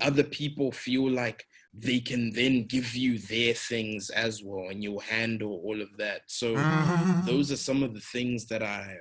other 0.00 0.24
people 0.24 0.72
feel 0.72 1.10
like 1.10 1.44
they 1.74 2.00
can 2.00 2.32
then 2.32 2.66
give 2.66 2.94
you 2.94 3.18
their 3.18 3.54
things 3.54 4.10
as 4.10 4.42
well, 4.42 4.68
and 4.68 4.82
you'll 4.82 5.00
handle 5.00 5.60
all 5.64 5.80
of 5.80 5.88
that. 5.98 6.22
So 6.26 6.54
mm-hmm. 6.54 7.26
those 7.26 7.50
are 7.50 7.56
some 7.56 7.82
of 7.82 7.94
the 7.94 8.00
things 8.00 8.46
that 8.46 8.62
I 8.62 8.96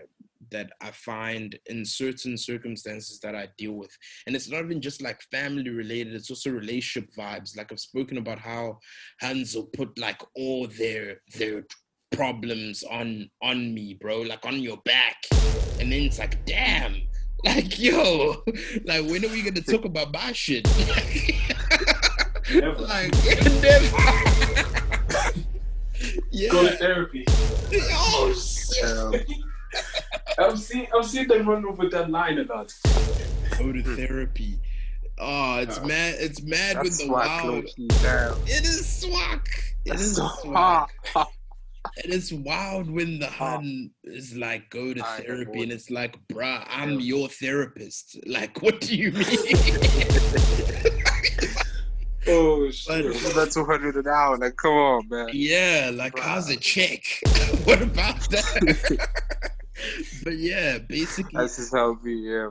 that 0.51 0.71
I 0.81 0.91
find 0.91 1.57
in 1.67 1.85
certain 1.85 2.37
circumstances 2.37 3.19
that 3.21 3.35
I 3.35 3.47
deal 3.57 3.73
with. 3.73 3.95
And 4.27 4.35
it's 4.35 4.49
not 4.49 4.63
even 4.63 4.81
just 4.81 5.01
like 5.01 5.21
family 5.31 5.69
related, 5.69 6.13
it's 6.13 6.29
also 6.29 6.49
relationship 6.49 7.09
vibes. 7.17 7.57
Like 7.57 7.71
I've 7.71 7.79
spoken 7.79 8.17
about 8.17 8.39
how 8.39 8.79
Hansel 9.19 9.69
put 9.73 9.97
like 9.97 10.21
all 10.35 10.67
their 10.67 11.21
their 11.37 11.65
problems 12.11 12.83
on 12.83 13.29
on 13.41 13.73
me, 13.73 13.93
bro, 13.99 14.21
like 14.21 14.45
on 14.45 14.59
your 14.59 14.77
back. 14.77 15.17
And 15.79 15.91
then 15.91 16.03
it's 16.03 16.19
like, 16.19 16.45
damn, 16.45 17.01
like 17.45 17.79
yo, 17.79 18.43
like 18.85 19.03
when 19.05 19.25
are 19.25 19.29
we 19.29 19.41
gonna 19.41 19.61
talk 19.61 19.85
about 19.85 20.13
my 20.13 20.31
shit? 20.31 20.65
Never. 22.53 22.81
like 22.81 23.11
never. 23.61 23.97
yeah. 26.31 26.49
Go 26.51 26.63
to 26.67 26.71
therapy. 26.77 27.25
Oh 27.93 28.33
shit. 28.37 28.85
Um, 28.97 29.15
I've 30.37 30.59
seen 30.59 30.87
I've 30.95 31.05
seen 31.05 31.27
them 31.27 31.47
run 31.49 31.65
over 31.65 31.87
that 31.89 32.09
line 32.09 32.37
a 32.39 32.43
lot. 32.43 32.73
Go 33.57 33.71
to 33.71 33.81
therapy. 33.95 34.59
Oh, 35.17 35.59
it's 35.59 35.77
Uh, 35.77 35.85
mad. 35.85 36.15
It's 36.19 36.41
mad 36.41 36.81
with 36.83 36.97
the 36.97 37.07
why 37.11 37.25
wild. 37.27 37.47
low-key. 37.55 37.87
It 38.47 38.63
is 38.63 38.87
swag. 39.01 39.41
It 39.85 39.89
That's 39.91 40.01
is 40.01 40.15
so 40.15 40.27
swag. 40.41 40.89
And 42.03 42.13
it's 42.13 42.31
wild 42.31 42.89
when 42.89 43.19
the 43.19 43.27
hun 43.27 43.91
is 44.03 44.35
like, 44.35 44.69
go 44.69 44.93
to 44.93 45.03
therapy, 45.03 45.63
and 45.63 45.71
it's 45.71 45.89
like, 45.91 46.17
bruh, 46.27 46.65
I'm 46.69 46.99
your 46.99 47.27
therapist. 47.29 48.17
Like, 48.27 48.61
what 48.61 48.79
do 48.81 48.95
you 48.95 49.11
mean? 49.11 49.25
Oh 52.27 52.65
But- 52.67 52.75
shit. 52.75 53.03
This 53.13 53.35
is 53.35 53.53
200 53.55 53.95
an 53.95 54.07
hour. 54.07 54.37
Like, 54.37 54.55
come 54.55 54.71
on, 54.73 55.09
man. 55.09 55.29
yeah, 55.33 55.89
like, 55.93 56.17
how's 56.19 56.49
a 56.51 56.55
check? 56.55 57.01
what 57.63 57.81
about 57.81 58.19
that? 58.29 59.07
but 60.23 60.37
yeah, 60.37 60.77
basically, 60.77 61.31
That's 61.33 61.57
just 61.57 61.73
how 61.73 61.91
it 61.91 62.03
be, 62.03 62.13
yeah. 62.13 62.49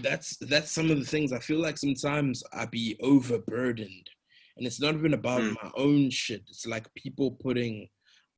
that's 0.00 0.36
that's 0.36 0.70
some 0.70 0.90
of 0.90 0.98
the 0.98 1.04
things 1.06 1.32
I 1.32 1.38
feel 1.38 1.60
like 1.60 1.78
sometimes 1.78 2.44
I 2.52 2.66
be 2.66 2.98
overburdened, 3.02 4.10
and 4.58 4.66
it's 4.66 4.80
not 4.82 4.94
even 4.94 5.14
about 5.14 5.40
Mm. 5.40 5.56
my 5.62 5.70
own 5.76 6.10
shit. 6.10 6.42
It's 6.48 6.66
like 6.66 6.92
people 6.94 7.30
putting 7.30 7.88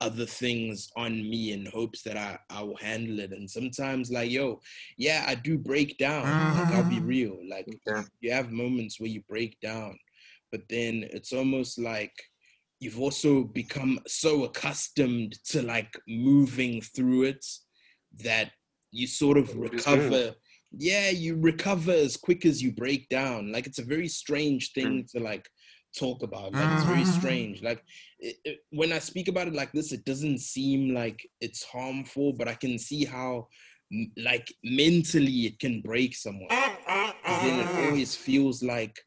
other 0.00 0.26
things 0.26 0.90
on 0.96 1.12
me 1.28 1.52
in 1.52 1.66
hopes 1.66 2.02
that 2.02 2.16
I 2.16 2.38
I 2.50 2.62
will 2.62 2.76
handle 2.76 3.18
it. 3.20 3.32
And 3.32 3.50
sometimes 3.50 4.10
like 4.10 4.30
yo, 4.30 4.60
yeah, 4.96 5.24
I 5.26 5.34
do 5.34 5.58
break 5.58 5.98
down. 5.98 6.24
Like 6.52 6.70
I'll 6.72 6.84
be 6.84 7.00
real. 7.00 7.38
Like 7.48 7.68
Okay. 7.86 8.06
you 8.20 8.32
have 8.32 8.50
moments 8.52 9.00
where 9.00 9.08
you 9.10 9.22
break 9.28 9.58
down, 9.60 9.98
but 10.52 10.62
then 10.68 11.04
it's 11.12 11.32
almost 11.32 11.78
like 11.78 12.12
you've 12.80 13.00
also 13.00 13.44
become 13.44 13.98
so 14.06 14.44
accustomed 14.44 15.38
to 15.44 15.62
like 15.62 15.98
moving 16.06 16.80
through 16.80 17.24
it 17.24 17.44
that 18.22 18.52
you 18.92 19.06
sort 19.06 19.36
of 19.36 19.54
recover 19.56 20.34
yeah 20.72 21.08
you 21.10 21.36
recover 21.36 21.92
as 21.92 22.16
quick 22.16 22.44
as 22.44 22.62
you 22.62 22.72
break 22.72 23.08
down 23.08 23.50
like 23.52 23.66
it's 23.66 23.78
a 23.78 23.84
very 23.84 24.08
strange 24.08 24.72
thing 24.72 25.04
to 25.10 25.18
like 25.20 25.48
talk 25.98 26.22
about 26.22 26.54
like 26.56 26.70
it's 26.70 26.84
very 26.84 27.04
strange 27.04 27.62
like 27.62 27.82
it, 28.18 28.36
it- 28.44 28.60
when 28.70 28.92
i 28.92 28.98
speak 28.98 29.28
about 29.28 29.48
it 29.48 29.54
like 29.54 29.72
this 29.72 29.92
it 29.92 30.04
doesn't 30.04 30.38
seem 30.38 30.94
like 30.94 31.28
it's 31.40 31.64
harmful 31.64 32.32
but 32.32 32.48
i 32.48 32.54
can 32.54 32.78
see 32.78 33.04
how 33.04 33.46
like 34.22 34.52
mentally 34.62 35.46
it 35.46 35.58
can 35.58 35.80
break 35.80 36.14
someone. 36.14 36.48
Mm, 36.48 37.14
then 37.40 37.60
it 37.60 37.66
mm, 37.66 37.74
mm. 37.74 37.86
always 37.86 38.14
feels 38.14 38.62
like 38.62 38.98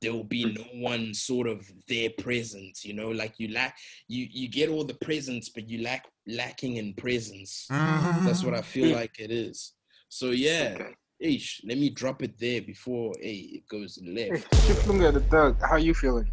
there 0.00 0.12
will 0.12 0.24
be 0.24 0.42
hmm. 0.42 0.54
no 0.54 0.88
one 0.88 1.14
sort 1.14 1.46
of 1.46 1.66
there 1.88 2.10
present 2.18 2.84
you 2.84 2.92
know? 2.92 3.10
Like 3.10 3.34
you 3.38 3.48
lack 3.48 3.76
you 4.08 4.26
you 4.30 4.48
get 4.48 4.68
all 4.68 4.84
the 4.84 4.94
presents 4.94 5.48
but 5.48 5.68
you 5.68 5.82
lack 5.82 6.04
lacking 6.26 6.76
in 6.76 6.94
presence. 6.94 7.66
That's 7.70 8.44
what 8.44 8.54
i 8.54 8.62
feel 8.62 8.94
like 8.94 9.18
it 9.18 9.30
is. 9.30 9.72
So 10.08 10.30
yeah. 10.30 10.76
Okay. 10.78 10.94
ish 11.18 11.62
let 11.64 11.78
me 11.78 11.88
drop 11.88 12.22
it 12.22 12.38
there 12.38 12.60
before 12.60 13.12
hey, 13.20 13.58
it 13.58 13.68
goes 13.68 13.98
left. 14.06 14.52
Chief 14.66 14.86
Lunga, 14.86 15.12
the 15.12 15.20
thug, 15.20 15.56
how 15.62 15.76
you 15.76 15.94
feeling? 15.94 16.30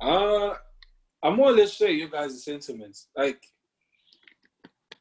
Uh, 0.00 0.54
I'm 1.22 1.36
more 1.36 1.50
or 1.50 1.52
less 1.52 1.74
share 1.74 1.90
your 1.90 2.08
guys' 2.08 2.44
sentiments. 2.44 3.08
Like, 3.16 3.42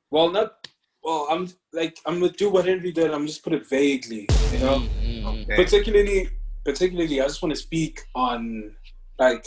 well, 0.10 0.30
not 0.32 0.68
well. 1.04 1.28
I'm 1.30 1.48
like 1.74 1.98
I'm 2.06 2.20
gonna 2.20 2.32
do 2.32 2.50
what 2.50 2.66
Henry 2.66 2.92
did. 2.92 3.12
I'm 3.12 3.28
just 3.28 3.44
put 3.44 3.54
it 3.54 3.68
vaguely, 3.68 4.28
you 4.52 4.60
know. 4.60 4.80
Mm, 4.80 4.90
mm, 4.90 5.24
mm. 5.24 5.44
Okay. 5.44 5.56
Particularly, 5.56 6.30
particularly, 6.66 7.22
I 7.22 7.28
just 7.28 7.42
want 7.42 7.54
to 7.54 7.62
speak 7.62 8.02
on 8.16 8.76
like 9.20 9.46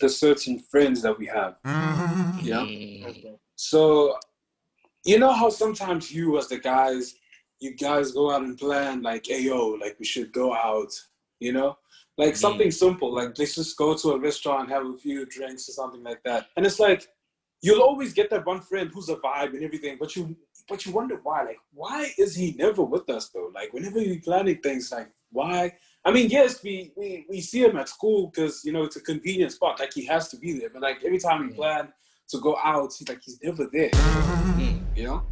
the 0.00 0.08
certain 0.08 0.58
friends 0.58 1.02
that 1.02 1.18
we 1.18 1.26
have. 1.26 1.56
Yeah. 1.64 2.64
Mm. 2.64 3.38
So, 3.56 4.16
you 5.04 5.18
know 5.18 5.32
how 5.32 5.48
sometimes 5.48 6.12
you, 6.12 6.38
as 6.38 6.48
the 6.48 6.58
guys, 6.58 7.14
you 7.60 7.74
guys 7.76 8.12
go 8.12 8.30
out 8.30 8.42
and 8.42 8.58
plan 8.58 9.02
like, 9.02 9.26
hey 9.26 9.42
yo, 9.42 9.70
like 9.70 9.96
we 9.98 10.04
should 10.04 10.32
go 10.32 10.54
out, 10.54 10.92
you 11.40 11.52
know, 11.52 11.76
like 12.16 12.34
Mm. 12.34 12.38
something 12.38 12.70
simple, 12.70 13.12
like 13.14 13.38
let's 13.38 13.54
just 13.54 13.76
go 13.76 13.94
to 13.96 14.12
a 14.12 14.18
restaurant, 14.18 14.62
and 14.62 14.70
have 14.70 14.86
a 14.86 14.96
few 14.98 15.26
drinks 15.26 15.68
or 15.68 15.72
something 15.72 16.02
like 16.02 16.22
that. 16.24 16.46
And 16.56 16.64
it's 16.66 16.80
like 16.80 17.06
you'll 17.62 17.82
always 17.82 18.12
get 18.12 18.28
that 18.30 18.44
one 18.44 18.60
friend 18.60 18.90
who's 18.92 19.08
a 19.08 19.16
vibe 19.16 19.54
and 19.54 19.64
everything, 19.64 19.96
but 19.98 20.14
you 20.16 20.36
but 20.68 20.84
you 20.86 20.92
wonder 20.92 21.18
why, 21.22 21.42
like, 21.42 21.58
why 21.72 22.10
is 22.18 22.34
he 22.34 22.52
never 22.58 22.82
with 22.82 23.08
us 23.10 23.30
though? 23.30 23.50
Like 23.54 23.72
whenever 23.72 23.98
we 23.98 24.18
planning 24.18 24.58
things, 24.62 24.90
like 24.92 25.10
why? 25.30 25.72
I 26.04 26.12
mean, 26.12 26.28
yes, 26.30 26.62
we 26.62 26.92
we, 26.96 27.24
we 27.28 27.40
see 27.40 27.62
him 27.64 27.76
at 27.76 27.88
school 27.88 28.30
because 28.30 28.64
you 28.64 28.72
know 28.72 28.84
it's 28.84 28.96
a 28.96 29.00
convenient 29.00 29.52
spot, 29.52 29.80
like 29.80 29.92
he 29.92 30.04
has 30.06 30.28
to 30.28 30.36
be 30.36 30.58
there. 30.58 30.70
But 30.70 30.82
like 30.82 30.98
every 31.04 31.18
time 31.18 31.40
we 31.42 31.52
Mm. 31.52 31.56
plan 31.56 31.92
to 32.28 32.38
go 32.38 32.56
out. 32.62 32.92
He's 32.98 33.08
like 33.08 33.22
he's 33.22 33.38
never 33.42 33.66
there. 33.72 33.90
Mm. 33.90 34.96
You 34.96 35.04
know, 35.04 35.22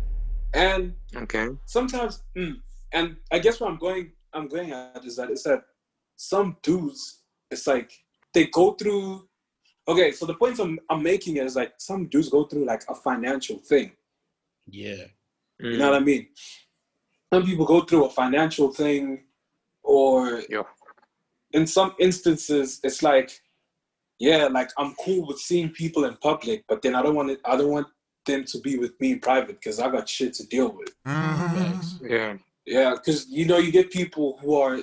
and 0.54 0.94
Okay. 1.16 1.48
sometimes, 1.66 2.22
mm, 2.36 2.56
and 2.92 3.16
I 3.30 3.38
guess 3.38 3.60
what 3.60 3.70
I'm 3.70 3.78
going, 3.78 4.12
I'm 4.34 4.48
going 4.48 4.72
at 4.72 5.04
is 5.04 5.16
that 5.16 5.30
it's 5.30 5.42
that 5.44 5.62
some 6.16 6.56
dudes, 6.62 7.22
it's 7.50 7.66
like 7.66 7.92
they 8.34 8.46
go 8.46 8.72
through. 8.72 9.28
Okay, 9.88 10.12
so 10.12 10.26
the 10.26 10.34
point 10.34 10.58
I'm, 10.60 10.78
I'm 10.90 11.02
making 11.02 11.36
is 11.38 11.56
like 11.56 11.72
some 11.78 12.06
dudes 12.06 12.28
go 12.28 12.44
through 12.44 12.64
like 12.66 12.82
a 12.88 12.94
financial 12.94 13.58
thing. 13.58 13.92
Yeah. 14.68 15.04
Mm. 15.60 15.72
You 15.72 15.78
know 15.78 15.90
what 15.90 16.00
I 16.02 16.04
mean? 16.04 16.28
Some 17.32 17.44
people 17.44 17.64
go 17.64 17.80
through 17.80 18.04
a 18.04 18.10
financial 18.10 18.72
thing, 18.72 19.24
or 19.82 20.42
Yeah. 20.48 20.62
in 21.52 21.66
some 21.66 21.94
instances, 21.98 22.78
it's 22.84 23.02
like, 23.02 23.30
yeah, 24.18 24.46
like 24.46 24.70
I'm 24.78 24.94
cool 25.04 25.26
with 25.26 25.38
seeing 25.38 25.70
people 25.70 26.04
in 26.04 26.16
public, 26.16 26.64
but 26.68 26.80
then 26.82 26.94
I 26.94 27.02
don't 27.02 27.16
want 27.16 27.30
it. 27.30 27.40
I 27.44 27.56
don't 27.56 27.70
want 27.70 27.88
them 28.24 28.44
to 28.44 28.60
be 28.60 28.78
with 28.78 28.92
me 29.00 29.12
in 29.12 29.20
private 29.20 29.56
because 29.60 29.80
I 29.80 29.90
got 29.90 30.08
shit 30.08 30.34
to 30.34 30.46
deal 30.46 30.70
with. 30.76 30.94
Mm-hmm. 31.06 31.72
Facts. 31.72 31.98
Yeah. 32.02 32.36
Yeah, 32.64 32.94
because 32.94 33.28
you 33.28 33.46
know 33.46 33.58
you 33.58 33.72
get 33.72 33.90
people 33.90 34.38
who 34.40 34.54
are, 34.54 34.78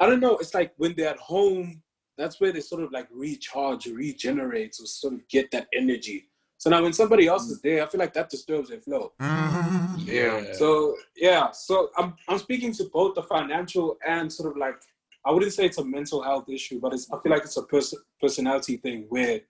I 0.00 0.06
don't 0.06 0.20
know. 0.20 0.38
It's 0.38 0.54
like 0.54 0.72
when 0.78 0.94
they're 0.96 1.10
at 1.10 1.18
home, 1.18 1.82
that's 2.16 2.40
where 2.40 2.52
they 2.52 2.60
sort 2.60 2.82
of 2.82 2.90
like 2.90 3.06
recharge, 3.12 3.86
regenerate, 3.86 4.76
or 4.80 4.86
sort 4.86 5.14
of 5.14 5.28
get 5.28 5.50
that 5.52 5.68
energy. 5.74 6.26
So 6.58 6.68
now 6.68 6.82
when 6.82 6.92
somebody 6.92 7.26
else 7.26 7.48
is 7.48 7.60
there, 7.62 7.82
I 7.82 7.86
feel 7.86 8.00
like 8.00 8.12
that 8.14 8.28
disturbs 8.28 8.68
their 8.68 8.80
flow. 8.80 9.12
Mm-hmm. 9.20 10.00
Yeah. 10.06 10.52
So 10.52 10.96
yeah, 11.16 11.50
so 11.52 11.90
I'm 11.96 12.14
I'm 12.28 12.38
speaking 12.38 12.72
to 12.74 12.84
both 12.92 13.14
the 13.14 13.22
financial 13.22 13.96
and 14.06 14.30
sort 14.30 14.50
of 14.50 14.58
like 14.58 14.76
I 15.24 15.32
wouldn't 15.32 15.52
say 15.52 15.66
it's 15.66 15.78
a 15.78 15.84
mental 15.84 16.22
health 16.22 16.48
issue, 16.48 16.80
but 16.80 16.92
it's 16.92 17.10
I 17.10 17.18
feel 17.20 17.32
like 17.32 17.44
it's 17.44 17.56
a 17.56 17.62
pers- 17.62 17.94
personality 18.20 18.76
thing 18.78 19.06
where 19.08 19.40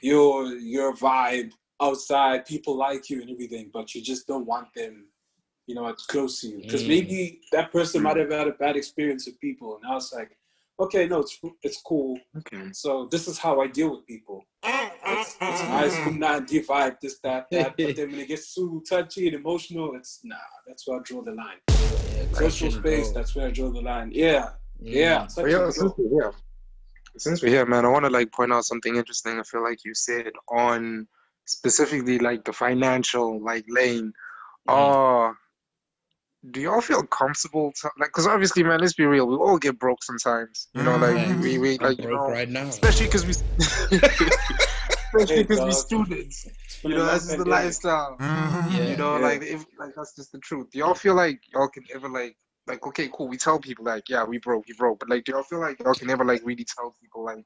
your 0.00 0.46
your 0.56 0.94
vibe 0.94 1.52
outside, 1.80 2.46
people 2.46 2.76
like 2.76 3.10
you 3.10 3.20
and 3.22 3.30
everything, 3.30 3.70
but 3.72 3.94
you 3.94 4.02
just 4.02 4.26
don't 4.26 4.46
want 4.46 4.68
them, 4.74 5.06
you 5.66 5.74
know, 5.74 5.86
it's 5.88 6.06
close 6.06 6.40
to 6.40 6.48
you 6.48 6.56
because 6.62 6.82
Mm. 6.84 6.88
maybe 6.88 7.40
that 7.52 7.70
person 7.72 8.02
might 8.02 8.16
have 8.16 8.30
had 8.30 8.48
a 8.48 8.52
bad 8.52 8.76
experience 8.76 9.26
with 9.26 9.38
people, 9.40 9.76
and 9.76 9.90
I 9.90 9.94
was 9.94 10.12
like, 10.12 10.36
okay, 10.80 11.06
no, 11.06 11.20
it's 11.20 11.38
it's 11.62 11.80
cool. 11.82 12.18
Okay. 12.38 12.70
So 12.72 13.06
this 13.10 13.28
is 13.28 13.38
how 13.38 13.60
I 13.60 13.66
deal 13.68 13.90
with 13.96 14.06
people. 14.06 14.44
It's, 14.64 15.36
it's 15.40 15.62
nice, 15.68 15.98
good 16.04 16.14
night, 16.16 16.46
deep 16.46 16.66
vibe, 16.68 16.96
this, 17.00 17.18
that, 17.24 17.46
that. 17.50 17.74
But 17.76 17.96
then 17.96 18.10
when 18.12 18.20
it 18.20 18.28
gets 18.28 18.54
too 18.54 18.82
touchy 18.88 19.26
and 19.28 19.36
emotional, 19.36 19.94
it's 19.96 20.20
nah. 20.24 20.36
That's 20.66 20.86
where 20.86 20.98
I 21.00 21.02
draw 21.02 21.22
the 21.22 21.32
line. 21.32 21.58
Yeah, 21.68 22.32
Social 22.32 22.70
space, 22.70 23.08
go. 23.08 23.14
that's 23.14 23.34
where 23.34 23.48
I 23.48 23.50
draw 23.50 23.70
the 23.70 23.80
line. 23.82 24.10
Yeah, 24.12 24.50
Mm. 24.82 24.94
yeah. 24.94 25.26
touch 25.26 25.48
yeah, 25.50 25.70
since 25.70 25.92
we're 25.98 26.08
here, 26.10 26.32
since 27.18 27.42
we're 27.42 27.50
here, 27.50 27.66
man, 27.66 27.84
I 27.84 27.88
want 27.88 28.04
to 28.04 28.10
like 28.10 28.32
point 28.32 28.52
out 28.52 28.64
something 28.64 28.96
interesting. 28.96 29.38
I 29.38 29.42
feel 29.44 29.62
like 29.62 29.84
you 29.84 29.94
said 29.94 30.32
on 30.48 31.06
specifically 31.44 32.18
like 32.18 32.44
the 32.44 32.52
financial 32.52 33.40
like 33.42 33.64
lane. 33.68 34.12
Uh 34.68 35.32
do 36.50 36.60
y'all 36.60 36.80
feel 36.80 37.02
comfortable 37.04 37.72
to, 37.80 37.90
like? 37.98 38.08
Because 38.08 38.26
obviously, 38.26 38.62
man, 38.64 38.80
let's 38.80 38.94
be 38.94 39.04
real. 39.04 39.26
We 39.26 39.36
all 39.36 39.58
get 39.58 39.78
broke 39.78 40.02
sometimes. 40.02 40.68
You 40.74 40.82
know, 40.82 40.96
like 40.96 41.14
Facts. 41.14 41.40
we, 41.42 41.58
we 41.58 41.78
like 41.78 41.98
you 41.98 42.08
know, 42.10 42.28
right 42.30 42.48
now. 42.48 42.62
especially 42.66 43.06
because 43.06 43.24
we, 43.24 43.30
especially 45.14 45.42
because 45.44 45.60
we 45.60 45.72
students. 45.72 46.48
You 46.82 46.90
know, 46.90 46.96
long 46.98 47.06
that's 47.06 47.26
just 47.26 47.38
the 47.38 47.44
pandemic. 47.44 47.64
lifestyle. 47.64 48.16
Mm-hmm. 48.18 48.76
Yeah. 48.76 48.86
You 48.88 48.96
know, 48.96 49.16
Yeah. 49.18 49.22
like 49.22 49.42
if 49.42 49.64
like 49.78 49.92
that's 49.94 50.16
just 50.16 50.32
the 50.32 50.38
truth. 50.40 50.70
Do 50.72 50.78
y'all 50.80 50.94
feel 50.94 51.14
like 51.14 51.40
y'all 51.52 51.68
can 51.68 51.84
ever 51.94 52.08
like 52.08 52.36
like 52.66 52.84
okay, 52.88 53.08
cool. 53.12 53.28
We 53.28 53.36
tell 53.36 53.58
people 53.60 53.84
like, 53.84 54.08
yeah, 54.08 54.24
we 54.24 54.38
broke, 54.38 54.66
we 54.66 54.74
broke, 54.74 54.98
but 55.00 55.08
like, 55.08 55.24
do 55.24 55.32
y'all 55.32 55.42
feel 55.44 55.60
like 55.60 55.78
y'all 55.80 55.94
can 55.94 56.10
ever 56.10 56.24
like 56.24 56.40
really 56.44 56.64
tell 56.64 56.94
people 57.00 57.24
like 57.24 57.44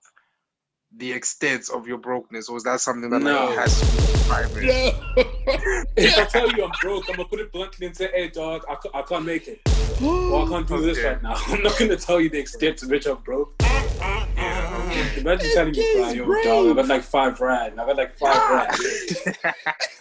the 0.97 1.13
extent 1.13 1.69
of 1.75 1.87
your 1.87 1.99
brokenness, 1.99 2.49
or 2.49 2.57
is 2.57 2.63
that 2.63 2.81
something 2.81 3.11
that 3.11 3.21
No. 3.21 3.47
like 3.47 3.59
has 3.59 3.81
to 3.81 3.87
be 3.87 4.29
private? 4.29 4.95
No. 5.17 5.25
If 5.97 6.19
I 6.19 6.25
tell 6.25 6.51
you 6.51 6.65
I'm 6.65 6.73
broke, 6.81 7.09
I'm 7.09 7.17
gonna 7.17 7.29
put 7.29 7.41
it 7.41 7.53
bluntly 7.53 7.87
and 7.87 7.97
say, 7.97 8.11
"Hey, 8.13 8.29
dog, 8.29 8.65
I, 8.69 8.77
I 8.99 9.03
can't 9.03 9.25
make 9.25 9.49
it. 9.49 9.61
Or 10.03 10.45
I 10.45 10.49
can't 10.49 10.67
do 10.67 10.81
this 10.83 10.99
Okay. 10.99 11.09
right 11.09 11.23
now. 11.23 11.35
I'm 11.47 11.63
not 11.63 11.79
gonna 11.79 11.97
tell 11.97 12.21
you 12.21 12.29
the 12.29 12.39
extent 12.39 12.79
to 12.79 12.87
which 12.89 13.07
I'm 13.07 13.17
broke. 13.23 13.55
Yeah, 13.63 15.09
Imagine 15.17 15.51
telling 15.55 15.73
me, 15.73 16.15
yo, 16.19 16.27
brave. 16.27 16.45
dog, 16.45 16.67
I 16.67 16.75
got 16.75 16.89
like 16.89 17.03
five 17.03 17.41
rand. 17.41 17.81
I 17.81 17.87
got 17.87 17.97
like 17.97 18.17
five 18.19 18.51
rand. 18.51 18.79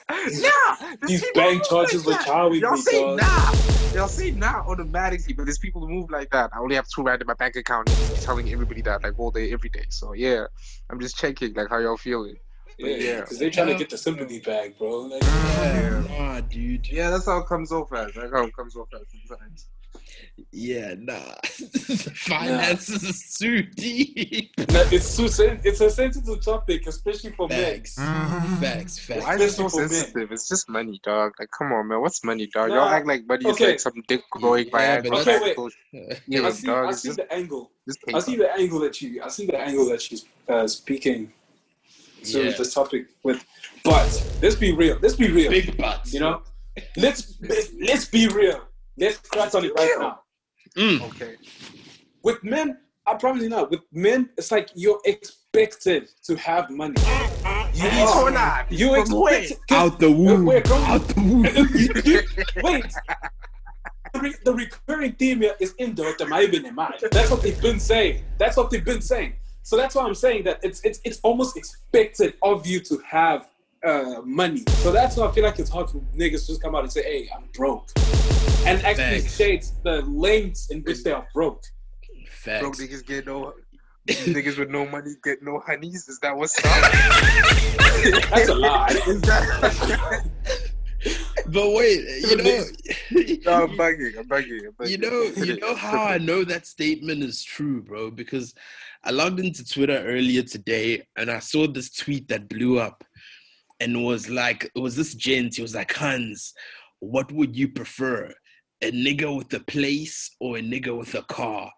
yeah, 0.32 0.96
These 1.08 1.24
bank 1.34 1.64
charges 1.68 2.06
like 2.06 2.20
were 2.20 2.24
that. 2.24 2.28
chowing 2.28 2.62
Y'all 2.62 2.74
me, 2.74 2.82
say 2.82 3.02
dog. 3.02 3.18
nah. 3.18 3.52
Y'all 3.96 4.08
say 4.10 4.32
nah 4.32 4.62
automatically, 4.68 5.34
but 5.34 5.46
there's 5.46 5.58
people 5.58 5.82
who 5.82 5.88
move 5.94 6.12
like 6.12 6.30
that. 6.32 6.50
I 6.54 6.60
only 6.60 6.76
have 6.76 6.86
two 6.94 7.02
rand 7.04 7.22
in 7.22 7.28
my 7.28 7.34
bank 7.34 7.56
account, 7.56 7.90
and 7.90 8.20
telling 8.22 8.52
everybody 8.52 8.82
that 8.82 9.04
like 9.04 9.14
all 9.18 9.32
day, 9.32 9.54
every 9.54 9.70
day. 9.70 9.86
So 9.90 10.12
yeah, 10.14 10.46
I'm 10.90 11.00
just 11.00 11.16
checking 11.18 11.54
like 11.54 11.70
how 11.70 11.78
y'all 11.80 11.96
feeling. 11.98 12.36
Yeah, 12.78 12.88
Yeah. 12.96 13.22
because 13.22 13.40
they're 13.40 13.50
trying 13.52 13.68
to 13.68 13.76
get 13.76 13.90
the 13.90 13.98
sympathy 13.98 14.40
bag, 14.40 14.78
bro. 14.78 15.02
Like, 15.02 15.24
Yeah. 15.24 16.04
Nah, 16.10 16.42
dude. 16.42 16.88
Yeah, 16.88 17.10
that's 17.10 17.26
how 17.26 17.38
it 17.40 17.48
comes 17.48 17.72
off 17.72 17.92
as. 17.94 18.14
That's 18.14 18.32
how 18.34 18.44
it 18.46 18.56
comes 18.56 18.76
off 18.76 18.90
as 18.94 19.02
sometimes. 19.28 19.68
Yeah, 20.52 20.96
nah. 20.98 21.36
Finances 22.14 23.04
is 23.04 23.34
too 23.40 23.64
deep. 23.64 24.52
no, 24.72 24.82
it's 24.92 25.16
too 25.16 25.28
sen- 25.28 25.60
it's 25.64 25.80
a 25.82 25.90
sensitive 25.90 26.42
topic, 26.44 26.86
especially 26.88 27.32
for 27.32 27.48
men. 27.48 27.76
Facts. 27.76 27.96
Facts. 27.96 29.00
Facts. 29.00 29.24
Why 29.24 29.36
is 29.36 29.42
it 29.42 29.52
so 29.52 29.66
Especially 29.66 29.70
for 29.70 29.80
men. 29.80 29.90
sensitive? 29.90 30.32
It's 30.32 30.48
just 30.50 30.70
money, 30.70 31.00
dog. 31.04 31.34
Like, 31.40 31.50
come 31.58 31.72
on, 31.72 31.88
man. 31.88 32.02
What's 32.02 32.24
money, 32.24 32.48
dog? 32.48 32.70
Nah, 32.70 32.76
Y'all 32.76 32.90
act 32.90 33.08
like 33.08 33.26
money 33.26 33.46
is 33.48 33.54
okay. 33.56 33.68
like 33.72 33.80
some 33.80 34.04
dick 34.08 34.22
growing 34.32 34.70
by 34.70 34.82
Yeah, 34.82 34.92
hand. 34.94 35.04
but 35.10 35.14
or 35.14 35.24
that's- 35.24 35.42
like 35.42 35.52
Okay, 35.52 35.56
bullshit. 35.56 36.46
I 36.46 36.52
see, 36.52 36.68
dog. 36.68 36.86
I 36.88 36.92
see 36.92 37.08
just, 37.10 37.18
the 37.18 37.34
angle. 37.34 37.72
I 38.14 38.20
see 38.20 38.36
the 38.36 38.54
angle 38.54 38.80
that 38.80 39.02
you. 39.02 39.22
I 39.24 39.30
see 39.30 39.46
the 39.46 39.58
angle 39.60 39.86
that 39.90 40.02
she's 40.02 40.26
uh, 40.50 40.68
speaking 40.68 41.32
to 42.26 42.46
Yeah. 42.46 42.52
this 42.58 42.74
topic 42.74 43.08
with. 43.24 43.44
But 43.84 44.10
let's 44.42 44.56
be 44.56 44.72
real. 44.74 44.98
Let's 45.02 45.16
be 45.16 45.30
real. 45.32 45.52
Big 45.52 45.78
butts. 45.78 46.14
You 46.14 46.20
know, 46.22 46.42
let's 46.98 47.36
let's, 47.42 47.70
let's 47.80 48.06
be 48.06 48.28
real. 48.28 48.62
Let's 48.98 49.18
crack 49.18 49.54
on 49.56 49.66
it 49.66 49.74
right 49.78 49.90
real. 49.90 50.00
now. 50.00 50.20
Mm. 50.78 51.02
Okay. 51.12 51.36
With 52.24 52.44
men, 52.44 52.78
I 53.06 53.14
promise 53.16 53.44
you 53.44 53.50
not. 53.50 53.70
With 53.72 53.82
men, 53.92 54.30
it's 54.38 54.52
like 54.52 54.70
you're 54.76 55.00
expected 55.06 56.10
to 56.24 56.36
have 56.38 56.70
money. 56.70 56.96
You 57.74 57.88
are. 57.88 58.32
nah. 58.32 58.64
You 58.70 59.04
From 59.06 59.20
where? 59.20 59.40
expect 59.42 59.68
'cause- 59.70 59.92
Out 59.94 60.00
the 60.00 60.10
womb. 60.12 60.46
Wait, 60.46 60.64
come- 60.64 60.82
Out 60.84 61.08
the 61.10 61.22
womb. 61.22 61.46
You- 61.46 62.02
you- 62.14 62.64
Wait. 62.64 62.86
The, 64.14 64.20
re- 64.22 64.36
the 64.46 64.54
recurring 64.54 65.12
theme 65.14 65.42
here 65.42 65.56
is 65.60 65.74
in 65.78 65.94
the. 65.94 66.04
That's 67.12 67.30
what 67.32 67.42
they've 67.42 67.62
been 67.62 67.80
saying. 67.80 68.24
That's 68.38 68.56
what 68.58 68.70
they've 68.72 68.84
been 68.86 69.02
saying. 69.02 69.34
So 69.66 69.76
that's 69.78 69.96
why 69.96 70.04
I'm 70.04 70.14
saying 70.14 70.44
that 70.44 70.60
it's 70.62 70.80
it's 70.82 71.02
it's 71.04 71.20
almost 71.24 71.58
expected 71.58 72.36
of 72.44 72.68
you 72.68 72.80
to 72.82 73.00
have 73.00 73.48
uh, 73.84 74.22
money. 74.24 74.64
So 74.84 74.92
that's 74.92 75.18
why 75.18 75.26
I 75.26 75.32
feel 75.32 75.44
like 75.44 75.58
it's 75.58 75.72
hard 75.72 75.90
for 75.90 75.98
niggas 76.16 76.42
to 76.42 76.48
just 76.50 76.62
come 76.62 76.76
out 76.76 76.84
and 76.84 76.94
say, 76.94 77.02
"Hey, 77.02 77.30
I'm 77.36 77.46
broke," 77.52 77.90
and 78.68 78.80
actually 78.86 79.22
Facts. 79.22 79.34
states 79.34 79.74
the 79.84 80.04
lengths 80.04 80.70
in 80.70 80.84
which 80.84 81.04
they 81.04 81.12
are 81.12 81.28
broke. 81.34 81.64
Broke 82.46 82.76
niggas 82.76 83.04
get 83.08 83.26
no. 83.26 83.56
niggas 84.08 84.60
with 84.60 84.70
no 84.70 84.86
money 84.86 85.16
get 85.24 85.42
no 85.42 85.60
honeys. 85.66 86.08
Is 86.10 86.20
that 86.20 86.38
what's 86.38 86.56
up? 86.64 86.64
That's 88.30 88.50
a 88.50 88.54
lie. 88.54 89.02
Is 89.08 89.22
that? 89.22 90.30
But 91.48 91.72
wait, 91.74 92.04
you 92.22 92.38
know, 92.38 92.44
no, 93.44 93.64
I'm 93.64 93.78
bugging. 93.78 94.18
I'm 94.18 94.28
bugging. 94.28 94.66
I'm 94.66 94.74
bugging. 94.74 94.90
you 94.90 94.98
know, 94.98 95.22
you 95.44 95.60
know 95.60 95.76
how 95.76 96.04
I 96.04 96.18
know 96.18 96.44
that 96.44 96.66
statement 96.66 97.24
is 97.24 97.44
true, 97.44 97.82
bro? 97.82 98.10
Because 98.10 98.56
I 99.06 99.12
logged 99.12 99.40
into 99.40 99.64
Twitter 99.64 100.04
earlier 100.06 100.42
today 100.42 101.04
and 101.16 101.30
I 101.30 101.38
saw 101.40 101.68
this 101.68 101.92
tweet 101.92 102.28
that 102.30 102.50
blew 102.50 102.80
up, 102.80 103.04
and 103.80 104.04
was 104.06 104.30
like, 104.30 104.64
it 104.76 104.80
was 104.80 104.96
this 104.96 105.14
gent. 105.16 105.56
He 105.58 105.62
was 105.62 105.76
like, 105.76 105.94
Hans, 105.94 106.54
what 107.00 107.30
would 107.32 107.56
you 107.58 107.68
prefer, 107.68 108.34
a 108.82 108.90
nigga 108.92 109.36
with 109.38 109.54
a 109.54 109.60
place 109.60 110.34
or 110.40 110.58
a 110.58 110.62
nigga 110.62 110.98
with 110.98 111.14
a 111.14 111.22
car? 111.24 111.70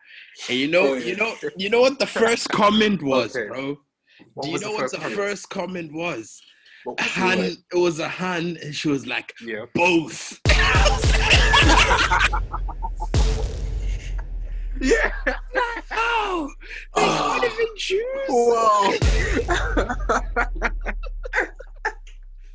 And 0.48 0.58
you 0.60 0.68
know, 0.68 0.90
Oh, 0.90 0.94
yeah. 0.94 1.06
you 1.06 1.16
know, 1.18 1.34
you 1.58 1.70
know 1.72 1.82
what 1.82 1.98
the 2.00 2.06
first 2.06 2.50
comment 2.50 3.02
was, 3.02 3.36
Okay. 3.36 3.48
bro? 3.48 3.78
What 4.36 4.44
Do 4.46 4.52
you 4.52 4.60
know 4.60 4.72
what 4.74 4.92
the 4.92 4.98
comment? 4.98 5.16
first 5.16 5.50
comment 5.50 5.92
was? 5.92 6.40
What 6.84 7.00
was 7.00 7.08
Han, 7.12 7.38
word? 7.40 7.52
it 7.74 7.78
was 7.78 8.00
a 8.00 8.08
Han, 8.08 8.58
and 8.64 8.76
she 8.76 8.90
was 8.90 9.08
like, 9.08 9.34
Yeah. 9.42 9.66
both. 9.74 10.40
Yeah. 14.82 15.12
Oh, 15.92 16.50
they 16.96 17.02
Ah. 17.02 17.40
can't 17.40 17.54
even 17.54 17.68
choose. 17.78 18.06
Whoa. 18.30 18.94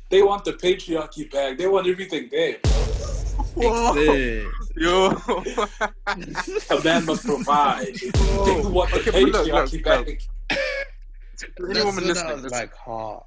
They 0.09 0.21
want 0.21 0.45
the 0.45 0.53
patriarchy 0.53 1.31
back. 1.31 1.57
They 1.57 1.67
want 1.67 1.87
everything 1.87 2.29
there. 2.31 2.57
Whoa. 3.55 3.93
Yeah. 3.95 4.43
Yo. 4.75 5.09
A 6.69 6.83
man 6.83 7.05
must 7.05 7.25
provide. 7.25 7.95
They 7.95 8.11
want 8.61 8.91
the 8.91 8.99
Okay, 8.99 9.11
but 9.11 9.21
look, 9.23 9.47
patriarchy 9.47 9.73
look, 9.73 9.83
back. 9.83 10.07
look. 10.07 11.69
Any 11.69 11.83
woman 11.83 12.03
listening, 12.07 12.33
was 12.33 12.43
listen. 12.43 12.59
like, 12.59 12.73
ha. 12.75 13.19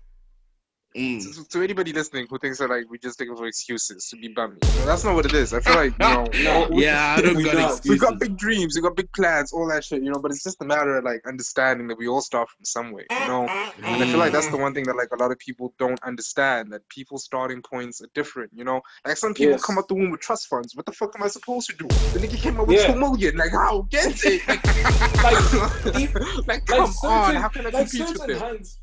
Mm. 0.97 1.35
to, 1.35 1.49
to 1.51 1.63
anybody 1.63 1.93
listening 1.93 2.27
who 2.31 2.39
thinks 2.39 2.59
that 2.59 2.71
like 2.71 2.85
we're 2.89 2.97
just 2.97 3.21
looking 3.21 3.37
for 3.37 3.47
excuses 3.47 4.09
to 4.09 4.17
be 4.17 4.29
bummy, 4.29 4.57
that's 4.87 5.05
not 5.05 5.15
what 5.15 5.27
it 5.27 5.35
is. 5.35 5.53
I 5.53 5.61
feel 5.61 5.75
like 5.75 5.93
you 5.93 5.99
know, 6.07 6.25
No. 6.43 6.69
we- 6.71 6.85
Yeah, 6.85 7.17
I 7.19 7.21
don't 7.21 7.37
We 7.37 7.45
got 7.45 7.55
excuses. 7.73 7.91
we 7.91 7.99
got 7.99 8.19
big 8.19 8.37
dreams, 8.39 8.77
we 8.77 8.81
got 8.83 8.97
big 8.97 9.13
plans, 9.13 9.53
all 9.53 9.69
that 9.69 9.85
shit, 9.85 10.03
you 10.03 10.11
know. 10.11 10.19
But 10.19 10.31
it's 10.31 10.43
just 10.43 10.61
a 10.63 10.65
matter 10.65 10.97
of 10.97 11.05
like 11.05 11.21
understanding 11.27 11.87
that 11.89 11.99
we 11.99 12.09
all 12.09 12.23
start 12.23 12.49
from 12.49 12.65
somewhere, 12.65 13.05
you 13.11 13.27
know. 13.29 13.47
And 13.83 14.03
I 14.03 14.07
feel 14.07 14.19
like 14.19 14.33
that's 14.33 14.49
the 14.49 14.57
one 14.57 14.73
thing 14.75 14.85
that 14.85 14.97
like 14.97 15.09
a 15.13 15.17
lot 15.23 15.31
of 15.31 15.39
people 15.39 15.75
don't 15.79 16.03
understand 16.03 16.73
that 16.73 16.89
people's 16.89 17.25
starting 17.25 17.61
points 17.63 18.01
are 18.01 18.09
different, 18.15 18.51
you 18.55 18.65
know. 18.65 18.81
Like 19.07 19.17
some 19.19 19.35
people 19.35 19.53
Yes. 19.53 19.65
come 19.65 19.77
out 19.79 19.89
the 19.89 19.95
womb 19.95 20.11
with 20.11 20.21
trust 20.21 20.47
funds. 20.49 20.75
What 20.75 20.87
the 20.87 20.93
fuck 20.93 21.13
am 21.17 21.23
I 21.23 21.29
supposed 21.29 21.69
to 21.71 21.77
do? 21.77 21.87
The 21.89 22.21
nigga 22.27 22.39
came 22.39 22.59
up 22.59 22.67
with 22.69 22.81
Yeah. 22.81 22.93
two 22.95 22.99
million. 22.99 23.37
Like 23.37 23.53
how 23.53 23.87
get 23.91 24.19
it? 24.25 24.43
Like, 24.49 24.65
Like, 25.23 26.15
like 26.15 26.47
like 26.47 26.67
come 26.67 26.91
on, 27.05 27.35
how 27.37 27.49
can 27.49 27.67
I 27.67 27.71
like 27.71 27.91
compete 27.91 28.19
with 28.27 28.41
hands 28.41 28.79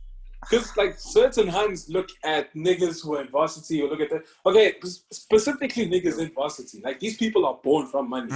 because 0.49 0.75
like 0.77 0.95
certain 0.99 1.47
hands 1.47 1.89
look 1.89 2.09
at 2.23 2.53
niggas 2.53 3.03
who 3.03 3.15
are 3.15 3.21
in 3.21 3.29
varsity 3.29 3.81
or 3.81 3.89
look 3.89 3.99
at 4.01 4.09
the 4.09 4.21
okay 4.45 4.73
specifically 5.11 5.87
niggas 5.89 6.19
in 6.19 6.29
varsity 6.33 6.81
like 6.83 6.99
these 6.99 7.17
people 7.17 7.45
are 7.45 7.59
born 7.63 7.85
from 7.87 8.09
money 8.09 8.31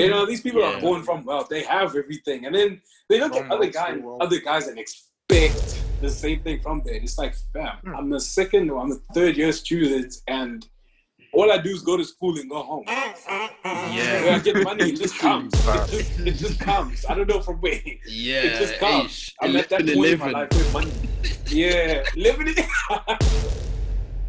you 0.00 0.08
know 0.10 0.24
these 0.26 0.40
people 0.40 0.60
Yeah. 0.60 0.76
are 0.76 0.80
born 0.80 1.02
from 1.02 1.24
wealth 1.24 1.48
they 1.48 1.62
have 1.62 1.96
everything 1.96 2.46
and 2.46 2.54
then 2.54 2.80
they 3.08 3.18
look 3.20 3.34
From 3.34 3.46
at 3.46 3.50
other 3.52 3.70
guys 3.70 4.00
other 4.20 4.40
guys 4.40 4.66
and 4.68 4.78
expect 4.78 5.78
the 6.00 6.10
same 6.10 6.40
thing 6.42 6.60
from 6.60 6.82
them. 6.84 6.94
it's 6.94 7.18
like 7.18 7.34
fam 7.52 7.76
Hmm. 7.84 7.94
i'm 7.96 8.10
the 8.10 8.20
second 8.20 8.70
or 8.70 8.80
i'm 8.82 8.90
the 8.90 9.02
third 9.14 9.36
year 9.36 9.52
student 9.52 10.14
and 10.28 10.66
all 11.32 11.50
I 11.50 11.58
do 11.58 11.70
is 11.70 11.82
go 11.82 11.96
to 11.96 12.04
school 12.04 12.38
and 12.38 12.48
go 12.50 12.62
home. 12.62 12.84
Mm, 12.86 13.14
mm, 13.14 13.48
mm. 13.64 13.94
Yeah. 13.96 14.22
Where 14.24 14.34
I 14.34 14.38
get 14.38 14.62
money, 14.62 14.90
it 14.90 14.96
just 14.98 15.18
comes. 15.18 15.52
It 15.66 15.88
just, 15.90 16.20
it 16.20 16.34
just 16.34 16.60
comes. 16.60 17.04
I 17.06 17.14
don't 17.14 17.28
know 17.28 17.40
from 17.40 17.56
where. 17.60 17.80
Yeah, 18.06 18.42
It 18.42 18.58
just 18.58 18.78
comes. 18.78 19.06
ish. 19.06 19.34
I'm 19.40 19.56
at 19.56 19.68
that 19.70 19.80
11, 19.88 19.94
point 19.96 20.12
in 20.12 20.18
my 20.18 20.28
11. 20.28 20.32
life 20.32 20.48
with 20.50 20.72
money. 20.72 20.92
Yeah, 21.48 22.04
living 22.16 22.48
it. 22.56 22.66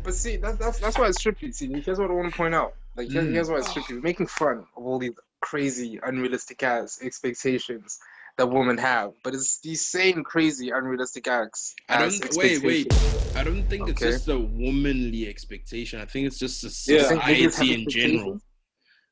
But 0.04 0.16
see, 0.16 0.36
that's 0.36 0.58
that's 0.58 0.80
that's 0.80 0.98
why 0.98 1.08
it's 1.08 1.22
trippy. 1.24 1.54
See, 1.56 1.72
here's 1.82 1.98
what 1.98 2.12
I 2.12 2.14
want 2.14 2.30
to 2.30 2.38
point 2.38 2.54
out. 2.54 2.74
Like, 2.98 3.10
here's, 3.10 3.26
Mm. 3.26 3.32
here's 3.32 3.50
why 3.50 3.60
it's 3.60 3.70
ah. 3.70 3.74
trippy. 3.74 3.94
We're 3.94 4.02
making 4.02 4.28
fun 4.28 4.66
of 4.76 4.86
all 4.86 5.00
these 5.00 5.14
crazy, 5.40 5.98
unrealistic 6.04 6.62
ass 6.62 7.00
expectations 7.02 8.00
that 8.38 8.48
women 8.50 8.78
have, 8.78 9.12
but 9.24 9.34
it's 9.36 9.60
these 9.62 9.86
same 9.86 10.24
crazy, 10.24 10.70
unrealistic 10.72 11.28
acts. 11.28 11.74
I 11.90 12.00
don't 12.10 12.36
wait, 12.36 12.64
wait. 12.64 12.88
I 13.36 13.44
don't 13.44 13.68
think 13.70 13.90
it's 13.90 14.02
just 14.02 14.28
a 14.28 14.38
womanly 14.40 15.28
expectation. 15.28 16.02
I 16.02 16.06
think 16.06 16.28
it's 16.28 16.40
just 16.40 16.64
a 16.64 16.92
Yeah. 16.92 16.98
You 17.30 17.44
have 17.44 17.54
society 17.54 17.74
in 17.84 17.90
general. 17.90 18.34
expectations? 18.36 18.42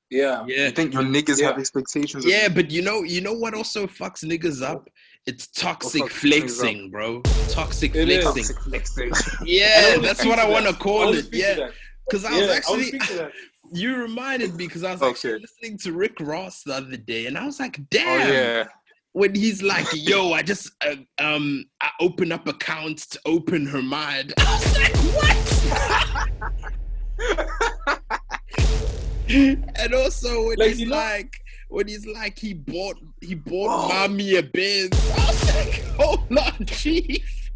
yeah. 0.09 0.43
Yeah. 0.47 0.65
You 0.65 0.71
think 0.71 0.93
your 0.93 1.03
niggas 1.03 1.39
Yeah. 1.39 1.47
have 1.47 1.59
expectations? 1.59 2.25
Yeah, 2.25 2.47
but 2.49 2.71
you 2.71 2.81
know, 2.81 3.03
you 3.03 3.21
know 3.21 3.33
what 3.33 3.53
also 3.53 3.85
fucks 3.87 4.23
niggas 4.23 4.61
up? 4.63 4.87
It's 5.27 5.45
toxic 5.47 6.01
fucks 6.03 6.11
flexing, 6.11 6.89
bro. 6.89 7.21
Toxic 7.49 7.95
It 7.95 8.09
is. 8.09 8.23
flexing. 8.23 8.55
Toxic 8.55 8.57
flexing. 8.63 9.11
Yeah, 9.47 9.97
that's 9.97 10.25
what 10.25 10.39
I 10.39 10.49
want 10.49 10.65
to 10.65 10.73
call 10.73 11.13
it. 11.13 11.27
Yeah, 11.31 11.69
because 12.09 12.25
I 12.25 12.31
was 12.39 12.49
I 12.49 12.55
actually, 12.57 12.83
speak 12.85 13.05
to 13.07 13.31
you 13.71 13.95
reminded 13.97 14.55
me 14.55 14.65
because 14.67 14.83
I 14.83 14.91
was 14.93 15.01
Okay. 15.03 15.11
actually 15.11 15.39
listening 15.41 15.77
to 15.79 15.93
Rick 15.93 16.19
Ross 16.19 16.63
the 16.63 16.73
other 16.73 16.97
day, 16.97 17.27
and 17.27 17.37
I 17.37 17.45
was 17.45 17.59
like, 17.59 17.77
Oh 17.79 17.85
damn. 17.91 18.33
yeah. 18.33 18.67
When 19.13 19.35
he's 19.35 19.61
like, 19.61 19.87
"Yo, 19.93 20.31
I 20.31 20.41
just 20.41 20.71
uh, 20.85 20.95
um 21.17 21.65
I 21.81 21.89
open 21.99 22.31
up 22.31 22.47
accounts 22.47 23.05
to 23.07 23.19
open 23.25 23.65
her 23.65 23.81
mind," 23.81 24.33
I 24.39 24.53
was 24.53 24.77
like, 24.79 24.95
"What?" 27.97 28.21
and 29.75 29.93
also 29.93 30.47
when 30.47 30.57
Like, 30.59 30.69
he's 30.69 30.79
you 30.81 30.87
know- 30.87 30.95
like, 30.95 31.33
when 31.69 31.87
he's 31.87 32.05
like, 32.05 32.39
he 32.39 32.53
bought 32.53 32.97
he 33.21 33.35
bought 33.35 33.69
Oh. 33.69 33.87
mommy 33.89 34.35
a 34.35 34.43
Benz. 34.43 34.91
I 34.93 35.25
was 35.27 35.55
like, 35.55 35.83
"Hold 35.97 36.37
on, 36.37 36.65
chief." 36.65 37.49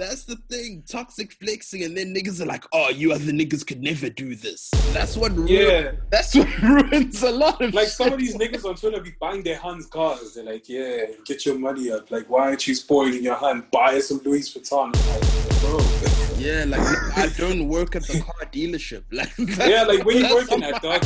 That's 0.00 0.24
the 0.24 0.36
thing, 0.48 0.82
toxic 0.88 1.30
flexing, 1.32 1.82
and 1.84 1.94
then 1.94 2.14
niggas 2.14 2.40
are 2.40 2.46
like, 2.46 2.64
"Oh, 2.72 2.88
you 2.88 3.12
other 3.12 3.32
niggas 3.32 3.66
could 3.66 3.82
never 3.82 4.08
do 4.08 4.34
this." 4.34 4.70
That's 4.94 5.14
what, 5.14 5.36
ru- 5.36 5.46
Yeah, 5.46 5.92
that's 6.10 6.34
what 6.38 6.48
ruins 6.62 7.22
a 7.22 7.30
lot 7.30 7.60
of 7.60 7.74
like 7.74 7.84
shit. 7.88 7.92
some 7.92 8.12
of 8.14 8.18
these 8.18 8.34
niggas 8.34 8.64
on 8.64 8.76
Twitter 8.76 9.00
be 9.02 9.12
buying 9.20 9.42
their 9.42 9.58
hands 9.58 9.84
cars. 9.86 10.32
They're 10.34 10.44
like, 10.44 10.68
yeah, 10.70 11.04
get 11.26 11.44
your 11.44 11.58
money 11.58 11.90
up. 11.92 12.10
Like, 12.10 12.30
why 12.30 12.44
aren't 12.48 12.66
you 12.66 12.74
spoiling 12.74 13.22
your 13.22 13.34
hand? 13.34 13.64
Buy 13.70 14.00
some 14.00 14.22
Louis 14.24 14.48
Vuitton. 14.54 14.88
Like, 15.10 15.60
bro. 15.60 15.78
Yeah, 16.40 16.64
like 16.66 16.80
I 17.18 17.28
don't 17.36 17.68
work 17.68 17.94
at 17.96 18.04
the 18.04 18.18
car 18.22 18.46
dealership. 18.50 19.02
Like, 19.12 19.30
Yeah, 19.68 19.82
like 19.82 20.02
where 20.06 20.16
you 20.16 20.34
working 20.34 20.62
at, 20.64 20.80
dog? 20.80 21.02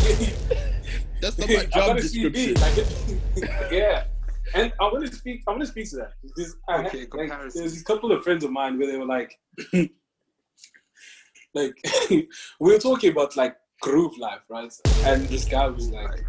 That's 1.20 1.36
not 1.38 1.48
my 1.48 1.64
job 1.64 1.96
CV. 1.96 2.32
description. 2.32 2.54
Like, 2.60 3.72
yeah. 3.72 4.04
And 4.54 4.72
I 4.80 4.84
want 4.84 5.06
to 5.06 5.14
speak. 5.14 5.42
I 5.46 5.50
want 5.50 5.62
to 5.62 5.66
speak 5.66 5.90
to 5.90 5.96
that. 5.96 6.12
This, 6.36 6.54
I 6.68 6.82
had- 6.82 6.86
Okay, 6.86 7.06
like, 7.12 7.52
there's 7.52 7.80
a 7.80 7.84
couple 7.84 8.12
of 8.12 8.22
friends 8.22 8.44
of 8.44 8.50
mine 8.50 8.78
where 8.78 8.86
they 8.86 8.96
were 8.96 9.04
like, 9.04 9.38
like 11.54 11.74
we 12.10 12.28
were 12.60 12.78
talking 12.78 13.10
about 13.10 13.36
like 13.36 13.56
groove 13.80 14.16
life, 14.18 14.40
right? 14.48 14.72
And 15.04 15.26
this 15.28 15.44
guy 15.44 15.66
was 15.68 15.90
like, 15.90 16.24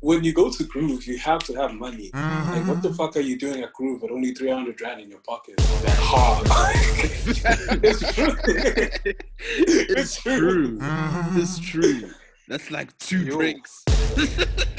when 0.00 0.22
you 0.22 0.32
go 0.32 0.50
to 0.50 0.64
groove, 0.64 1.06
you 1.06 1.18
have 1.18 1.42
to 1.44 1.54
have 1.54 1.74
money. 1.74 2.10
Like, 2.12 2.22
mm-hmm. 2.22 2.68
what 2.68 2.82
the 2.82 2.92
fuck 2.92 3.16
are 3.16 3.20
you 3.20 3.38
doing 3.38 3.62
at 3.62 3.72
groove 3.72 4.02
with 4.02 4.10
only 4.10 4.34
three 4.34 4.50
hundred 4.50 4.80
rand 4.80 5.00
in 5.00 5.10
your 5.10 5.20
pocket? 5.20 5.54
I 5.58 5.62
was 5.62 5.84
like, 5.84 5.94
ha. 5.96 6.72
it's 7.82 8.14
true. 8.14 8.36
it's 9.48 10.16
true. 10.22 10.78
Mm-hmm. 10.78 11.40
It's 11.40 11.58
true. 11.58 12.10
That's 12.48 12.70
like 12.70 12.96
two 12.98 13.20
Yo. 13.24 13.36
drinks. 13.36 13.84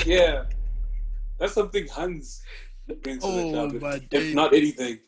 Yeah, 0.06 0.44
that's 1.40 1.54
something 1.54 1.88
Hans 1.88 2.42
brings 3.02 3.24
to 3.24 3.32
the 3.32 3.44
Oh, 3.44 3.52
club. 3.52 3.76
if- 3.76 3.82
my 3.82 4.02
if, 4.12 4.34
not 4.34 4.54
anything. 4.54 5.00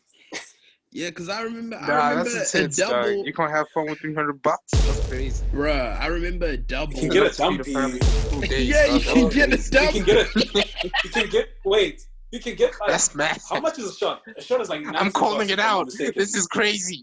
Yeah, 0.92 1.10
because 1.10 1.28
I 1.28 1.42
remember, 1.42 1.76
I 1.76 1.86
Nah, 1.86 2.08
remember 2.10 2.30
that's 2.32 2.52
a 2.54 2.58
intense, 2.58 2.76
dog. 2.78 2.90
double, 3.06 3.24
You 3.24 3.32
can't 3.32 3.50
have 3.52 3.66
fun 3.72 3.88
with 3.88 4.00
300 4.00 4.42
bucks. 4.42 4.72
That's 4.72 5.06
crazy. 5.08 5.44
bruh. 5.52 6.00
I 6.00 6.06
remember 6.06 6.46
a 6.46 6.56
double. 6.56 6.94
You 6.94 6.98
can 7.00 7.08
get 7.10 7.16
a 7.18 7.24
Enough 7.26 7.36
dumpy. 7.36 7.72
family 7.74 7.98
for 8.00 8.30
two 8.30 8.40
days, 8.48 8.68
yeah, 8.68 8.86
you 8.86 9.00
can 9.00 9.28
get 9.28 9.48
a 9.52 9.56
crazy. 9.56 9.70
You 9.70 9.88
can 9.92 10.04
get 10.04 10.36
a, 10.36 10.90
you 11.04 11.10
can 11.10 11.28
get 11.30 11.48
wait. 11.64 12.02
You 12.32 12.40
can 12.40 12.54
get 12.56 12.72
like 12.80 12.90
That's 12.90 13.14
mad. 13.14 13.38
how 13.48 13.60
much 13.60 13.78
is 13.78 13.90
a 13.90 13.94
shot? 13.94 14.22
A 14.36 14.42
shot 14.42 14.60
is 14.60 14.68
like. 14.68 14.82
I'm 14.86 15.10
calling 15.12 15.38
bucks, 15.38 15.50
it 15.50 15.52
if 15.54 15.58
I'm 15.60 15.64
not 15.64 15.80
out. 15.80 16.14
This 16.16 16.34
is 16.34 16.46
crazy. 16.48 17.00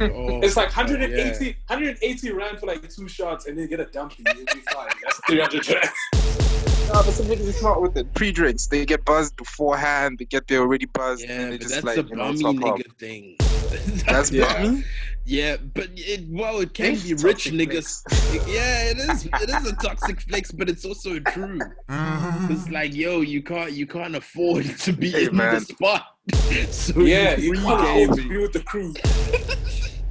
Oh, 0.00 0.40
It's 0.42 0.56
like 0.56 0.68
yeah. 0.76 0.84
180, 0.84 1.56
180 1.68 2.32
rand 2.32 2.58
for 2.60 2.66
like 2.66 2.86
two 2.90 3.08
shots, 3.08 3.46
and 3.46 3.56
then 3.56 3.62
you 3.62 3.68
get 3.68 3.80
a 3.80 3.86
dumpy. 3.90 4.24
You'll 4.26 4.44
be 4.46 4.60
fine. 4.72 4.88
That's 5.02 5.20
300 5.26 5.68
rand. 5.68 6.45
No, 6.86 6.92
but 7.02 7.12
some 7.12 7.26
niggas 7.26 7.48
are 7.48 7.52
smart 7.52 7.82
with 7.82 7.96
it. 7.96 8.12
Pre-drinks, 8.14 8.66
they 8.68 8.86
get 8.86 9.04
buzzed 9.04 9.36
beforehand. 9.36 10.18
They 10.18 10.24
get 10.24 10.46
there 10.46 10.60
already 10.60 10.86
buzzed. 10.86 11.24
Yeah, 11.24 11.40
and 11.40 11.50
but 11.52 11.60
just 11.60 11.74
that's 11.74 11.84
like 11.86 11.98
a 11.98 12.02
you 12.08 12.14
know 12.14 12.32
bummy 12.32 12.58
top 12.60 12.78
up. 12.80 12.86
thing. 12.98 13.36
That's 14.06 14.30
Yeah. 14.30 14.62
bummy. 14.62 14.84
Yeah, 15.24 15.56
but 15.56 15.88
it 15.96 16.24
well, 16.30 16.60
it 16.60 16.72
can 16.72 16.92
It's 16.92 17.02
be 17.02 17.14
rich 17.14 17.46
toxic 17.46 17.52
niggas. 17.54 18.02
Yeah, 18.48 18.90
it 18.90 18.98
is. 18.98 19.24
It 19.26 19.50
is 19.50 19.66
a 19.66 19.74
toxic 19.76 20.20
flex, 20.20 20.52
but 20.52 20.68
it's 20.68 20.84
also 20.84 21.18
true. 21.18 21.58
Mm-hmm. 21.90 22.52
It's 22.52 22.68
like, 22.68 22.94
yo, 22.94 23.22
you 23.22 23.42
can't, 23.42 23.72
you 23.72 23.88
can't 23.88 24.14
afford 24.14 24.64
to 24.78 24.92
be 24.92 25.10
Hey, 25.10 25.26
in 25.26 25.36
man. 25.36 25.54
the 25.56 25.60
spot. 25.62 26.06
So 26.70 27.00
Yeah, 27.00 27.36
you 27.36 27.54
you 27.54 27.60
can't 27.60 28.06
afford 28.06 28.18
to 28.20 28.28
be 28.28 28.36
with 28.38 28.52
the 28.52 28.60
crew. 28.60 28.94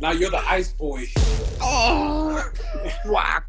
now 0.02 0.12
you're 0.12 0.30
the 0.32 0.44
ice 0.50 0.74
boy. 0.74 1.06
Oh, 1.62 2.44
Whack. 3.06 3.46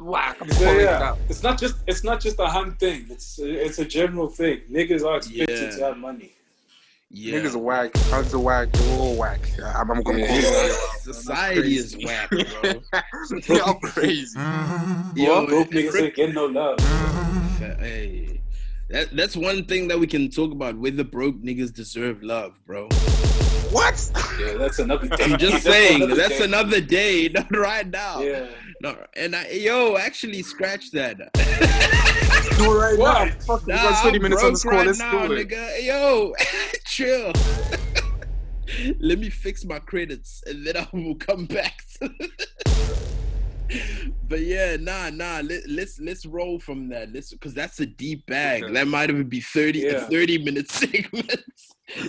Whack. 0.00 0.36
I'm 0.40 0.50
So, 0.50 0.64
calling 0.64 0.80
it 0.80 0.84
yeah, 0.84 1.14
it's 1.28 1.42
not 1.42 1.58
just 1.58 1.76
it's 1.86 2.02
not 2.04 2.20
just 2.20 2.38
a 2.40 2.46
hunt 2.46 2.78
thing. 2.78 3.06
It's 3.10 3.38
it's 3.38 3.78
a 3.78 3.84
general 3.84 4.28
thing. 4.28 4.60
Niggas 4.70 5.04
are 5.06 5.18
expected 5.18 5.48
Yeah. 5.48 5.70
to 5.70 5.84
have 5.84 5.98
money. 5.98 6.30
yeah. 7.10 7.34
Niggas 7.38 7.54
are 7.54 7.58
whack. 7.58 7.96
Hugs 8.10 8.34
are 8.34 8.38
whack. 8.38 8.72
They're 8.72 8.98
all 8.98 9.16
whack. 9.16 9.40
I'm, 9.64 9.90
I'm 9.90 10.02
gonna 10.02 10.18
Yeah. 10.18 10.26
call 10.28 10.36
it 10.38 10.72
out. 10.72 10.78
Society 11.00 11.76
is 11.76 11.96
whack, 12.04 12.28
bro. 12.30 12.82
Y'all 13.56 13.74
crazy. 13.80 14.38
Yo, 15.14 15.46
broke 15.46 15.72
and 15.74 15.84
niggas 15.84 16.00
ain't 16.02 16.14
getting 16.16 16.34
no 16.34 16.46
love. 16.46 16.78
Hey, 17.78 18.40
that, 18.92 19.08
that's 19.16 19.36
one 19.36 19.64
thing 19.64 19.88
that 19.88 19.98
we 19.98 20.06
can 20.06 20.30
talk 20.30 20.52
about. 20.52 20.76
Whether 20.78 21.04
broke 21.04 21.36
niggas 21.42 21.72
deserve 21.72 22.22
love, 22.22 22.60
bro. 22.66 22.88
What? 23.70 24.10
Yeah, 24.38 24.54
that's 24.58 24.78
another 24.78 25.08
day. 25.08 25.24
I'm 25.24 25.38
just 25.38 25.52
That's 25.52 25.64
saying. 25.64 26.02
another 26.02 26.14
That's 26.14 26.38
day. 26.38 26.44
another 26.44 26.80
day, 26.80 27.28
not 27.34 27.56
right 27.56 27.88
now. 27.88 28.20
Yeah. 28.20 28.46
No, 28.82 28.96
and 29.16 29.34
I, 29.34 29.48
yo, 29.50 29.96
actually, 29.96 30.42
scratch 30.42 30.90
that. 30.90 31.16
Do 31.16 32.64
it 32.64 32.74
right 32.74 32.98
What? 32.98 33.28
now. 33.28 33.34
Fuck, 33.46 33.66
Nah, 33.66 33.76
got 33.76 34.02
20 34.02 34.18
minutes 34.18 34.42
on 34.42 34.50
broke 34.50 34.54
this 34.54 34.62
call. 34.62 34.72
right 34.72 34.86
Let's 34.86 34.98
now, 34.98 35.26
do 35.26 35.32
it. 35.32 35.48
nigga. 35.48 35.84
Yo, 35.86 36.34
chill. 36.86 37.32
Let 39.00 39.18
me 39.18 39.30
fix 39.30 39.64
my 39.64 39.78
credits, 39.78 40.42
and 40.46 40.66
then 40.66 40.76
I 40.76 40.86
will 40.92 41.14
come 41.14 41.46
back. 41.46 41.78
but 44.28 44.40
yeah, 44.40 44.76
nah, 44.78 45.10
nah. 45.10 45.40
Let, 45.42 45.68
let's 45.68 45.98
let's 46.00 46.26
roll 46.26 46.58
from 46.58 46.88
that. 46.90 47.12
Let's 47.12 47.32
because 47.32 47.54
that's 47.54 47.80
a 47.80 47.86
deep 47.86 48.26
bag. 48.26 48.64
Okay. 48.64 48.72
That 48.74 48.86
might 48.88 49.10
even 49.10 49.28
be 49.28 49.40
30, 49.40 49.86
a 49.88 49.92
Yeah. 49.92 50.00
30 50.08 50.38
minute 50.44 50.70
segment. 50.80 51.42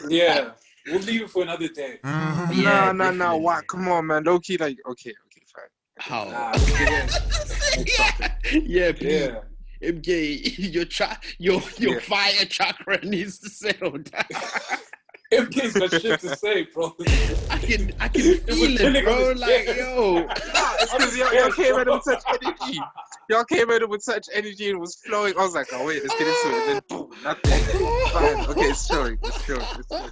Yeah. 0.09 0.51
We'll 0.87 0.99
leave 0.99 1.21
it 1.21 1.29
for 1.29 1.43
another 1.43 1.67
day. 1.69 1.99
Mm-hmm. 2.03 2.45
Nah, 2.45 2.51
Yeah, 2.51 2.91
nah, 2.91 2.91
nah. 2.91 3.11
definitely. 3.11 3.39
Why? 3.39 3.61
Come 3.67 3.87
on, 3.87 4.07
man. 4.07 4.23
Low 4.23 4.39
key, 4.39 4.57
like, 4.57 4.77
okay, 4.89 5.13
okay, 5.27 5.41
fine. 5.55 5.69
How? 5.97 6.25
Nah, 6.25 6.53
yeah. 6.79 7.07
yeah, 7.77 8.33
yeah, 8.65 8.91
please. 8.91 9.29
yeah. 9.29 9.39
MJ, 9.89 10.73
your 10.73 10.85
cha- 10.85 11.19
your 11.39 11.61
your 11.77 11.95
Yeah. 11.95 11.99
fire 11.99 12.45
chakra 12.45 13.03
needs 13.05 13.39
to 13.39 13.49
settle 13.49 13.97
down. 13.97 14.23
MK's 15.37 15.73
got 15.73 16.01
shit 16.01 16.19
to 16.21 16.35
say, 16.35 16.63
bro. 16.73 16.95
I 17.49 17.57
can 17.57 17.93
I 17.99 18.07
can 18.07 18.21
feel 18.21 18.77
chilling 18.77 18.95
it, 18.95 19.03
bro. 19.05 19.33
Like 19.37 19.67
yo, 19.67 20.27
Because 20.93 21.17
y'all, 21.17 21.33
y'all 21.33 21.51
came 21.51 21.75
at 21.75 21.87
it 21.87 21.93
with 21.93 22.03
such 22.03 22.23
energy. 22.27 22.79
Y'all 23.29 23.43
came 23.45 23.69
at 23.71 23.81
it 23.81 23.89
with 23.89 24.01
such 24.01 24.27
energy 24.33 24.69
and 24.69 24.77
it 24.77 24.79
was 24.79 24.95
flowing. 24.95 25.33
I 25.37 25.43
was 25.43 25.55
like, 25.55 25.67
oh 25.73 25.85
wait, 25.85 26.03
let's 26.03 26.17
get 26.17 26.27
into 26.27 26.47
it. 26.47 26.67
And 26.67 26.75
then 26.75 26.81
boom, 26.89 27.09
nothing. 27.23 27.59
Fine. 28.11 28.45
Okay, 28.49 28.61
it's 28.61 28.87
chilling. 28.87 29.17
It's 29.23 29.45
chilling. 29.45 29.65
It's 29.77 29.87
chilling. 29.87 30.11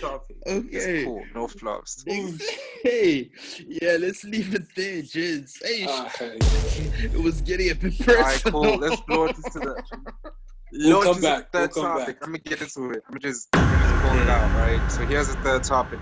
Topic. 0.00 0.36
Okay. 0.46 0.68
It's 0.70 1.04
cool. 1.04 1.24
No 1.34 1.48
fluffs. 1.48 2.04
hey, 2.82 3.30
yeah, 3.66 3.96
let's 3.98 4.22
leave 4.24 4.54
it 4.54 4.66
there, 4.76 5.00
gents. 5.00 5.62
Hey, 5.64 5.86
Alright. 5.86 6.36
it 7.02 7.22
was 7.22 7.40
getting 7.40 7.70
a 7.70 7.74
bit 7.74 7.98
Alright, 8.06 8.42
personal. 8.42 8.62
cool. 8.62 8.76
Let's 8.76 9.02
launch 9.08 9.36
into 9.38 9.58
the. 9.60 9.82
We'll 10.72 11.02
come 11.02 11.20
back. 11.20 11.48
We'll 11.54 11.68
come 11.68 11.84
topic. 11.84 12.06
back. 12.06 12.16
I'm 12.22 12.32
gonna 12.32 12.38
get 12.38 12.60
into 12.60 12.90
it. 12.90 13.02
I'm 13.08 13.18
just, 13.18 13.48
I'm 14.04 14.16
just 14.16 14.16
pull 14.16 14.20
it 14.22 14.28
out, 14.28 14.50
right? 14.58 14.90
So 14.90 15.06
here's 15.06 15.28
the 15.28 15.34
third 15.42 15.62
topic. 15.64 16.00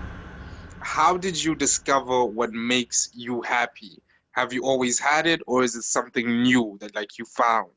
How 0.79 1.17
did 1.17 1.41
you 1.43 1.55
discover 1.55 2.25
what 2.25 2.51
makes 2.51 3.09
you 3.13 3.41
happy? 3.41 3.99
Have 4.31 4.53
you 4.53 4.63
always 4.63 4.97
had 4.99 5.27
it, 5.27 5.41
or 5.45 5.63
is 5.63 5.75
it 5.75 5.83
something 5.83 6.41
new 6.43 6.77
that 6.81 6.95
like 6.95 7.17
you 7.19 7.25
found? 7.25 7.69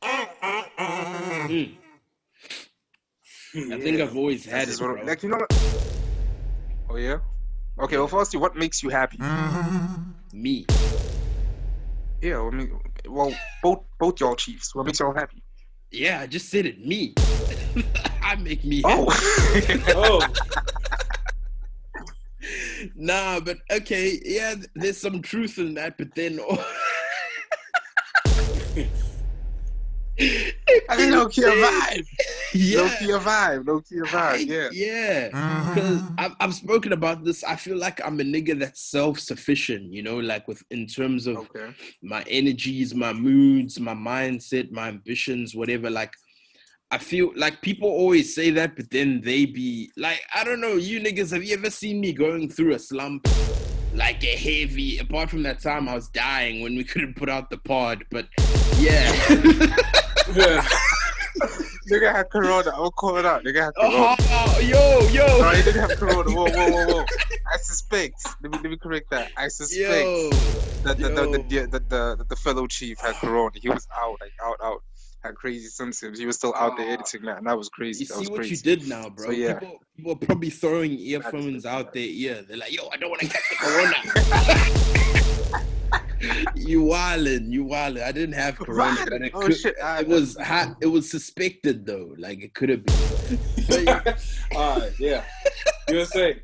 Mm, 3.54 3.72
I 3.72 3.78
think 3.80 4.00
I've 4.00 4.16
always 4.16 4.44
had 4.44 4.62
This 4.62 4.68
it, 4.68 4.72
is 4.72 4.80
what- 4.80 4.96
bro. 4.96 5.04
like 5.04 5.22
you 5.22 5.28
know. 5.28 5.36
What? 5.36 5.52
Oh 6.90 6.96
yeah. 6.96 7.18
Okay. 7.78 7.96
Well, 7.98 8.08
firstly, 8.08 8.40
what 8.40 8.56
makes 8.56 8.82
you 8.82 8.88
happy? 8.88 9.18
Me. 10.32 10.66
Yeah. 12.20 12.40
I 12.40 12.50
mean, 12.50 12.80
well, 13.08 13.32
both 13.62 13.84
both 14.00 14.18
y'all 14.20 14.34
chiefs. 14.36 14.74
What 14.74 14.86
makes 14.86 14.98
y'all 14.98 15.14
happy? 15.14 15.43
Yeah, 15.94 16.20
I 16.20 16.26
just 16.26 16.48
said 16.50 16.66
it. 16.66 16.84
Me. 16.84 17.14
I 18.22 18.34
make 18.34 18.64
me. 18.64 18.82
Oh. 18.84 19.06
Oh, 19.96 20.26
Nah, 22.96 23.40
but 23.40 23.58
okay, 23.70 24.20
yeah, 24.24 24.54
there's 24.74 24.98
some 24.98 25.22
truth 25.22 25.56
in 25.58 25.74
that, 25.74 25.96
but 25.96 26.14
then 26.14 26.40
I 30.20 30.96
mean, 30.96 31.10
low 31.10 31.28
key 31.28 31.42
a 31.42 31.46
vibe. 31.50 32.06
yeah, 32.54 32.80
Low 32.82 32.88
key 32.98 33.10
a 33.10 33.18
vibe. 33.18 33.66
Low 33.66 33.80
key 33.80 33.98
a 33.98 34.02
I- 34.04 34.38
vibe. 34.38 34.46
Yeah. 34.46 34.68
yeah. 34.72 35.28
Because 35.74 36.00
uh-huh. 36.00 36.10
I've, 36.18 36.32
I've 36.40 36.54
spoken 36.54 36.92
about 36.92 37.24
this. 37.24 37.42
I 37.42 37.56
feel 37.56 37.76
like 37.76 38.00
I'm 38.04 38.20
a 38.20 38.22
nigga 38.24 38.58
that's 38.58 38.80
self-sufficient, 38.80 39.92
you 39.92 40.02
know, 40.02 40.18
like 40.18 40.46
with 40.46 40.62
in 40.70 40.86
terms 40.86 41.26
of 41.26 41.36
Okay. 41.38 41.74
my 42.02 42.22
energies, 42.28 42.94
my 42.94 43.12
moods, 43.12 43.80
my 43.80 43.94
mindset, 43.94 44.70
my 44.70 44.88
ambitions, 44.88 45.54
whatever. 45.54 45.90
Like, 45.90 46.12
I 46.90 46.98
feel 46.98 47.32
like 47.34 47.60
people 47.60 47.88
always 47.88 48.34
say 48.34 48.50
that, 48.50 48.76
but 48.76 48.90
then 48.90 49.20
they 49.20 49.46
be 49.46 49.90
like, 49.96 50.20
I 50.34 50.44
don't 50.44 50.60
know, 50.60 50.74
you 50.74 51.00
niggas, 51.00 51.32
have 51.32 51.42
you 51.42 51.54
ever 51.54 51.70
seen 51.70 52.00
me 52.00 52.12
going 52.12 52.48
through 52.48 52.74
a 52.74 52.78
slump? 52.78 53.26
Like 53.94 54.22
a 54.24 54.36
heavy, 54.36 54.98
apart 54.98 55.30
from 55.30 55.42
that 55.44 55.60
time 55.60 55.88
I 55.88 55.94
was 55.94 56.08
dying 56.08 56.62
when 56.62 56.76
we 56.76 56.82
couldn't 56.84 57.14
put 57.14 57.28
out 57.28 57.48
the 57.50 57.58
pod, 57.58 58.04
but 58.10 58.26
yeah. 58.78 59.12
yeah. 60.34 60.66
Nigga 61.90 62.12
had 62.12 62.30
corona. 62.30 62.70
I'll 62.74 62.90
call 62.90 63.16
it 63.18 63.26
out. 63.26 63.44
Nigga 63.44 63.64
had 63.64 63.74
corona. 63.74 64.16
oh, 64.18 64.60
yo, 64.60 65.00
yo, 65.08 65.26
No, 65.38 65.50
he 65.50 65.62
didn't 65.62 65.88
have 65.88 65.98
corona. 65.98 66.30
Whoa, 66.30 66.44
whoa, 66.50 66.70
whoa, 66.70 66.86
whoa. 66.94 67.04
I 67.52 67.58
suspect. 67.58 68.24
Let 68.42 68.52
me 68.52 68.58
let 68.62 68.70
me 68.70 68.76
correct 68.78 69.10
that. 69.10 69.30
I 69.36 69.48
suspect 69.48 70.06
yo. 70.06 70.30
that 70.84 70.96
the 70.98 71.08
the, 71.08 71.14
yo. 71.14 71.32
the, 71.32 71.38
the, 71.38 71.66
the, 71.78 71.78
the, 72.18 72.24
the 72.30 72.36
fellow 72.36 72.66
chief 72.66 72.98
had 73.00 73.14
corona. 73.16 73.50
He 73.60 73.68
was 73.68 73.86
out, 73.96 74.16
like 74.20 74.32
out, 74.42 74.56
out. 74.62 74.82
Had 75.22 75.34
crazy 75.36 75.68
symptoms. 75.68 76.18
He 76.18 76.26
was 76.26 76.36
still 76.36 76.54
out 76.54 76.76
there 76.76 76.86
Ah. 76.86 76.92
editing 76.92 77.22
that, 77.22 77.38
and 77.38 77.46
that 77.46 77.56
was 77.56 77.70
crazy. 77.70 78.04
You 78.04 78.08
that 78.08 78.14
see 78.14 78.20
was 78.20 78.30
what 78.30 78.36
crazy. 78.40 78.56
you 78.56 78.76
did 78.76 78.86
now, 78.88 79.08
bro. 79.08 79.26
So, 79.26 79.30
yeah. 79.32 79.54
People, 79.58 79.78
people 79.96 80.12
are 80.12 80.16
probably 80.16 80.50
throwing 80.50 80.98
earphones 80.98 81.64
out 81.64 81.94
their 81.94 82.02
ear. 82.02 82.42
They're 82.46 82.58
like, 82.58 82.72
yo, 82.76 82.88
I 82.92 82.98
don't 82.98 83.08
want 83.08 83.22
to 83.22 83.28
catch 83.28 83.42
the 83.48 83.56
corona. 85.16 85.23
You 86.54 86.82
wildin', 86.82 87.50
you 87.50 87.64
wildin'. 87.64 88.02
I 88.02 88.12
didn't 88.12 88.34
have 88.34 88.56
corona, 88.58 88.96
Right. 89.00 89.08
but 89.10 89.22
it, 89.22 89.32
Oh, 89.34 89.40
could. 89.40 89.56
It 90.00 90.08
was 90.08 90.36
hot. 90.38 90.76
It 90.80 90.86
was 90.86 91.10
suspected 91.10 91.84
though. 91.86 92.14
Like 92.18 92.42
it 92.42 92.54
could 92.54 92.68
have 92.68 92.84
been. 92.84 93.38
But, 93.68 94.22
Alright, 94.54 94.92
yeah. 95.00 95.24
You 95.88 95.96
were 95.96 96.04
saying? 96.04 96.40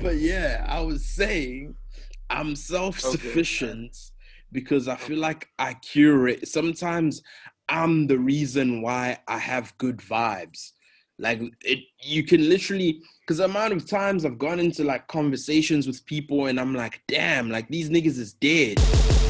but 0.00 0.16
yeah, 0.16 0.64
I 0.68 0.80
was 0.80 1.04
saying 1.06 1.74
I'm 2.30 2.54
self-sufficient 2.54 3.96
because 4.52 4.88
I 4.88 4.96
feel 4.96 5.18
like 5.18 5.48
I 5.58 5.74
curate. 5.74 6.46
Sometimes 6.48 7.22
I'm 7.68 8.06
the 8.06 8.18
reason 8.18 8.82
why 8.82 9.18
I 9.26 9.38
have 9.38 9.76
good 9.78 9.98
vibes. 9.98 10.72
Like 11.18 11.40
it, 11.62 11.80
you 12.00 12.22
can 12.22 12.48
literally, 12.48 13.02
because 13.20 13.38
the 13.38 13.44
amount 13.44 13.72
of 13.72 13.88
times 13.88 14.24
I've 14.24 14.38
gone 14.38 14.60
into 14.60 14.84
like 14.84 15.08
conversations 15.08 15.86
with 15.86 16.04
people 16.06 16.46
and 16.46 16.60
I'm 16.60 16.74
like, 16.74 17.02
damn, 17.08 17.50
like 17.50 17.68
these 17.68 17.90
niggas 17.90 18.18
is 18.18 18.32
dead, 18.34 18.78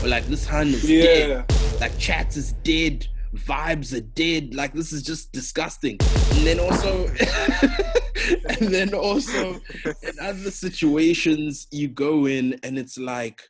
or 0.02 0.08
like 0.08 0.26
this 0.26 0.46
hun 0.46 0.68
is 0.68 0.86
dead, 0.86 1.50
like 1.80 1.98
chats 1.98 2.36
is 2.36 2.52
dead, 2.62 3.06
vibes 3.34 3.96
are 3.96 4.02
dead. 4.02 4.54
Like 4.54 4.74
this 4.74 4.92
is 4.92 5.02
just 5.02 5.32
disgusting. 5.32 5.98
And 6.32 6.46
then 6.46 6.60
also, 6.60 7.06
and 8.48 8.68
then 8.68 8.92
also 8.94 9.54
in 10.02 10.12
other 10.20 10.50
situations 10.50 11.68
you 11.70 11.88
go 11.88 12.26
in 12.26 12.58
and 12.62 12.78
it's 12.78 12.98
like 12.98 13.42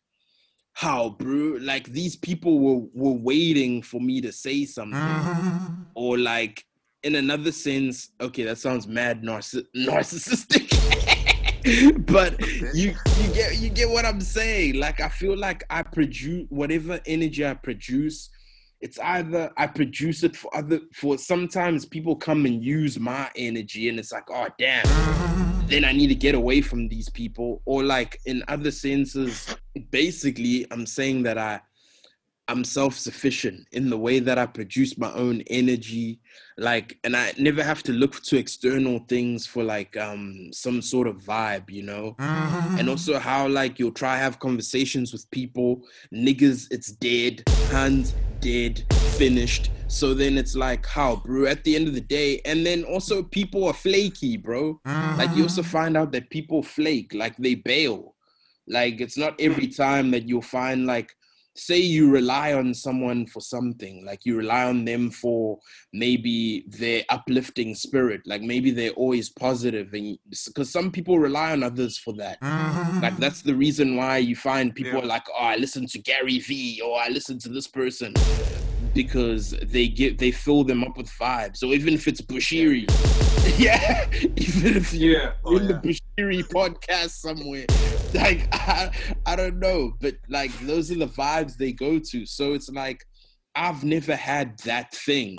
how 0.78 1.10
bro? 1.10 1.58
Like 1.60 1.86
these 1.86 2.14
people 2.14 2.60
were 2.60 2.86
were 2.94 3.18
waiting 3.18 3.82
for 3.82 4.00
me 4.00 4.20
to 4.20 4.30
say 4.30 4.64
something. 4.64 4.96
Mm-hmm. 4.96 5.82
Or 5.94 6.16
like 6.16 6.64
in 7.02 7.14
another 7.14 7.52
sense 7.52 8.10
okay 8.20 8.44
that 8.44 8.58
sounds 8.58 8.86
mad 8.86 9.22
narciss- 9.22 9.66
narcissistic 9.76 10.68
but 12.06 12.40
you 12.74 12.94
you 13.20 13.34
get 13.34 13.58
you 13.58 13.68
get 13.68 13.88
what 13.88 14.04
i'm 14.04 14.20
saying 14.20 14.78
like 14.78 15.00
i 15.00 15.08
feel 15.08 15.36
like 15.36 15.64
i 15.70 15.82
produce 15.82 16.46
whatever 16.48 17.00
energy 17.06 17.46
i 17.46 17.54
produce 17.54 18.30
it's 18.80 18.98
either 19.00 19.50
I 19.56 19.66
produce 19.66 20.22
it 20.22 20.36
for 20.36 20.54
other 20.56 20.80
for 20.94 21.18
sometimes 21.18 21.84
people 21.84 22.14
come 22.14 22.46
and 22.46 22.62
use 22.62 22.98
my 22.98 23.30
energy 23.34 23.88
and 23.88 23.98
it's 23.98 24.12
like, 24.12 24.30
oh 24.30 24.46
damn, 24.58 24.86
then 25.66 25.84
I 25.84 25.92
need 25.92 26.08
to 26.08 26.14
get 26.14 26.34
away 26.34 26.60
from 26.60 26.88
these 26.88 27.08
people. 27.08 27.60
Or 27.64 27.82
like 27.82 28.20
in 28.26 28.44
other 28.46 28.70
senses, 28.70 29.54
basically 29.90 30.66
I'm 30.70 30.86
saying 30.86 31.24
that 31.24 31.38
I 31.38 31.60
I'm 32.48 32.64
self-sufficient 32.64 33.66
in 33.72 33.90
the 33.90 33.98
way 33.98 34.18
that 34.20 34.38
I 34.38 34.46
produce 34.46 34.96
my 34.96 35.12
own 35.12 35.42
energy, 35.48 36.20
like, 36.56 36.98
and 37.04 37.14
I 37.14 37.32
never 37.38 37.62
have 37.62 37.82
to 37.84 37.92
look 37.92 38.22
to 38.22 38.38
external 38.38 39.00
things 39.08 39.46
for 39.46 39.62
like 39.62 39.96
um 39.96 40.50
some 40.52 40.80
sort 40.82 41.06
of 41.06 41.16
vibe, 41.18 41.70
you 41.70 41.82
know. 41.82 42.16
And 42.18 42.78
mm-hmm. 42.78 42.88
also 42.88 43.18
how 43.18 43.48
like 43.48 43.78
you'll 43.78 43.92
try 43.92 44.16
have 44.16 44.38
conversations 44.38 45.12
with 45.12 45.30
people, 45.30 45.82
niggas, 46.12 46.66
it's 46.70 46.92
dead, 46.92 47.42
hands 47.70 48.14
dead, 48.40 48.84
finished. 49.16 49.70
So 49.88 50.14
then 50.14 50.38
it's 50.38 50.54
like 50.54 50.86
how, 50.86 51.16
bro, 51.16 51.46
at 51.46 51.64
the 51.64 51.74
end 51.74 51.88
of 51.88 51.94
the 51.94 52.00
day, 52.00 52.40
and 52.44 52.64
then 52.64 52.84
also 52.84 53.22
people 53.22 53.64
are 53.66 53.72
flaky, 53.72 54.36
bro. 54.36 54.80
Like 54.84 55.34
you 55.34 55.44
also 55.44 55.62
mm-hmm. 55.62 55.70
find 55.70 55.96
out 55.96 56.12
that 56.12 56.30
people 56.30 56.62
flake, 56.62 57.14
like 57.14 57.36
they 57.36 57.54
bail. 57.54 58.14
Like 58.66 59.00
it's 59.00 59.16
not 59.16 59.40
every 59.40 59.66
mm-hmm. 59.66 59.82
time 59.82 60.10
that 60.10 60.28
you'll 60.28 60.42
find 60.42 60.86
like 60.86 61.14
say 61.58 61.78
you 61.78 62.10
rely 62.10 62.52
on 62.52 62.72
someone 62.72 63.26
for 63.26 63.40
something 63.40 64.04
like 64.04 64.24
you 64.24 64.36
rely 64.36 64.64
on 64.64 64.84
them 64.84 65.10
for 65.10 65.58
maybe 65.92 66.64
their 66.68 67.02
uplifting 67.08 67.74
spirit 67.74 68.20
like 68.26 68.42
maybe 68.42 68.70
they're 68.70 68.90
always 68.92 69.28
positive 69.28 69.92
and 69.92 70.18
because 70.46 70.70
some 70.70 70.90
people 70.90 71.18
rely 71.18 71.52
on 71.52 71.62
others 71.62 71.98
for 71.98 72.14
that 72.14 72.38
like 72.40 72.50
mm-hmm. 72.50 73.20
that's 73.20 73.42
the 73.42 73.54
reason 73.54 73.96
why 73.96 74.18
you 74.18 74.36
find 74.36 74.74
people 74.74 74.92
Yeah. 74.92 75.04
are 75.04 75.06
like 75.06 75.26
oh 75.30 75.44
i 75.44 75.56
listen 75.56 75.86
to 75.88 75.98
gary 75.98 76.38
vee 76.38 76.80
or 76.84 76.98
i 77.00 77.08
listen 77.08 77.38
to 77.40 77.48
this 77.48 77.66
person 77.66 78.14
because 78.94 79.50
they 79.62 79.88
get 79.88 80.18
they 80.18 80.30
fill 80.30 80.64
them 80.64 80.84
up 80.84 80.96
with 80.96 81.10
vibes 81.10 81.62
or 81.62 81.74
even 81.74 81.94
if 81.94 82.08
it's 82.08 82.20
bushiri 82.20 82.86
yeah 83.58 84.08
even 84.36 84.76
if 84.76 84.94
you 84.94 85.12
Yeah. 85.12 85.32
Oh, 85.44 85.56
in 85.56 85.66
the 85.66 85.74
yeah. 85.74 85.80
Bushiri 85.80 86.42
podcast 86.48 87.10
somewhere. 87.10 87.66
Like 88.14 88.48
I, 88.52 88.90
I 89.26 89.36
don't 89.36 89.58
know, 89.58 89.92
but 90.00 90.14
like 90.30 90.50
those 90.60 90.90
are 90.90 90.98
the 90.98 91.08
vibes 91.08 91.56
they 91.56 91.72
go 91.72 91.98
to. 91.98 92.24
So 92.24 92.54
it's 92.54 92.70
like 92.70 93.04
I've 93.54 93.84
never 93.84 94.16
had 94.16 94.58
that 94.60 94.94
thing. 94.94 95.36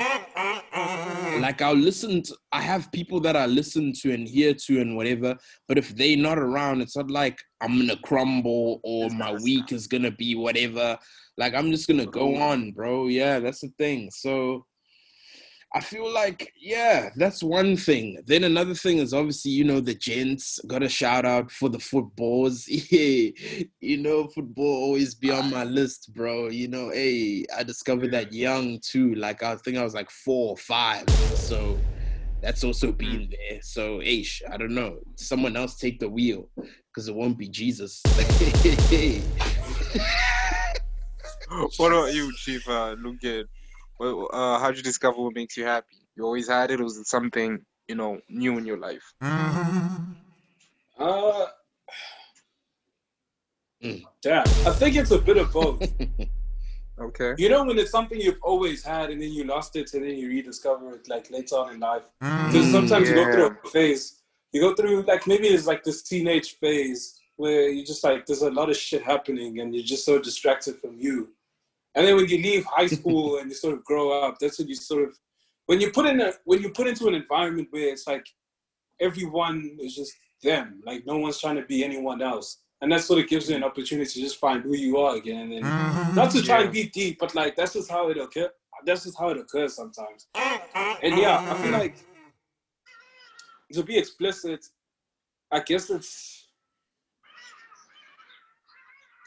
Like 1.41 1.63
I'll 1.63 1.74
listen 1.74 2.22
to 2.24 2.36
I 2.51 2.61
have 2.61 2.91
people 2.91 3.22
that 3.22 3.36
I 3.36 3.47
listen 3.47 3.91
to 4.01 4.13
and 4.13 4.28
hear 4.28 4.53
to 4.53 4.82
and 4.82 4.95
whatever, 4.95 5.36
but 5.67 5.80
if 5.80 5.95
they're 5.95 6.15
not 6.15 6.38
around, 6.38 6.82
it's 6.82 6.95
not 6.95 7.09
like 7.09 7.39
I'm 7.59 7.80
gonna 7.80 7.97
crumble 8.03 8.82
or 8.84 9.09
my 9.09 9.34
week 9.34 9.72
is 9.72 9.88
gonna 9.88 10.11
be 10.11 10.36
whatever. 10.36 10.95
Like 11.38 11.55
I'm 11.55 11.72
just 11.72 11.88
gonna 11.88 12.05
go 12.05 12.36
on, 12.36 12.72
bro. 12.74 13.07
Yeah, 13.07 13.39
that's 13.39 13.61
the 13.61 13.70
thing. 13.80 14.09
So 14.11 14.65
I 15.76 15.82
feel 15.82 16.11
like, 16.11 16.51
yeah, 16.59 17.11
that's 17.15 17.43
one 17.43 17.78
thing. 17.78 18.24
Then 18.26 18.43
another 18.43 18.74
thing 18.74 18.97
is 18.97 19.13
obviously, 19.13 19.51
you 19.51 19.63
know, 19.63 19.80
the 19.80 19.93
gents 19.93 20.59
got 20.65 20.82
a 20.82 20.89
shout 20.89 21.26
out 21.26 21.51
for 21.51 21.70
the 21.70 21.80
footballs. 21.80 22.67
Yeah, 22.89 23.30
you 23.82 23.97
know, 23.97 24.28
football 24.30 24.65
always 24.65 25.13
be 25.13 25.30
on 25.30 25.51
my 25.51 25.63
list, 25.63 26.11
bro. 26.13 26.47
You 26.47 26.70
know, 26.70 26.89
hey, 26.89 27.45
I 27.55 27.61
discovered 27.61 28.11
that 28.11 28.34
young 28.34 28.80
too. 28.80 29.13
Like 29.15 29.43
I 29.43 29.57
think 29.57 29.78
I 29.78 29.84
was 29.84 29.93
like 29.93 30.09
four 30.09 30.51
or 30.51 30.57
five. 30.57 31.07
So 31.36 31.78
that's 32.41 32.63
also 32.63 32.91
been 32.91 33.30
there. 33.30 33.61
So, 33.61 33.99
Aish, 33.99 34.41
I 34.49 34.57
don't 34.57 34.74
know. 34.74 34.99
Someone 35.17 35.55
else 35.55 35.76
take 35.76 35.99
the 35.99 36.09
wheel 36.09 36.49
because 36.88 37.07
it 37.07 37.15
won't 37.15 37.38
be 37.38 37.47
Jesus. 37.47 38.01
what 41.78 41.91
about 41.91 42.13
you, 42.13 42.34
Chief? 42.38 42.67
Uh, 42.67 42.95
Luke, 42.99 43.20
well, 44.00 44.30
uh, 44.32 44.60
how'd 44.60 44.78
you 44.78 44.84
discover 44.84 45.22
what 45.22 45.36
makes 45.36 45.58
you 45.58 45.66
happy? 45.66 45.97
You 46.16 46.24
always 46.26 46.47
had 46.50 46.72
it, 46.72 46.80
or 46.80 46.84
was 46.86 46.97
it 46.97 47.08
something 47.08 47.60
you 47.88 47.95
know 47.95 48.20
new 48.30 48.58
in 48.58 48.66
your 48.66 48.78
life? 48.78 49.14
Uh, 50.97 51.45
Mm. 53.82 54.04
damn. 54.22 54.43
I 54.68 54.72
think 54.74 54.97
it's 54.97 55.12
a 55.12 55.18
bit 55.18 55.38
of 55.38 55.54
both. 55.54 55.82
Okay. 57.00 57.34
you 57.38 57.47
know, 57.47 57.64
when 57.64 57.80
it's 57.80 57.91
something 57.91 58.20
you've 58.20 58.41
always 58.43 58.84
had 58.84 59.10
and 59.10 59.22
then 59.22 59.32
you 59.32 59.45
lost 59.45 59.78
it 59.78 59.93
and 59.93 60.04
then 60.04 60.18
you 60.18 60.28
rediscover 60.28 60.95
it 60.95 61.08
like 61.08 61.32
later 61.32 61.56
on 61.56 61.74
in 61.76 61.80
life. 61.80 62.04
Because 62.20 62.70
sometimes 62.70 63.08
you 63.08 63.16
go 63.16 63.32
through 63.32 63.58
a 63.64 63.70
phase. 63.70 64.20
You 64.52 64.60
go 64.60 64.76
through 64.76 65.04
like 65.04 65.26
maybe 65.26 65.47
it's 65.47 65.66
like 65.66 65.82
this 65.86 66.02
teenage 66.04 66.58
phase 66.60 67.22
where 67.38 67.70
you 67.70 67.86
just 67.86 68.04
like 68.04 68.26
there's 68.26 68.41
a 68.41 68.52
lot 68.52 68.70
of 68.70 68.76
shit 68.76 69.02
happening 69.02 69.62
and 69.62 69.74
you're 69.74 69.86
just 69.86 70.04
so 70.04 70.20
distracted 70.20 70.76
from 70.82 70.97
you. 71.00 71.30
And 72.00 72.08
then 72.08 72.16
when 72.16 72.30
you 72.30 72.38
leave 72.38 72.64
high 72.64 72.88
school 72.88 73.39
and 73.39 73.50
you 73.50 73.56
sort 73.56 73.74
of 73.74 73.84
grow 73.84 74.22
up, 74.22 74.38
that's 74.39 74.58
when 74.58 74.70
you 74.70 74.76
sort 74.76 75.04
of 75.04 75.20
when 75.66 75.82
you 75.82 75.91
put 75.91 76.06
in 76.06 76.22
a 76.22 76.32
when 76.45 76.62
you 76.62 76.70
put 76.70 76.88
into 76.88 77.10
an 77.10 77.14
environment 77.14 77.68
where 77.72 77.89
it's 77.89 78.08
like 78.08 78.26
everyone 79.02 79.78
is 79.82 79.97
just 79.97 80.14
them, 80.41 80.82
like 80.86 81.06
no 81.06 81.18
one's 81.18 81.41
trying 81.41 81.58
to 81.58 81.64
be 81.64 81.84
anyone 81.84 82.22
else. 82.22 82.62
And 82.80 82.89
that 82.93 83.02
sort 83.02 83.20
of 83.20 83.28
gives 83.28 83.50
you 83.50 83.58
an 83.58 83.66
opportunity 83.66 84.10
to 84.14 84.22
just 84.22 84.38
find 84.38 84.64
who 84.64 84.78
you 84.78 84.95
are 84.95 85.18
again. 85.18 85.52
And 85.52 85.66
mm-hmm. 85.66 86.16
not 86.16 86.32
to 86.32 86.41
try 86.41 86.62
and 86.62 86.72
be 86.72 86.88
deep, 86.88 87.20
but 87.20 87.36
like 87.36 87.58
that's 87.58 87.74
just 87.74 87.91
how 87.91 88.08
it 88.08 88.18
occurs. 88.18 88.52
That's 88.86 89.04
just 89.04 89.20
how 89.20 89.32
it 89.32 89.38
occurs 89.38 89.76
sometimes. 89.76 90.28
And 91.04 91.18
yeah, 91.18 91.52
I 91.52 91.62
feel 91.62 91.74
like 91.74 91.97
to 93.74 93.84
be 93.84 93.97
explicit, 93.97 94.66
I 95.52 95.60
guess 95.60 95.89
it's 95.89 96.47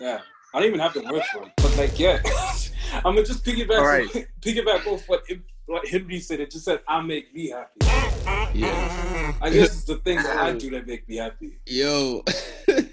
yeah. 0.01 0.20
I 0.55 0.59
don't 0.59 0.68
even 0.68 0.81
have 0.81 0.93
the 0.93 1.03
word 1.03 1.23
for 1.33 1.45
it, 1.45 1.53
but 1.57 1.77
like 1.79 1.99
yeah, 1.99 2.20
I'm 2.95 3.14
gonna 3.14 3.24
just 3.24 3.45
piggyback 3.45 3.78
All 3.78 3.86
right. 3.86 4.09
piggyback 4.40 4.86
off 4.86 5.09
what 5.09 5.24
what 5.66 5.86
Henry 5.86 6.20
said. 6.20 6.40
It 6.40 6.51
just 6.51 6.64
said 6.64 6.80
I 6.88 7.01
make 7.01 7.34
me 7.34 7.51
happy. 7.51 8.59
yeah. 8.59 9.32
I 9.40 9.51
guess 9.51 9.74
it's 9.74 9.84
the 9.84 9.97
thing 9.97 10.16
that 10.16 10.36
I 10.36 10.53
do 10.59 10.70
that 10.70 10.86
make 10.86 11.09
me 11.09 11.16
happy. 11.16 11.59
Yo, 11.66 12.22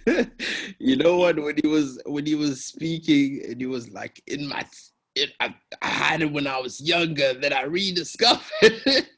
you 0.80 0.95
know 0.95 1.18
what? 1.18 1.38
When 1.39 1.56
he 1.62 1.68
was 1.68 2.02
when 2.06 2.26
he 2.26 2.36
was 2.36 2.66
speaking, 2.66 3.41
and 3.47 3.60
he 3.60 3.68
was 3.68 3.89
like, 3.91 4.22
"In 4.28 4.47
my, 4.47 4.66
it, 5.16 5.32
I, 5.39 5.54
I 5.82 5.88
had 5.88 6.22
it 6.22 6.32
when 6.32 6.47
I 6.47 6.60
was 6.60 6.82
younger. 6.82 7.34
Then 7.34 7.54
I 7.54 7.64
rediscovered." 7.64 8.41
it." 8.62 9.10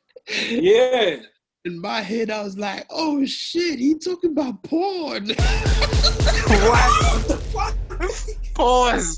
Yeah. 0.49 1.17
In 1.63 1.79
my 1.79 2.01
head, 2.01 2.31
I 2.31 2.41
was 2.43 2.57
like, 2.57 2.85
"Oh 2.89 3.23
shit, 3.25 3.79
he 3.79 3.97
talking 3.97 4.31
about 4.31 4.63
porn." 4.63 5.29
what? 6.47 7.31
What? 7.53 7.75
Pause. 8.55 9.15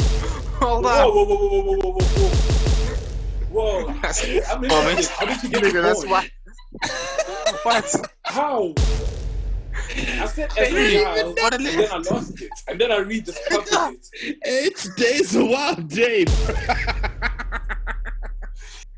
Hold 0.64 0.86
Whoa, 0.86 0.92
on. 0.92 1.14
whoa, 1.14 1.26
whoa, 1.26 1.36
whoa, 1.36 1.64
whoa, 1.64 1.76
whoa, 1.76 1.92
whoa, 1.92 2.28
whoa. 3.52 3.84
Whoa. 3.84 3.94
That's- 4.02 4.50
I'm 4.50 4.64
Oh, 4.64 4.84
man. 4.86 5.04
How 5.04 5.26
did 5.26 5.44
you 5.44 5.50
get 5.50 5.64
Nigga, 5.64 5.82
that's 5.84 6.06
porn? 6.06 6.10
why. 6.10 6.30
What? 7.64 8.12
How? 8.24 8.74
I 9.96 10.26
said 10.28 10.52
every 10.58 10.84
didn't 10.90 11.04
child, 11.04 11.38
even 11.38 11.54
and 11.54 11.66
then 11.66 11.92
I 11.92 11.98
lost 12.14 12.42
it, 12.42 12.50
and 12.68 12.80
then 12.82 12.92
I 12.92 12.98
rediscovered 12.98 14.00
it. 14.14 14.38
it's 14.42 14.90
days 14.96 15.36
a 15.36 15.46
wild 15.46 15.88
day. 15.90 16.26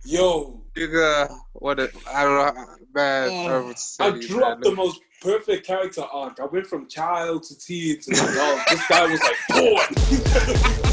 Yo, 0.06 0.62
Nigga, 0.76 1.36
what 1.54 1.80
a, 1.80 1.90
I 2.14 2.24
don't 2.24 2.56
know, 2.56 2.64
oh. 2.66 2.76
man. 2.94 3.30
Oh, 3.32 3.74
I 4.00 4.12
drew 4.20 4.44
up 4.44 4.62
the 4.62 4.72
most 4.74 5.02
perfect 5.22 5.66
character 5.68 6.02
arc. 6.04 6.40
I 6.40 6.46
went 6.46 6.68
from 6.68 6.88
child 6.88 7.44
to 7.44 7.58
teen 7.58 8.00
to 8.02 8.12
adult. 8.12 8.60
this 8.70 8.88
guy 8.88 9.06
was 9.08 9.22
like 9.22 9.38
porn. 9.52 10.92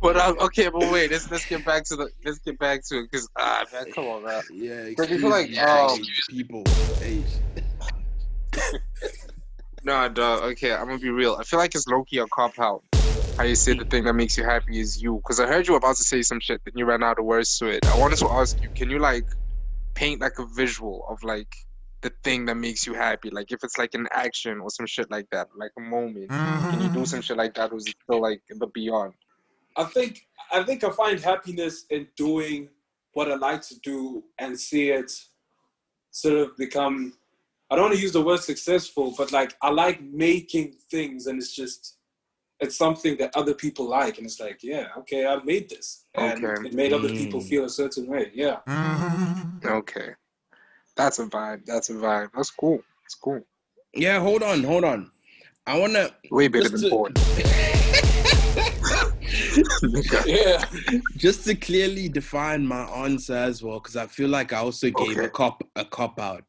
But 0.00 0.16
uh, 0.16 0.34
okay, 0.40 0.68
but 0.68 0.90
wait, 0.90 1.12
let's 1.12 1.30
let's 1.30 1.46
get 1.46 1.64
back 1.64 1.84
to 1.84 1.94
the 1.94 2.08
let's 2.24 2.40
get 2.40 2.58
back 2.58 2.82
to 2.86 2.98
it 2.98 3.02
because 3.08 3.28
ah 3.38 3.64
man, 3.72 3.92
come 3.92 4.06
on, 4.06 4.24
man. 4.24 4.42
Yeah, 4.52 4.72
excuse 4.72 5.20
feel 5.20 5.30
like, 5.30 5.50
me, 5.50 5.58
um, 5.58 6.00
people. 6.28 6.64
Age. 7.00 7.24
No, 9.84 10.08
dog. 10.08 10.44
Okay, 10.52 10.72
I'm 10.72 10.86
gonna 10.86 10.98
be 10.98 11.10
real. 11.10 11.36
I 11.40 11.42
feel 11.42 11.58
like 11.58 11.74
it's 11.74 11.88
Loki 11.88 12.20
or 12.20 12.24
a 12.24 12.28
cop 12.28 12.58
out. 12.60 12.84
How 13.36 13.42
you 13.42 13.56
say 13.56 13.74
the 13.74 13.84
thing 13.84 14.04
that 14.04 14.12
makes 14.12 14.38
you 14.38 14.44
happy 14.44 14.78
is 14.78 15.02
you? 15.02 15.16
Because 15.16 15.40
I 15.40 15.46
heard 15.46 15.66
you 15.66 15.72
were 15.72 15.78
about 15.78 15.96
to 15.96 16.04
say 16.04 16.22
some 16.22 16.38
shit, 16.38 16.60
then 16.64 16.74
you 16.76 16.84
ran 16.84 17.02
out 17.02 17.18
of 17.18 17.24
words 17.24 17.58
to 17.58 17.66
it. 17.66 17.84
I 17.86 17.98
wanted 17.98 18.18
to 18.18 18.28
ask 18.28 18.62
you, 18.62 18.68
can 18.76 18.90
you 18.90 19.00
like 19.00 19.26
paint 19.94 20.20
like 20.20 20.38
a 20.38 20.46
visual 20.46 21.04
of 21.08 21.24
like 21.24 21.56
the 22.02 22.12
thing 22.24 22.44
that 22.46 22.56
makes 22.56 22.86
you 22.86 22.94
happy? 22.94 23.30
Like 23.30 23.52
if 23.52 23.60
it's 23.62 23.78
like 23.78 23.94
an 23.94 24.08
action 24.12 24.60
or 24.60 24.70
some 24.70 24.86
shit 24.86 25.10
like 25.10 25.26
that, 25.32 25.48
like 25.56 25.72
a 25.78 25.80
moment. 25.80 26.30
Can 26.70 26.80
you 26.80 26.90
do 26.90 27.04
some 27.04 27.20
shit 27.20 27.36
like 27.36 27.54
that, 27.54 27.72
or 27.72 27.76
is 27.76 27.86
it 27.86 27.94
still 28.02 28.20
like 28.22 28.40
the 28.48 28.66
beyond? 28.68 29.12
I 29.76 29.84
think 29.84 30.26
I 30.52 30.62
think 30.62 30.84
I 30.84 30.90
find 30.90 31.18
happiness 31.20 31.84
in 31.90 32.08
doing 32.16 32.68
what 33.14 33.30
I 33.30 33.36
like 33.36 33.62
to 33.68 33.78
do 33.80 34.24
and 34.38 34.58
see 34.58 34.90
it 34.90 35.10
sort 36.10 36.36
of 36.38 36.56
become 36.56 37.14
I 37.70 37.76
don't 37.76 37.84
want 37.84 37.94
to 37.96 38.02
use 38.02 38.12
the 38.12 38.20
word 38.22 38.40
successful, 38.40 39.14
but 39.16 39.32
like 39.32 39.54
I 39.62 39.70
like 39.70 40.02
making 40.02 40.74
things 40.90 41.26
and 41.26 41.38
it's 41.38 41.54
just 41.54 41.96
it's 42.60 42.76
something 42.76 43.16
that 43.18 43.34
other 43.34 43.54
people 43.54 43.88
like 43.88 44.18
and 44.18 44.26
it's 44.26 44.38
like, 44.38 44.62
yeah, 44.62 44.88
okay, 44.98 45.26
I 45.26 45.42
made 45.42 45.68
this. 45.68 46.04
And 46.14 46.44
Okay. 46.44 46.68
it 46.68 46.74
made 46.74 46.92
other 46.92 47.08
people 47.08 47.40
Mm. 47.40 47.48
feel 47.48 47.64
a 47.64 47.70
certain 47.70 48.06
way. 48.06 48.30
Yeah. 48.34 48.58
Okay, 49.64 50.14
that's 50.96 51.18
a 51.18 51.26
vibe. 51.26 51.64
That's 51.66 51.90
a 51.90 51.94
vibe. 51.94 52.30
That's 52.34 52.50
cool. 52.50 52.82
That's 53.02 53.14
cool. 53.14 53.40
Yeah, 53.94 54.20
hold 54.20 54.42
on, 54.42 54.62
hold 54.64 54.84
on. 54.84 55.10
I 55.66 55.78
wanna 55.78 56.10
Way 56.30 56.48
better 56.48 56.68
Just 56.68 56.82
than 56.82 56.90
to- 56.90 56.96
porn. 56.96 57.12
Yeah. 60.26 60.64
just 61.16 61.44
to 61.46 61.54
clearly 61.54 62.08
define 62.08 62.66
my 62.66 62.82
answer 62.84 63.34
as 63.34 63.62
well, 63.62 63.80
because 63.80 63.96
I 63.96 64.06
feel 64.06 64.28
like 64.28 64.52
I 64.52 64.58
also 64.58 64.90
gave 64.90 65.18
a 65.18 65.28
cop 65.28 65.62
a 65.76 65.84
cop 65.84 66.18
out. 66.20 66.44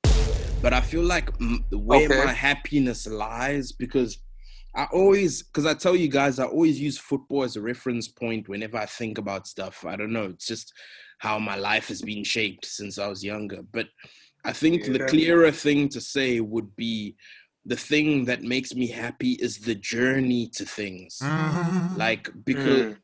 But 0.61 0.73
I 0.73 0.81
feel 0.81 1.03
like 1.03 1.29
where 1.71 2.05
Okay. 2.09 2.23
my 2.25 2.31
happiness 2.33 3.05
lies, 3.07 3.71
because 3.71 4.19
I 4.75 4.85
always, 4.91 5.43
because 5.43 5.65
I 5.65 5.73
tell 5.73 5.95
you 5.95 6.07
guys, 6.07 6.39
I 6.39 6.45
always 6.45 6.79
use 6.79 6.97
football 6.97 7.43
as 7.43 7.55
a 7.55 7.61
reference 7.61 8.07
point 8.07 8.47
whenever 8.49 8.77
I 8.77 8.85
think 8.85 9.17
about 9.17 9.47
stuff. 9.47 9.85
I 9.85 9.95
don't 9.95 10.13
know, 10.13 10.25
it's 10.25 10.47
just 10.47 10.73
how 11.19 11.37
my 11.39 11.55
life 11.55 11.87
has 11.89 12.01
been 12.01 12.23
shaped 12.23 12.65
since 12.65 12.97
I 12.97 13.07
was 13.07 13.23
younger. 13.23 13.61
But 13.71 13.87
I 14.43 14.51
think 14.53 14.83
the 14.83 14.99
clearer 15.09 15.51
thing 15.51 15.89
to 15.89 16.01
say 16.01 16.39
would 16.39 16.75
be 16.75 17.15
the 17.65 17.77
thing 17.77 18.25
that 18.25 18.43
makes 18.43 18.75
me 18.75 18.87
happy 18.87 19.33
is 19.33 19.59
the 19.59 19.75
journey 19.75 20.49
to 20.49 20.65
things. 20.65 21.17
Like, 21.95 22.29
because 22.43 22.83
Mm. 22.83 22.97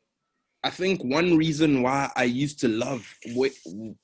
I 0.62 0.68
think 0.68 1.02
one 1.02 1.38
reason 1.38 1.80
why 1.80 2.10
I 2.14 2.24
used 2.24 2.58
to 2.60 2.68
love 2.68 3.02
wh- 3.34 3.56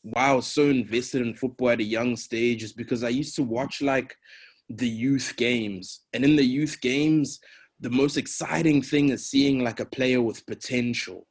why 0.02 0.28
I 0.28 0.32
was 0.32 0.46
so 0.46 0.70
invested 0.70 1.20
in 1.20 1.34
football 1.34 1.68
at 1.70 1.80
a 1.80 1.84
young 1.84 2.16
stage 2.16 2.62
is 2.62 2.72
because 2.72 3.04
I 3.04 3.10
used 3.10 3.36
to 3.36 3.42
watch 3.42 3.82
like 3.82 4.16
the 4.70 4.88
youth 4.88 5.34
games, 5.36 6.00
and 6.14 6.24
in 6.24 6.34
the 6.36 6.44
youth 6.44 6.80
games, 6.80 7.40
the 7.78 7.90
most 7.90 8.16
exciting 8.16 8.80
thing 8.80 9.10
is 9.10 9.28
seeing 9.30 9.62
like 9.62 9.80
a 9.80 9.84
player 9.96 10.22
with 10.22 10.46
potential. 10.46 11.26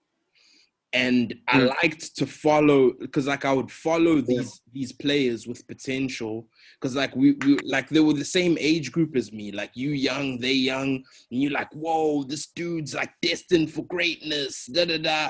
And 1.04 1.36
I 1.48 1.60
Mm. 1.60 1.68
liked 1.84 2.16
to 2.20 2.26
follow 2.26 2.94
because 2.94 3.28
like 3.28 3.44
I 3.44 3.52
would 3.52 3.70
follow 3.86 4.22
these 4.22 4.62
these 4.72 4.94
players 4.94 5.46
with 5.46 5.68
potential 5.68 6.48
because 6.80 6.96
like 6.96 7.14
we, 7.16 7.34
we 7.46 7.58
like 7.76 7.90
they 7.90 8.00
were 8.00 8.14
the 8.14 8.24
same 8.40 8.56
age 8.60 8.92
group 8.96 9.16
as 9.16 9.32
me 9.32 9.52
like 9.52 9.72
you 9.74 9.90
young 9.92 10.40
they 10.40 10.54
young 10.54 10.90
and 11.32 11.42
you're 11.42 11.52
like, 11.52 11.72
whoa, 11.74 12.24
this 12.24 12.48
dude's 12.48 12.94
like 12.94 13.12
destined 13.22 13.72
for 13.74 13.84
greatness, 13.86 14.66
da 14.68 14.86
da 14.86 14.98
da. 14.98 15.30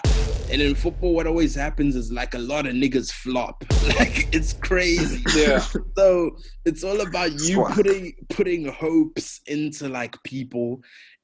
And 0.52 0.62
in 0.62 0.76
football, 0.76 1.14
what 1.16 1.26
always 1.26 1.56
happens 1.56 1.96
is 1.96 2.12
like 2.12 2.36
a 2.36 2.44
lot 2.54 2.68
of 2.68 2.74
niggas 2.76 3.12
flop. 3.12 3.64
Like 4.00 4.28
it's 4.38 4.54
crazy. 4.54 5.24
Yeah. 5.36 5.60
So 5.98 6.38
it's 6.66 6.84
all 6.84 7.02
about 7.02 7.32
you 7.48 7.64
putting 7.78 8.14
putting 8.30 8.66
hopes 8.68 9.42
into 9.48 9.88
like 9.90 10.16
people. 10.24 10.82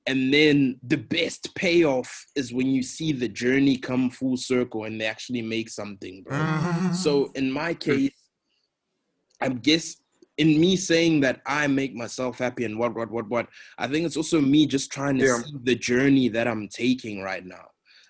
And 0.07 0.33
then 0.33 0.79
the 0.81 0.97
best 0.97 1.53
payoff 1.53 2.25
is 2.35 2.51
when 2.51 2.67
you 2.67 2.81
see 2.81 3.11
the 3.11 3.27
journey 3.27 3.77
come 3.77 4.09
full 4.09 4.35
circle 4.35 4.85
and 4.85 4.99
they 4.99 5.05
actually 5.05 5.43
make 5.43 5.69
something, 5.69 6.23
bro. 6.23 6.37
So 6.91 7.31
in 7.35 7.51
my 7.51 7.73
case, 7.75 8.09
I 9.39 9.49
guess 9.49 9.97
in 10.37 10.59
me 10.59 10.75
saying 10.75 11.21
that 11.21 11.41
I 11.45 11.67
make 11.67 11.93
myself 11.93 12.39
happy 12.39 12.63
and 12.65 12.79
what, 12.79 12.95
what, 12.95 13.11
what, 13.11 13.29
what, 13.29 13.47
I 13.77 13.87
think 13.87 14.05
it's 14.05 14.17
also 14.17 14.41
me 14.41 14.65
just 14.65 14.91
trying 14.91 15.17
to 15.19 15.25
Yeah. 15.25 15.37
see 15.37 15.55
the 15.63 15.75
journey 15.75 16.29
that 16.29 16.47
I'm 16.47 16.67
taking 16.67 17.21
right 17.21 17.45
now. 17.45 17.67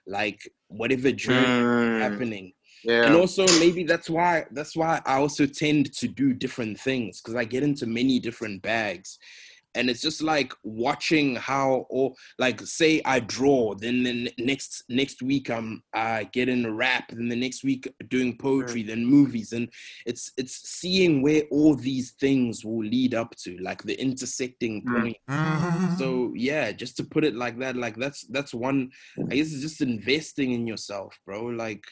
Like 0.08 0.40
whatever 0.68 1.12
journey 1.12 1.46
Mm. 1.46 2.00
happening. 2.02 2.54
Yeah. 2.84 3.06
And 3.06 3.16
also 3.16 3.46
maybe 3.60 3.84
that's 3.84 4.10
why 4.10 4.46
that's 4.52 4.76
why 4.76 5.02
I 5.06 5.16
also 5.18 5.46
tend 5.46 5.94
to 5.94 6.08
do 6.08 6.34
different 6.34 6.80
things 6.80 7.22
because 7.22 7.36
I 7.36 7.44
get 7.46 7.64
into 7.64 7.86
many 7.86 8.20
different 8.20 8.62
bags. 8.62 9.20
And 9.76 9.90
it's 9.90 10.02
just 10.02 10.22
like 10.22 10.54
watching 10.64 11.36
how 11.36 11.86
or 11.90 12.14
like 12.40 12.62
say 12.62 13.02
i 13.06 13.20
draw 13.20 13.74
then 13.76 14.04
then 14.04 14.30
next 14.38 14.84
next 14.90 15.22
week 15.22 15.50
i'm 15.50 15.82
i 15.94 16.24
get 16.32 16.50
in 16.50 16.66
a 16.66 16.72
rap 16.72 17.10
then 17.10 17.30
the 17.30 17.36
next 17.36 17.64
week 17.64 17.92
doing 18.10 18.38
poetry 18.38 18.84
then 18.84 19.06
movies 19.06 19.54
and 19.54 19.70
it's 20.06 20.32
it's 20.38 20.70
seeing 20.70 21.22
where 21.22 21.44
all 21.52 21.76
these 21.76 22.12
things 22.12 22.66
will 22.66 22.84
lead 22.84 23.14
up 23.14 23.36
to 23.36 23.58
like 23.58 23.84
the 23.84 24.00
intersecting 24.02 24.84
point. 24.86 25.18
So 25.28 25.34
mm-hmm. 25.34 26.36
yeah 26.36 26.72
just 26.72 26.98
to 26.98 27.04
put 27.04 27.24
it 27.24 27.36
like 27.36 27.60
that 27.60 27.76
like 27.76 27.96
that's 27.96 28.22
that's 28.28 28.54
one 28.54 28.92
i 29.30 29.36
guess 29.36 29.52
it's 29.52 29.62
just 29.62 29.82
investing 29.82 30.52
in 30.54 30.68
yourself 30.68 31.20
bro 31.26 31.46
like 31.46 31.84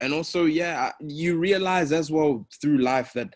and 0.00 0.12
also 0.12 0.44
yeah 0.44 0.92
you 1.00 1.38
realize 1.38 1.92
as 1.92 2.10
well 2.10 2.46
through 2.60 2.78
life 2.78 3.12
that 3.14 3.32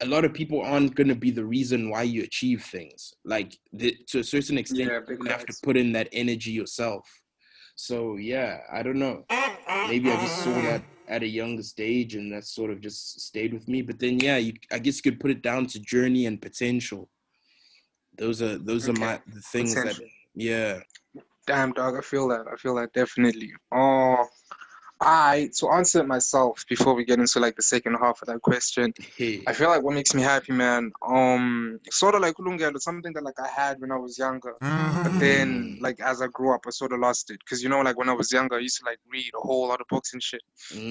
a 0.00 0.06
lot 0.06 0.24
of 0.24 0.34
people 0.34 0.60
aren't 0.60 0.94
going 0.94 1.08
to 1.08 1.14
be 1.14 1.30
the 1.30 1.44
reason 1.44 1.90
why 1.90 2.02
you 2.02 2.22
achieve 2.22 2.64
things. 2.64 3.14
Like 3.24 3.58
the, 3.72 3.96
to 4.08 4.20
a 4.20 4.24
certain 4.24 4.58
extent 4.58 4.80
Yeah, 4.80 4.86
you're 4.86 5.00
big 5.02 5.18
going 5.18 5.28
to 5.28 5.36
have 5.36 5.46
to 5.46 5.56
put 5.62 5.76
in 5.76 5.92
that 5.92 6.08
energy 6.12 6.50
yourself. 6.50 7.08
So 7.76 8.16
yeah 8.16 8.60
i 8.72 8.82
don't 8.82 8.98
know. 8.98 9.24
Maybe 9.88 10.10
i 10.10 10.20
just 10.20 10.38
saw 10.38 10.52
that 10.62 10.82
at 11.06 11.22
a 11.22 11.26
younger 11.26 11.62
stage 11.62 12.14
and 12.14 12.32
that 12.32 12.44
sort 12.44 12.70
of 12.70 12.80
just 12.80 13.20
stayed 13.20 13.52
with 13.52 13.68
me. 13.68 13.82
But 13.82 13.98
then 13.98 14.20
yeah 14.20 14.36
you, 14.36 14.54
i 14.72 14.78
guess 14.78 14.96
you 14.96 15.10
could 15.10 15.20
put 15.20 15.30
it 15.30 15.42
down 15.42 15.66
to 15.68 15.80
journey 15.80 16.26
and 16.26 16.40
potential. 16.40 17.08
Those 18.16 18.42
are 18.42 18.58
those 18.58 18.88
are 18.88 18.92
my 18.92 19.20
the 19.26 19.40
things 19.40 19.74
that 19.74 19.98
yeah. 20.34 20.80
Damn, 21.46 21.72
dog. 21.72 21.96
I 21.96 22.00
feel 22.00 22.28
that. 22.28 22.46
I 22.50 22.56
feel 22.56 22.74
that 22.76 22.92
definitely. 22.92 23.52
Oh, 23.72 24.26
I 25.00 25.50
to 25.58 25.68
answer 25.70 26.00
it 26.00 26.06
myself 26.06 26.64
before 26.68 26.94
we 26.94 27.04
get 27.04 27.18
into 27.18 27.40
like 27.40 27.56
the 27.56 27.62
second 27.62 27.94
half 27.94 28.22
of 28.22 28.28
that 28.28 28.42
question. 28.42 28.92
hey 29.16 29.42
I 29.46 29.52
feel 29.52 29.68
like 29.68 29.82
what 29.82 29.94
makes 29.94 30.14
me 30.14 30.22
happy, 30.22 30.52
man. 30.52 30.92
Um, 31.06 31.78
sort 31.90 32.14
of 32.14 32.22
like 32.22 32.36
Ulungelo, 32.36 32.80
something 32.80 33.12
that 33.14 33.24
like 33.24 33.38
I 33.40 33.48
had 33.48 33.80
when 33.80 33.92
I 33.92 33.96
was 33.96 34.18
younger, 34.18 34.54
but 35.02 35.12
then 35.18 35.76
like 35.80 36.00
as 36.00 36.22
I 36.22 36.28
grew 36.28 36.54
up, 36.54 36.62
I 36.66 36.70
sort 36.70 36.92
of 36.92 37.00
lost 37.00 37.30
it. 37.30 37.44
Cause 37.48 37.62
you 37.62 37.68
know, 37.68 37.80
like 37.80 37.98
when 37.98 38.08
I 38.08 38.14
was 38.14 38.32
younger, 38.32 38.56
I 38.56 38.60
used 38.60 38.78
to 38.80 38.86
like 38.86 38.98
read 39.10 39.30
a 39.34 39.40
whole 39.40 39.68
lot 39.68 39.80
of 39.80 39.86
books 39.88 40.12
and 40.14 40.22
shit. 40.22 40.42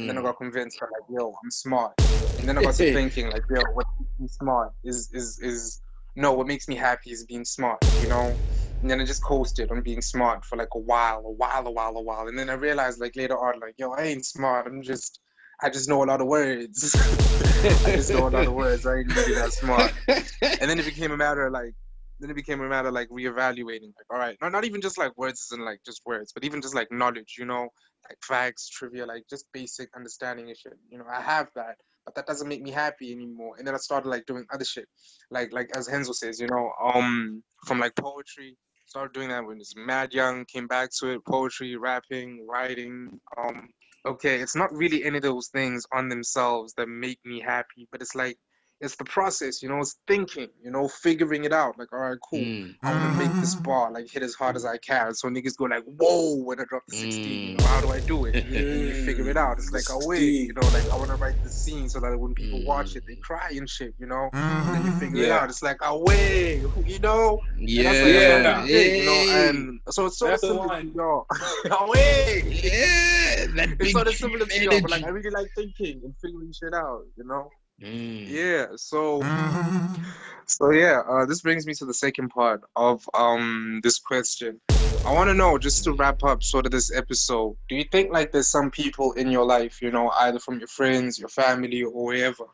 And 0.02 0.10
then 0.10 0.18
I 0.18 0.22
Mm. 0.22 0.24
got 0.24 0.38
convinced 0.38 0.80
that 0.80 0.88
like, 0.92 1.20
yo, 1.20 1.34
I'm 1.44 1.52
smart. 1.52 1.94
And 2.40 2.48
then 2.48 2.58
I 2.58 2.62
got 2.62 2.76
to 2.76 2.84
thinking 2.94 3.30
like, 3.32 3.44
yo, 3.50 3.62
what 3.74 3.86
makes 4.00 4.12
me 4.20 4.28
smart 4.28 4.74
is 4.84 5.10
is 5.14 5.40
is 5.40 5.82
no, 6.16 6.34
what 6.34 6.46
makes 6.48 6.68
me 6.68 6.76
happy 6.76 7.12
is 7.12 7.26
being 7.26 7.46
smart, 7.46 7.80
you 8.02 8.08
know? 8.08 8.38
And 8.84 8.92
then 8.92 9.00
I 9.00 9.06
just 9.06 9.24
coasted 9.24 9.72
on 9.72 9.82
being 9.82 10.02
smart 10.02 10.44
for 10.44 10.58
like 10.58 10.76
a 10.76 10.80
while, 10.80 11.24
a 11.26 11.32
while, 11.32 11.66
a 11.66 11.72
while, 11.72 11.96
a 11.96 12.02
while. 12.02 12.28
And 12.28 12.38
then 12.38 12.50
I 12.50 12.54
realized 12.54 13.00
like 13.00 13.16
later 13.16 13.38
on, 13.38 13.62
like, 13.62 13.76
yo, 13.78 13.92
I 13.92 14.04
ain't 14.04 14.26
smart. 14.26 14.68
I'm 14.68 14.82
just 14.82 15.22
I 15.62 15.70
just 15.70 15.88
know 15.88 16.04
a 16.04 16.06
lot 16.06 16.20
of 16.20 16.28
words. 16.28 16.94
I 17.86 17.96
just 17.96 18.12
know 18.12 18.28
a 18.28 18.30
lot 18.30 18.46
of 18.46 18.52
words. 18.52 18.86
I 18.86 18.98
ain't 18.98 19.16
really 19.16 19.36
that 19.36 19.54
smart. 19.54 19.94
And 20.08 20.70
then 20.70 20.78
it 20.80 20.86
became 20.86 21.14
a 21.14 21.18
matter 21.18 21.46
of 21.48 21.54
like 21.54 21.74
then 22.20 22.30
it 22.30 22.36
became 22.36 22.60
a 22.60 22.68
matter 22.68 22.90
of 22.90 22.94
like 22.94 23.08
reevaluating, 23.08 23.94
like, 23.96 24.08
all 24.12 24.20
right, 24.20 24.38
not 24.42 24.52
not 24.52 24.66
even 24.66 24.82
just 24.82 24.98
like 24.98 25.18
words 25.18 25.48
and 25.54 25.64
like 25.64 25.80
just 25.86 26.02
words, 26.06 26.34
but 26.34 26.44
even 26.44 26.62
just 26.62 26.76
like 26.76 26.92
knowledge, 26.92 27.36
you 27.40 27.46
know, 27.46 27.70
like 28.10 28.18
facts, 28.22 28.68
trivia, 28.68 29.06
like 29.06 29.24
just 29.30 29.46
basic 29.54 29.90
understanding 29.96 30.50
and 30.50 30.58
shit. 30.58 30.74
You 30.90 30.98
know, 30.98 31.06
I 31.10 31.22
have 31.22 31.48
that, 31.56 31.78
but 32.04 32.16
that 32.16 32.28
doesn't 32.28 32.50
make 32.50 32.62
me 32.62 32.72
happy 32.72 33.14
anymore. 33.14 33.56
And 33.58 33.66
then 33.66 33.76
I 33.76 33.78
started 33.78 34.10
like 34.10 34.26
doing 34.26 34.46
other 34.54 34.66
shit, 34.66 34.90
like 35.32 35.54
like 35.54 35.70
as 35.74 35.88
Henzo 35.88 36.14
says, 36.14 36.42
you 36.42 36.48
know, 36.48 36.70
um, 36.84 37.42
from 37.66 37.80
like 37.80 37.96
poetry. 37.96 38.58
Started 38.94 39.14
doing 39.16 39.30
that 39.30 39.44
when 39.44 39.58
it's 39.58 39.76
mad 39.76 40.14
young. 40.14 40.46
Came 40.46 40.68
back 40.68 40.92
to 41.00 41.14
it, 41.14 41.26
poetry, 41.26 41.76
rapping, 41.78 42.46
writing. 42.48 43.20
Um, 43.36 43.70
okay, 44.06 44.36
it's 44.36 44.56
not 44.56 44.72
really 44.72 45.04
any 45.04 45.18
of 45.18 45.24
those 45.24 45.48
things 45.48 45.84
on 45.92 46.10
themselves 46.10 46.76
that 46.78 46.88
make 46.88 47.18
me 47.26 47.40
happy, 47.40 47.88
but 47.92 48.04
it's 48.04 48.14
like 48.14 48.38
it's 48.84 48.96
the 48.98 49.06
process, 49.06 49.64
you 49.64 49.70
know, 49.70 49.80
it's 49.80 49.96
thinking, 50.08 50.50
you 50.64 50.70
know, 50.70 50.88
figuring 50.88 51.46
it 51.46 51.54
out. 51.54 51.80
Like, 51.80 51.92
all 51.94 52.00
right, 52.00 52.18
cool. 52.30 52.40
Mm. 52.40 52.76
I 52.84 52.92
want 52.92 53.14
to 53.14 53.26
make 53.28 53.34
this 53.40 53.56
bar 53.56 53.92
like 53.92 54.10
hit 54.12 54.22
as 54.24 54.34
hard 54.36 54.56
as 54.58 54.66
I 54.66 54.78
can. 54.78 55.14
So 55.14 55.30
niggas 55.30 55.56
go 55.58 55.66
like, 55.66 55.84
whoa, 55.86 56.36
when 56.44 56.60
I 56.60 56.66
drop 56.66 56.84
the 56.90 56.98
16. 56.98 57.24
You 57.24 57.56
Mm. 57.56 57.60
know, 57.60 57.66
how 57.66 57.82
do 57.82 57.90
I 57.90 58.00
do 58.02 58.26
it? 58.26 58.36
You 58.46 59.06
figure 59.06 59.30
it 59.30 59.38
out. 59.38 59.58
It's 59.58 59.72
like, 59.72 59.86
oh 59.90 60.06
wait, 60.08 60.22
you 60.48 60.54
know, 60.54 60.68
like 60.74 60.90
I 60.92 60.98
want 60.98 61.10
to 61.12 61.16
write 61.16 61.42
the 61.44 61.50
scene 61.50 61.88
so 61.88 62.00
that 62.02 62.18
when 62.20 62.34
people 62.34 62.64
watch 62.66 62.96
it, 62.98 63.04
they 63.08 63.16
cry 63.16 63.54
and 63.56 63.70
shit, 63.70 63.94
you 64.00 64.06
know. 64.06 64.30
And 64.34 64.76
then 64.76 64.86
you 64.86 64.92
figure 65.00 65.24
it 65.24 65.32
out. 65.32 65.50
It's 65.50 65.64
like, 65.64 65.78
oh 65.82 66.04
wait, 66.06 66.62
you 66.86 67.00
know. 67.00 67.40
And 67.58 67.70
yeah 67.70 67.84
that's 67.84 68.04
like 68.04 68.14
Yeah. 68.14 68.42
yeah. 68.42 68.66
thing, 68.66 68.96
you 69.00 69.06
know. 69.06 69.50
And 69.50 69.80
so 69.90 70.06
it's 70.08 70.18
sort 70.20 70.34
of 70.34 70.42
That's 70.42 70.54
similar 70.54 70.82
to 70.82 70.88
y'all. 70.88 71.26
wait. 71.90 72.44
yeah 72.64 73.46
that 73.56 73.70
It's 73.70 73.78
big 73.78 73.92
sort 73.92 74.08
of 74.08 74.16
similar 74.16 74.46
to 74.46 74.62
y'all, 74.64 74.82
but 74.82 74.92
like. 74.92 75.04
I 75.04 75.10
really 75.10 75.30
like 75.30 75.50
thinking 75.56 76.02
and 76.04 76.14
figuring 76.22 76.52
shit 76.52 76.74
out, 76.74 77.04
you 77.18 77.24
know. 77.26 77.50
Mm. 77.82 78.28
Yeah, 78.30 78.68
so 78.76 79.22
so 80.46 80.72
yeah, 80.72 81.02
uh, 81.08 81.26
this 81.26 81.42
brings 81.42 81.66
me 81.66 81.74
to 81.76 81.86
the 81.86 81.94
second 81.94 82.30
part 82.30 82.62
of 82.76 83.08
um 83.14 83.80
this 83.84 84.00
question. 84.00 84.60
I 85.06 85.12
want 85.12 85.30
to 85.30 85.34
know, 85.34 85.58
just 85.58 85.84
to 85.84 85.92
wrap 85.92 86.24
up 86.24 86.44
sort 86.44 86.66
of 86.66 86.72
this 86.72 86.90
episode, 86.96 87.58
do 87.68 87.76
you 87.76 87.84
think 87.84 88.14
like 88.14 88.32
there's 88.32 88.48
some 88.48 88.72
people 88.72 89.12
in 89.14 89.30
your 89.30 89.46
life, 89.46 89.82
you 89.82 89.92
know, 89.92 90.10
either 90.12 90.40
from 90.40 90.60
your 90.60 90.70
friends, 90.70 91.20
your 91.20 91.28
family, 91.28 91.84
or 91.84 92.06
wherever, 92.06 92.46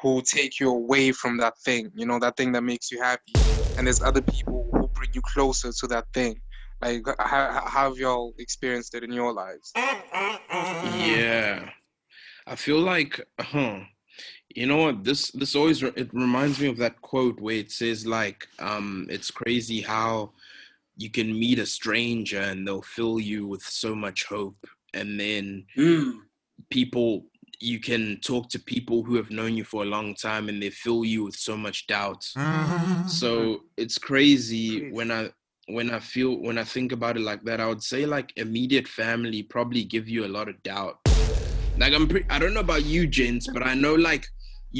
who 0.00 0.22
take 0.22 0.60
you 0.60 0.70
away 0.70 1.10
from 1.10 1.38
that 1.38 1.58
thing, 1.58 1.90
you 1.96 2.06
know, 2.06 2.20
that 2.20 2.36
thing 2.36 2.52
that 2.52 2.62
makes 2.62 2.92
you 2.92 3.02
happy, 3.02 3.32
and 3.76 3.86
there's 3.88 4.02
other 4.02 4.22
people 4.22 4.68
who 4.72 4.86
bring 4.88 5.10
you 5.14 5.22
closer 5.22 5.72
to 5.72 5.86
that 5.88 6.04
thing? 6.14 6.40
Like, 6.80 7.02
how, 7.18 7.62
how 7.66 7.88
have 7.88 7.96
y'all 7.96 8.34
experienced 8.38 8.94
it 8.94 9.02
in 9.02 9.12
your 9.12 9.32
lives? 9.32 9.72
Yeah, 9.74 11.70
I 12.46 12.54
feel 12.54 12.78
like, 12.78 13.20
huh? 13.40 13.80
You 14.56 14.66
know 14.66 14.78
what? 14.78 15.04
This 15.04 15.30
this 15.32 15.54
always 15.54 15.82
re- 15.82 15.92
it 15.96 16.08
reminds 16.14 16.58
me 16.58 16.68
of 16.68 16.78
that 16.78 17.02
quote 17.02 17.38
where 17.38 17.56
it 17.56 17.70
says 17.70 18.06
like, 18.06 18.48
um, 18.58 19.06
it's 19.10 19.30
crazy 19.30 19.82
how 19.82 20.32
you 20.96 21.10
can 21.10 21.38
meet 21.38 21.58
a 21.58 21.66
stranger 21.66 22.40
and 22.40 22.66
they'll 22.66 22.80
fill 22.80 23.20
you 23.20 23.46
with 23.46 23.62
so 23.62 23.94
much 23.94 24.24
hope, 24.24 24.56
and 24.94 25.20
then 25.20 25.66
Mm. 25.76 26.20
people 26.70 27.26
you 27.60 27.80
can 27.80 28.18
talk 28.20 28.48
to 28.50 28.58
people 28.58 29.02
who 29.02 29.16
have 29.16 29.30
known 29.30 29.56
you 29.56 29.64
for 29.64 29.82
a 29.82 29.86
long 29.96 30.14
time 30.14 30.48
and 30.50 30.62
they 30.62 30.68
fill 30.70 31.04
you 31.04 31.24
with 31.24 31.36
so 31.36 31.56
much 31.56 31.86
doubt. 31.86 32.24
So 33.08 33.60
it's 33.76 33.98
crazy 33.98 34.80
Preach. 34.80 34.92
when 34.94 35.10
I 35.12 35.30
when 35.68 35.90
I 35.90 36.00
feel 36.00 36.32
when 36.40 36.56
I 36.58 36.64
think 36.64 36.92
about 36.92 37.16
it 37.18 37.24
like 37.30 37.42
that. 37.44 37.60
I 37.60 37.66
would 37.66 37.82
say 37.82 38.06
like 38.06 38.32
immediate 38.36 38.88
family 38.88 39.42
probably 39.42 39.84
give 39.84 40.08
you 40.08 40.24
a 40.24 40.32
lot 40.36 40.48
of 40.48 40.62
doubt. 40.62 40.96
Like 41.78 41.92
I'm 41.92 42.08
pre- 42.08 42.24
I 42.30 42.38
don't 42.38 42.54
know 42.54 42.60
about 42.70 42.84
you 42.86 43.06
gents, 43.06 43.46
but 43.52 43.62
I 43.62 43.74
know 43.74 43.94
like 43.94 44.26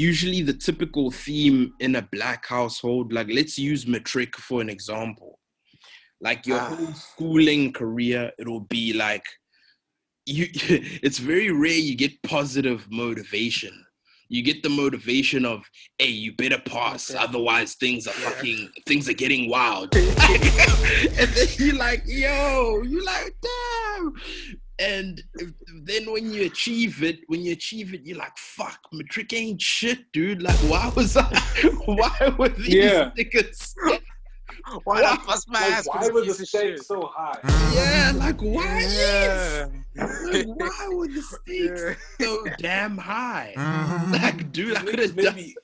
usually 0.01 0.43
the 0.43 0.53
typical 0.53 1.11
theme 1.11 1.73
in 1.81 1.97
a 1.97 2.03
black 2.13 2.47
household, 2.47 3.13
like 3.15 3.29
let's 3.33 3.59
use 3.59 3.87
matric 3.87 4.37
for 4.37 4.61
an 4.61 4.69
example. 4.69 5.39
Like 6.21 6.47
your 6.47 6.59
Ah. 6.61 6.69
whole 6.75 6.95
schooling 6.95 7.73
career, 7.73 8.31
it'll 8.39 8.67
be 8.79 8.93
like 8.93 9.25
you 10.27 10.47
it's 11.07 11.19
very 11.19 11.51
rare 11.51 11.83
you 11.89 11.95
get 11.95 12.23
positive 12.23 12.87
motivation. 12.91 13.75
You 14.29 14.43
get 14.43 14.65
the 14.65 14.69
motivation 14.69 15.45
of, 15.45 15.63
hey, 16.01 16.09
you 16.25 16.33
better 16.35 16.59
pass, 16.59 17.11
Okay. 17.11 17.19
otherwise 17.27 17.75
things 17.77 18.07
are 18.09 18.19
Yeah. 18.21 18.31
fucking 18.31 18.71
things 18.89 19.09
are 19.09 19.15
getting 19.25 19.49
wild. 19.49 19.89
and 21.21 21.29
then 21.37 21.49
you 21.59 21.73
like, 21.73 22.03
yo, 22.07 22.83
you 22.83 23.05
like, 23.05 23.35
damn. 23.41 24.13
And 24.79 25.23
then 25.85 26.13
when 26.13 26.31
you 26.33 26.45
achieve 26.45 27.03
it, 27.03 27.21
when 27.29 27.41
you 27.41 27.53
achieve 27.53 27.95
it, 27.95 28.03
you're 28.05 28.19
like, 28.19 28.37
fuck, 28.37 28.79
matric 28.93 29.33
ain't 29.33 29.61
shit, 29.61 30.13
dude. 30.13 30.43
Like, 30.43 30.57
why 30.71 30.93
was 30.95 31.17
I? 31.17 31.25
Why 31.87 32.35
were 32.39 32.51
these 32.51 32.69
Yeah. 32.69 33.11
niggas? 33.17 33.75
Why 34.85 35.01
Why- 35.01 35.17
the 35.17 35.45
my 35.49 35.61
Like, 35.61 35.73
ass? 35.73 35.87
why 35.87 36.01
with 36.07 36.13
was 36.13 36.27
the 36.27 36.33
piece 36.33 36.41
of 36.41 36.49
stake 36.49 36.77
shit? 36.77 36.85
so 36.85 37.11
high? 37.15 37.39
Yeah, 37.75 38.13
like 38.17 38.41
why 38.43 38.79
is? 38.81 38.99
Yeah. 38.99 39.67
Like, 40.25 40.47
why 40.47 40.89
were 40.93 41.09
the 41.09 41.23
stakes 41.23 41.83
Yeah. 42.19 42.27
so 42.27 42.45
damn 42.59 42.99
high? 42.99 43.55
Like, 44.11 44.53
dude, 44.53 44.77
I 44.77 44.83
could 44.83 44.99
have 44.99 45.11
niggas 45.13 45.25
done. 45.25 45.35
make 45.37 45.47
me- 45.47 45.55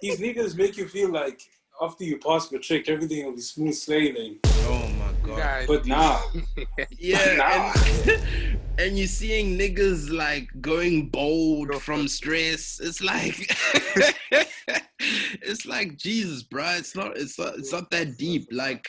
These 0.00 0.20
niggas 0.20 0.56
make 0.56 0.76
you 0.76 0.88
feel 0.88 1.10
like 1.10 1.40
after 1.80 2.04
you 2.04 2.18
pass 2.18 2.48
the 2.48 2.58
trick, 2.58 2.88
everything 2.88 3.24
will 3.24 3.34
be 3.34 3.40
smooth 3.40 3.74
sailing. 3.74 4.38
Oh 4.44 4.88
my 4.98 5.12
god. 5.26 5.36
Guys, 5.38 5.66
But 5.66 5.86
nah, 5.86 6.20
Yeah, 6.98 7.36
Nah. 7.36 7.72
and, 8.12 8.58
and 8.78 8.98
you're 8.98 9.06
seeing 9.06 9.58
niggas 9.58 10.10
like 10.10 10.48
going 10.60 11.08
bold 11.08 11.68
Go 11.68 11.78
from 11.78 12.02
for 12.02 12.08
stress. 12.08 12.80
It's 12.82 13.02
like, 13.02 13.36
it's 15.42 15.66
like 15.66 15.96
Jesus, 15.96 16.42
bro. 16.42 16.64
It's 16.76 16.94
not. 16.94 17.16
It's 17.16 17.38
not. 17.38 17.58
It's 17.58 17.72
not 17.72 17.90
that 17.90 18.16
deep. 18.18 18.46
Like, 18.52 18.88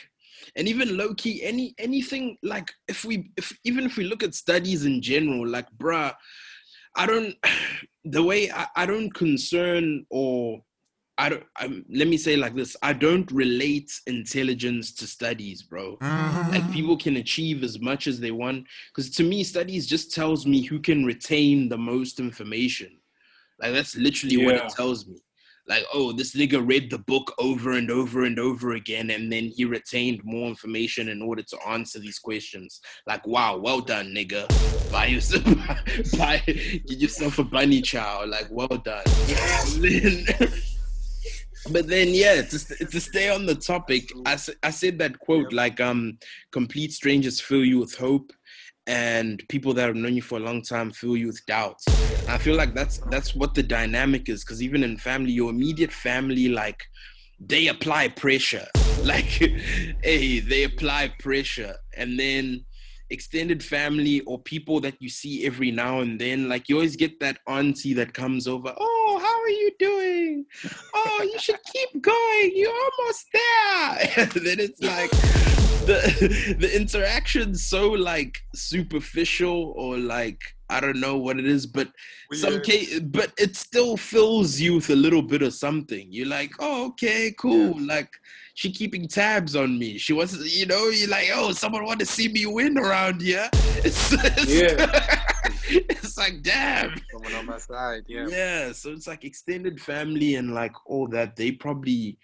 and 0.54 0.68
even 0.68 0.96
low 0.96 1.14
key, 1.14 1.42
any 1.42 1.74
anything 1.78 2.36
like 2.42 2.72
if 2.88 3.04
we 3.04 3.30
if 3.36 3.56
even 3.64 3.84
if 3.84 3.96
we 3.96 4.04
look 4.04 4.22
at 4.22 4.34
studies 4.34 4.84
in 4.84 5.02
general, 5.02 5.46
like, 5.46 5.66
bruh, 5.76 6.14
I 6.94 7.06
don't. 7.06 7.34
The 8.08 8.22
way 8.22 8.52
I, 8.52 8.68
I 8.76 8.86
don't 8.86 9.10
concern 9.12 10.06
or 10.10 10.62
I 11.18 11.30
don't. 11.30 11.44
I'm, 11.56 11.84
let 11.88 12.08
me 12.08 12.16
say 12.18 12.34
it 12.34 12.38
like 12.38 12.54
this: 12.54 12.76
I 12.82 12.92
don't 12.92 13.30
relate 13.32 13.90
intelligence 14.06 14.92
to 14.94 15.06
studies, 15.06 15.62
bro. 15.62 15.96
Ah. 16.02 16.48
Like 16.50 16.70
people 16.72 16.96
can 16.96 17.16
achieve 17.16 17.62
as 17.62 17.80
much 17.80 18.06
as 18.06 18.20
they 18.20 18.32
want, 18.32 18.66
because 18.94 19.10
to 19.12 19.22
me, 19.22 19.42
studies 19.42 19.86
just 19.86 20.12
tells 20.12 20.46
me 20.46 20.62
who 20.62 20.78
can 20.78 21.04
retain 21.04 21.68
the 21.68 21.78
most 21.78 22.20
information. 22.20 22.98
Like 23.60 23.72
that's 23.72 23.96
literally 23.96 24.44
what 24.44 24.56
it 24.56 24.68
tells 24.68 25.06
me. 25.06 25.16
like, 25.68 25.84
oh, 25.92 26.12
this 26.12 26.34
nigga 26.34 26.64
read 26.64 26.90
the 26.90 26.98
book 26.98 27.34
over 27.38 27.72
and 27.72 27.90
over 27.90 28.24
and 28.24 28.38
over 28.38 28.72
again, 28.72 29.10
and 29.10 29.32
then 29.32 29.50
he 29.56 29.64
retained 29.64 30.20
more 30.22 30.48
information 30.48 31.08
in 31.08 31.22
order 31.22 31.42
to 31.42 31.58
answer 31.66 31.98
these 31.98 32.18
questions. 32.18 32.80
Like, 33.06 33.26
wow, 33.26 33.56
well 33.56 33.80
done, 33.80 34.14
nigga. 34.14 34.46
Buy 34.92 35.06
yourself, 35.06 35.44
buy, 36.18 36.42
get 36.46 36.98
yourself 36.98 37.38
a 37.38 37.44
bunny 37.44 37.80
chow. 37.80 38.26
Like, 38.26 38.48
well 38.50 38.68
done. 38.68 39.02
then, 39.80 40.26
but 41.72 41.86
then, 41.86 42.08
yeah, 42.10 42.42
to, 42.42 42.58
to 42.58 43.00
stay 43.00 43.30
on 43.30 43.46
the 43.46 43.54
topic, 43.54 44.12
I, 44.24 44.38
I 44.62 44.70
said 44.70 44.98
that 44.98 45.18
quote 45.18 45.52
like, 45.52 45.80
um, 45.80 46.18
complete 46.52 46.92
strangers 46.92 47.40
fill 47.40 47.64
you 47.64 47.78
with 47.78 47.94
hope 47.94 48.32
and 48.86 49.42
people 49.48 49.74
that 49.74 49.86
have 49.86 49.96
known 49.96 50.14
you 50.14 50.22
for 50.22 50.38
a 50.38 50.42
long 50.42 50.62
time 50.62 50.90
fill 50.90 51.16
you 51.16 51.26
with 51.26 51.44
doubts. 51.46 51.84
I 52.28 52.38
feel 52.38 52.56
like 52.56 52.74
that's 52.74 52.98
that's 53.10 53.34
what 53.34 53.54
the 53.54 53.62
dynamic 53.62 54.28
is 54.28 54.44
because 54.44 54.62
even 54.62 54.84
in 54.84 54.96
family, 54.96 55.32
your 55.32 55.50
immediate 55.50 55.92
family, 55.92 56.48
like 56.48 56.82
they 57.40 57.68
apply 57.68 58.08
pressure. 58.08 58.66
Like, 59.02 59.24
hey, 60.02 60.40
they 60.40 60.64
apply 60.64 61.12
pressure. 61.20 61.76
And 61.96 62.18
then 62.18 62.64
extended 63.10 63.62
family 63.62 64.20
or 64.20 64.38
people 64.38 64.80
that 64.80 65.00
you 65.00 65.08
see 65.08 65.46
every 65.46 65.70
now 65.70 66.00
and 66.00 66.20
then, 66.20 66.48
like 66.48 66.68
you 66.68 66.76
always 66.76 66.96
get 66.96 67.20
that 67.20 67.38
auntie 67.46 67.94
that 67.94 68.14
comes 68.14 68.48
over, 68.48 68.74
oh, 68.76 69.18
how 69.22 69.40
are 69.40 69.48
you 69.48 69.70
doing? 69.78 70.44
Oh, 70.94 71.28
you 71.32 71.38
should 71.38 71.62
keep 71.64 72.02
going. 72.02 72.52
You're 72.54 72.72
almost 72.72 73.26
there. 73.32 74.26
then 74.44 74.60
it's 74.60 74.82
like 74.82 75.10
the 75.86 76.56
the 76.58 76.76
interaction's 76.76 77.66
so 77.66 77.90
like 77.90 78.38
superficial 78.54 79.72
or 79.76 79.96
like 79.96 80.40
I 80.68 80.80
don't 80.80 80.98
know 80.98 81.16
what 81.16 81.38
it 81.38 81.46
is, 81.46 81.66
but 81.66 81.88
some 82.32 82.60
case, 82.60 82.98
but 83.00 83.32
it 83.38 83.54
still 83.54 83.96
fills 83.96 84.58
you 84.58 84.74
with 84.74 84.90
a 84.90 84.96
little 84.96 85.22
bit 85.22 85.42
of 85.42 85.54
something. 85.54 86.08
You're 86.10 86.26
like, 86.26 86.52
oh, 86.58 86.86
okay, 86.88 87.32
cool. 87.38 87.80
Yeah. 87.80 87.94
Like 87.94 88.10
she 88.54 88.72
keeping 88.72 89.06
tabs 89.06 89.54
on 89.54 89.78
me. 89.78 89.98
She 89.98 90.12
wants, 90.12 90.36
you 90.56 90.66
know, 90.66 90.88
you're 90.88 91.08
like, 91.08 91.28
oh, 91.32 91.52
someone 91.52 91.84
want 91.84 92.00
to 92.00 92.06
see 92.06 92.28
me 92.28 92.46
win 92.46 92.78
around 92.78 93.22
here. 93.22 93.48
It's, 93.84 94.12
it's 94.12 94.52
yeah. 94.52 95.20
it's 95.68 96.18
like, 96.18 96.42
damn. 96.42 97.00
Someone 97.12 97.34
on 97.34 97.46
my 97.46 97.58
side, 97.58 98.02
yeah. 98.08 98.26
Yeah, 98.26 98.72
so 98.72 98.90
it's 98.90 99.06
like 99.06 99.22
extended 99.22 99.80
family 99.80 100.34
and 100.34 100.54
like 100.54 100.72
all 100.86 101.06
that. 101.08 101.36
They 101.36 101.52
probably 101.52 102.18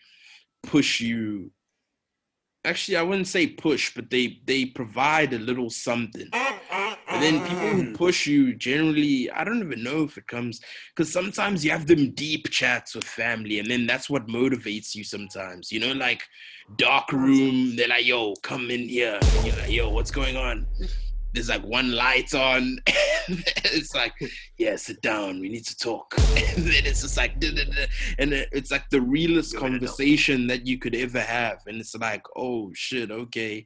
push 0.64 1.00
you 1.00 1.52
actually 2.64 2.96
I 2.96 3.02
wouldn't 3.02 3.28
say 3.28 3.46
push, 3.46 3.94
but 3.94 4.10
they 4.10 4.40
they 4.44 4.66
provide 4.66 5.32
a 5.32 5.38
little 5.38 5.70
something. 5.70 6.28
And 7.22 7.36
then 7.36 7.48
people 7.48 7.68
who 7.68 7.82
mm. 7.84 7.94
push 7.94 8.26
you 8.26 8.54
generally, 8.54 9.30
I 9.30 9.44
don't 9.44 9.60
even 9.60 9.82
know 9.82 10.02
if 10.02 10.18
it 10.18 10.26
comes 10.26 10.60
because 10.94 11.12
sometimes 11.12 11.64
you 11.64 11.70
have 11.70 11.86
them 11.86 12.10
deep 12.10 12.50
chats 12.50 12.94
with 12.96 13.04
family, 13.04 13.60
and 13.60 13.70
then 13.70 13.86
that's 13.86 14.10
what 14.10 14.26
motivates 14.26 14.94
you 14.94 15.04
sometimes. 15.04 15.70
You 15.70 15.80
know, 15.80 15.92
like 15.92 16.22
dark 16.76 17.12
room, 17.12 17.76
they're 17.76 17.88
like, 17.88 18.06
yo, 18.06 18.34
come 18.42 18.70
in 18.70 18.88
here. 18.88 19.20
You're 19.44 19.56
like, 19.56 19.70
yo, 19.70 19.88
what's 19.90 20.10
going 20.10 20.36
on? 20.36 20.66
There's 21.32 21.48
like 21.48 21.64
one 21.64 21.92
light 21.92 22.34
on. 22.34 22.78
it's 23.28 23.94
like, 23.94 24.12
yeah, 24.58 24.76
sit 24.76 25.00
down. 25.00 25.40
We 25.40 25.48
need 25.48 25.66
to 25.66 25.76
talk. 25.76 26.14
and 26.18 26.64
then 26.64 26.84
it's 26.84 27.02
just 27.02 27.16
like, 27.16 27.32
and 28.18 28.32
it's 28.52 28.70
like 28.70 28.88
the 28.90 29.00
realest 29.00 29.56
conversation 29.56 30.46
that 30.48 30.66
you 30.66 30.78
could 30.78 30.94
ever 30.94 31.20
have. 31.20 31.60
And 31.66 31.80
it's 31.80 31.94
like, 31.94 32.24
oh 32.36 32.70
shit, 32.74 33.10
okay. 33.10 33.64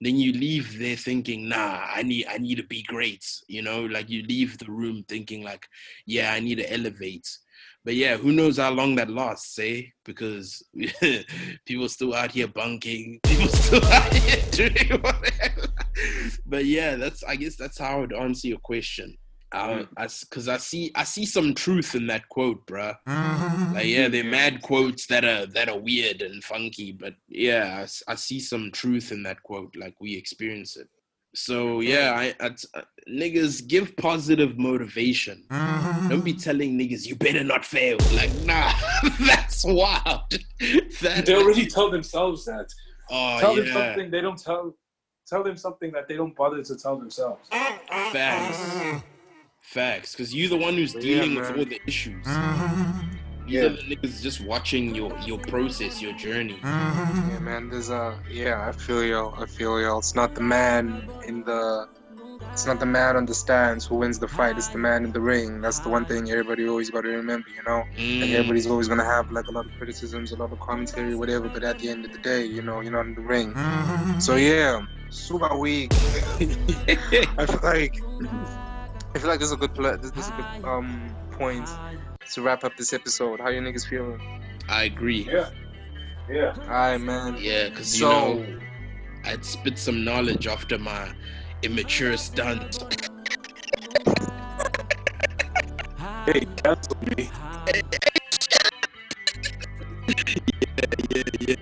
Then 0.00 0.16
you 0.16 0.32
leave 0.32 0.78
there 0.78 0.96
thinking, 0.96 1.48
nah, 1.48 1.86
I 1.92 2.02
need, 2.02 2.26
I 2.28 2.38
need 2.38 2.56
to 2.56 2.64
be 2.64 2.82
great. 2.84 3.24
You 3.48 3.62
know, 3.62 3.84
like 3.84 4.08
you 4.08 4.22
leave 4.22 4.58
the 4.58 4.70
room 4.70 5.04
thinking 5.08 5.42
like, 5.42 5.66
yeah, 6.06 6.32
I 6.32 6.40
need 6.40 6.56
to 6.56 6.72
elevate. 6.72 7.28
But 7.84 7.94
yeah, 7.94 8.16
who 8.16 8.32
knows 8.32 8.58
how 8.58 8.70
long 8.70 8.96
that 8.96 9.08
lasts, 9.08 9.54
say? 9.54 9.78
Eh? 9.78 9.82
Because 10.04 10.62
people 11.64 11.88
still 11.88 12.14
out 12.14 12.32
here 12.32 12.46
bunking, 12.46 13.18
people 13.24 13.48
still 13.48 13.84
out 13.84 14.12
here 14.12 14.44
doing 14.50 15.00
whatever. 15.00 15.67
But 16.46 16.64
yeah, 16.64 16.96
that's 16.96 17.22
I 17.24 17.36
guess 17.36 17.56
that's 17.56 17.78
how 17.78 17.96
I 17.96 18.00
would 18.00 18.12
answer 18.12 18.48
your 18.48 18.58
question. 18.58 19.16
Um, 19.50 19.88
I, 19.96 20.08
cause 20.30 20.46
I 20.46 20.58
see 20.58 20.92
I 20.94 21.04
see 21.04 21.24
some 21.24 21.54
truth 21.54 21.94
in 21.94 22.06
that 22.08 22.28
quote, 22.28 22.66
bruh. 22.66 22.96
Like 23.74 23.86
yeah, 23.86 24.08
they're 24.08 24.22
mad 24.22 24.60
quotes 24.60 25.06
that 25.06 25.24
are 25.24 25.46
that 25.46 25.70
are 25.70 25.78
weird 25.78 26.20
and 26.20 26.44
funky, 26.44 26.92
but 26.92 27.14
yeah, 27.28 27.84
I, 27.86 28.12
I 28.12 28.14
see 28.16 28.40
some 28.40 28.70
truth 28.72 29.10
in 29.10 29.22
that 29.22 29.42
quote. 29.42 29.74
Like 29.74 29.94
we 30.00 30.16
experience 30.16 30.76
it. 30.76 30.88
So 31.34 31.80
yeah, 31.80 32.12
I, 32.14 32.34
I, 32.44 32.50
uh, 32.74 32.82
niggas 33.08 33.66
give 33.66 33.96
positive 33.96 34.58
motivation. 34.58 35.44
Don't 35.50 36.24
be 36.24 36.34
telling 36.34 36.78
niggas 36.78 37.06
you 37.06 37.16
better 37.16 37.44
not 37.44 37.64
fail. 37.64 37.96
Like 38.14 38.34
nah, 38.44 38.72
that's 39.20 39.64
wild. 39.64 40.30
that, 41.00 41.24
they 41.24 41.34
already 41.34 41.66
tell 41.66 41.90
themselves 41.90 42.44
that. 42.44 42.66
Oh, 43.10 43.38
tell 43.40 43.56
yeah. 43.56 43.62
them 43.62 43.72
something 43.72 44.10
they 44.10 44.20
don't 44.20 44.38
tell. 44.38 44.74
Tell 45.28 45.42
them 45.42 45.56
something 45.56 45.92
that 45.92 46.08
they 46.08 46.16
don't 46.16 46.34
bother 46.34 46.62
to 46.62 46.76
tell 46.76 46.96
themselves. 46.96 47.48
Facts. 48.12 49.02
Facts. 49.60 50.12
Because 50.12 50.34
you're 50.34 50.48
the 50.48 50.56
one 50.56 50.74
who's 50.74 50.94
dealing 50.94 51.34
yeah, 51.34 51.40
with 51.40 51.58
all 51.58 51.64
the 51.66 51.80
issues. 51.86 52.24
Mm-hmm. 52.24 53.08
These 53.44 53.54
yeah. 53.54 53.62
are 53.64 53.68
the 53.68 53.96
niggas 53.96 54.22
just 54.22 54.40
watching 54.40 54.94
your 54.94 55.16
your 55.20 55.38
process, 55.38 56.00
your 56.00 56.14
journey. 56.14 56.58
Mm-hmm. 56.62 57.30
Yeah, 57.30 57.38
man. 57.40 57.68
There's 57.68 57.90
a 57.90 58.18
yeah. 58.30 58.66
I 58.66 58.72
feel 58.72 59.04
you. 59.04 59.28
I 59.36 59.44
feel 59.44 59.78
you. 59.78 59.98
It's 59.98 60.14
not 60.14 60.34
the 60.34 60.40
man 60.40 61.10
in 61.26 61.44
the. 61.44 61.88
It's 62.52 62.66
not 62.66 62.80
the 62.80 62.86
man 62.86 63.16
on 63.16 63.26
the 63.26 63.34
stands 63.34 63.86
who 63.86 63.96
wins 63.96 64.18
the 64.18 64.28
fight. 64.28 64.56
It's 64.58 64.68
the 64.68 64.78
man 64.78 65.04
in 65.04 65.12
the 65.12 65.20
ring. 65.20 65.60
That's 65.60 65.78
the 65.78 65.88
one 65.88 66.04
thing 66.04 66.30
everybody 66.30 66.68
always 66.68 66.90
got 66.90 67.02
to 67.02 67.08
remember, 67.08 67.48
you 67.50 67.62
know. 67.66 67.84
Mm. 67.96 68.22
And 68.22 68.32
everybody's 68.32 68.66
always 68.66 68.88
gonna 68.88 69.04
have 69.04 69.30
like 69.30 69.46
a 69.46 69.52
lot 69.52 69.66
of 69.66 69.72
criticisms, 69.78 70.32
a 70.32 70.36
lot 70.36 70.52
of 70.52 70.60
commentary, 70.60 71.14
whatever. 71.14 71.48
But 71.48 71.62
at 71.64 71.78
the 71.78 71.88
end 71.88 72.04
of 72.04 72.12
the 72.12 72.18
day, 72.18 72.44
you 72.44 72.62
know, 72.62 72.80
you're 72.80 72.92
not 72.92 73.06
in 73.06 73.14
the 73.14 73.20
ring. 73.20 73.54
So 74.20 74.36
yeah, 74.36 74.84
SubaWeak. 75.08 75.92
I 77.38 77.46
feel 77.46 77.60
like 77.62 78.00
I 79.14 79.18
feel 79.18 79.28
like 79.28 79.38
this 79.40 79.48
is 79.48 79.52
a 79.52 79.56
good 79.56 79.74
this 80.02 80.12
is 80.16 80.28
a 80.28 80.32
good 80.32 80.68
um 80.68 81.14
point 81.32 81.68
to 82.32 82.42
wrap 82.42 82.64
up 82.64 82.76
this 82.76 82.92
episode. 82.92 83.40
How 83.40 83.48
you 83.48 83.60
niggas 83.60 83.86
feeling? 83.86 84.20
I 84.68 84.84
agree. 84.84 85.28
Yeah. 85.30 85.50
Yeah. 86.28 86.54
Alright, 86.62 87.00
man. 87.00 87.36
Yeah, 87.38 87.70
because 87.70 87.98
so, 87.98 88.34
you 88.34 88.46
know, 88.46 88.60
I'd 89.24 89.44
spit 89.44 89.78
some 89.78 90.04
knowledge 90.04 90.46
after 90.46 90.78
my 90.78 91.12
immature 91.62 92.16
stunt. 92.16 92.84
hey, 96.26 96.46
cancel 96.62 96.96
me. 97.16 97.30
yeah, 97.66 97.74
yeah, 101.10 101.22
yeah. 101.40 101.54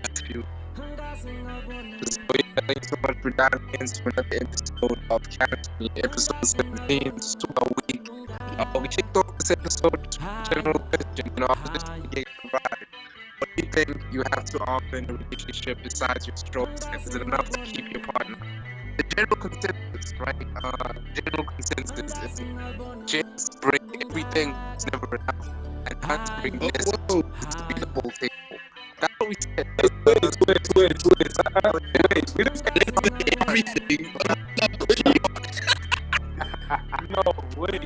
So, 2.05 2.33
yeah, 2.35 2.61
thank 2.67 2.83
you 2.83 2.89
so 2.89 2.97
much 3.03 3.17
for 3.23 3.31
diving 3.31 3.69
into 3.81 4.03
another 4.05 4.37
episode 4.43 4.99
of 5.11 5.23
Cancel 5.31 5.73
Me, 5.81 5.91
episode 5.97 6.45
17, 6.45 7.21
super 7.21 7.67
week. 7.89 8.09
Uh, 8.59 8.81
we 8.81 8.89
kicked 8.89 9.17
off 9.17 9.39
this 9.39 9.51
episode 9.51 10.19
general 10.51 10.79
question. 10.79 11.31
You 11.35 11.41
know, 11.41 11.47
I 11.49 11.61
was 11.61 11.71
just 11.71 11.87
thinking 11.87 12.25
about 12.45 12.79
what 13.39 13.49
do 13.57 13.65
you 13.65 13.73
think 13.73 13.99
you 14.13 14.23
have 14.35 14.45
to 14.45 14.59
offer 14.67 14.97
in 14.97 15.11
a 15.11 15.15
relationship 15.15 15.79
besides 15.83 16.27
your 16.27 16.37
strokes? 16.37 16.87
Is 17.07 17.15
it 17.15 17.23
enough 17.23 17.49
to 17.51 17.61
keep 17.63 17.91
your 17.93 18.03
partner? 18.03 18.56
The 18.97 19.05
general 19.15 19.37
consensus, 19.37 20.15
right? 20.19 20.47
Uh, 20.65 20.93
general 21.13 21.45
consensus 21.45 22.13
is 22.25 22.41
just 23.07 23.61
bring 23.61 23.81
everything 24.01 24.55
is 24.77 24.87
never 24.91 25.17
enough, 25.17 25.49
and 25.87 26.01
not 26.03 26.25
to 26.27 26.33
bring 26.41 26.59
oh, 26.63 26.71
this 26.71 26.85
to 26.87 27.65
be 27.69 27.75
the 27.75 27.87
whole 27.93 28.11
table. 28.11 28.59
That's 29.01 29.13
what 29.19 29.29
we 29.29 29.35
said. 29.41 29.67
Wait, 30.07 30.23
wait, 30.47 30.65
wait, 30.77 30.77
wait. 30.77 31.37
Wait, 32.17 32.33
we 32.37 32.45
didn't 32.45 32.57
say 32.57 32.73
everything. 33.47 34.13
no, 37.11 37.23
wait. 37.57 37.85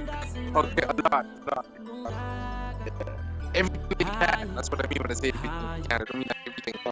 Okay, 0.55 0.85
a 0.87 0.95
lot, 1.11 1.27
a 1.27 1.55
lot. 1.55 3.30
Everything 3.55 3.97
you 3.99 4.07
can. 4.07 4.55
That's 4.55 4.71
what 4.71 4.85
I 4.85 4.89
mean 4.89 5.03
when 5.03 5.11
I 5.11 5.15
say 5.15 5.29
everything 5.35 5.51
you 5.77 5.83
can. 5.89 6.01
I 6.01 6.05
don't 6.05 6.15
mean 6.15 6.29
like 6.31 6.45
everything. 6.47 6.75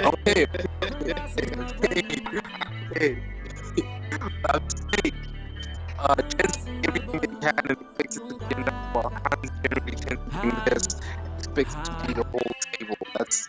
okay. 0.00 0.46
okay. 2.90 3.18
I'm 4.50 4.62
saying, 4.70 5.16
uh, 5.98 6.14
just 6.38 6.68
everything 6.86 7.20
that 7.20 7.32
you 7.32 7.38
can 7.38 7.58
and 7.68 7.78
fix 7.96 8.16
it 8.16 8.28
to 8.28 8.34
the 8.34 8.56
end 8.56 8.70
while 8.92 9.10
hands 9.10 9.50
generally 9.62 9.96
tend 9.96 10.20
to 10.20 10.30
bring 10.40 10.56
this, 10.66 10.84
expect 11.38 11.72
it 11.72 11.84
to 11.84 11.92
be 12.06 12.12
the 12.14 12.24
whole 12.24 12.52
table. 12.72 12.96
That's 13.18 13.48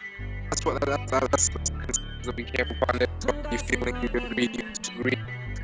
that's 0.50 0.66
what 0.66 0.82
that's 0.86 1.12
that's, 1.12 1.28
that's, 1.30 1.50
that's, 1.50 2.00
that's 2.26 2.36
we 2.36 2.44
care 2.44 2.66
about 2.70 3.02
it. 3.02 3.10
So 3.20 3.30
you 3.52 3.58
feel 3.60 3.80
like 3.82 4.02
you 4.02 4.10
agree, 4.18 4.50
you 4.54 4.64
disagree 4.74 5.18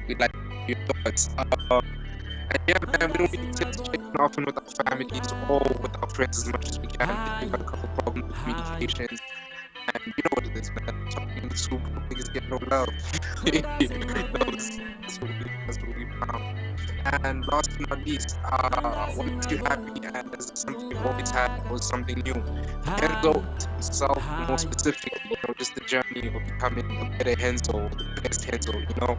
we 0.08 0.16
like 0.16 0.36
your 0.68 0.78
thoughts. 0.88 1.30
Uh, 1.38 1.82
and 2.52 2.60
yeah, 2.68 2.78
man, 2.82 3.12
we 3.12 3.18
don't 3.18 3.32
really 3.34 3.54
tend 3.54 3.74
to 3.74 3.80
check 3.84 3.96
in 3.96 4.16
often 4.20 4.46
with 4.46 4.58
our 4.58 4.86
families 4.86 5.34
or 5.50 5.62
with 5.82 5.96
our 6.02 6.10
friends 6.10 6.38
as 6.40 6.52
much 6.52 6.70
as 6.70 6.80
we 6.80 6.88
can. 6.88 7.18
We've 7.42 7.52
got 7.52 7.62
a 7.62 7.64
couple 7.64 7.90
problems 7.90 8.28
with 8.28 8.38
communications. 8.44 9.22
And 9.94 10.04
you 10.06 10.24
know 10.24 10.32
what 10.34 10.46
it 10.48 10.58
is. 10.58 10.72
man. 10.72 11.08
Talking 11.10 11.56
super 11.56 11.90
niggas 12.10 12.34
get 12.34 12.50
no 12.50 12.58
love. 12.72 12.90
that 13.46 14.52
was, 14.52 14.80
that's, 15.02 15.20
what 15.22 15.30
we, 15.30 15.46
that's 15.66 15.78
what 15.80 15.96
we 15.96 16.06
found. 16.20 16.60
And 17.24 17.46
last 17.48 17.70
but 17.78 17.90
not 17.90 18.06
least, 18.06 18.38
uh, 18.46 19.12
what 19.14 19.28
makes 19.28 19.52
you 19.52 19.58
happy? 19.58 20.02
And 20.06 20.32
this 20.32 20.50
is 20.52 20.60
something 20.60 20.90
we've 20.90 21.06
always 21.06 21.30
had 21.30 21.70
was 21.70 21.88
something 21.88 22.18
new. 22.26 22.34
Henzo 22.84 23.44
itself, 23.78 24.24
more 24.48 24.58
specifically, 24.58 25.12
you 25.30 25.38
know, 25.48 25.54
just 25.58 25.76
the 25.76 25.82
journey 25.82 26.28
of 26.36 26.44
becoming 26.46 26.86
a 27.02 27.18
better 27.18 27.36
Henzo, 27.36 27.90
the 28.16 28.22
best 28.22 28.42
Henzo, 28.48 28.74
you 28.74 28.96
know. 29.02 29.18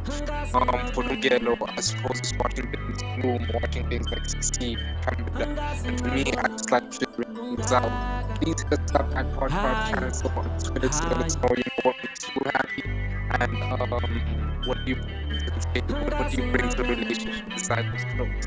Um, 0.55 0.93
for 0.93 1.05
Lungelo, 1.05 1.56
I 1.76 1.80
suppose 1.80 2.18
it's 2.18 2.32
watching 2.38 2.70
things 2.72 3.02
bloom, 3.20 3.48
watching 3.55 3.88
things 3.88 4.09
like 4.10 4.26
succeed, 4.28 4.78
become 5.01 5.26
better. 5.34 5.60
And 5.84 6.01
for 6.01 6.09
me, 6.09 6.24
I 6.36 6.48
just 6.48 6.70
like 6.72 6.93
figuring 6.93 7.34
things 7.36 7.72
out. 7.72 8.34
Please 8.40 8.62
hit 8.62 8.80
us 8.80 8.94
up 8.94 9.14
at 9.14 9.26
Podcast 9.32 9.94
Cancel 9.94 10.30
on 10.64 10.74
to 10.74 10.80
let 10.80 10.84
us 10.84 11.36
you 11.36 11.64
know, 11.64 11.82
what 11.82 11.96
makes 12.02 12.28
you 12.28 12.42
happy 12.52 12.82
and 13.40 13.62
um, 13.62 14.22
what 14.66 14.84
do 14.84 14.90
you 14.90 14.96
what 14.96 16.30
do 16.30 16.42
you 16.42 16.50
bring 16.52 16.68
to 16.70 16.76
the 16.76 16.84
relationship 16.84 17.44
besides 17.48 17.88
those 17.92 18.04
clothes? 18.14 18.46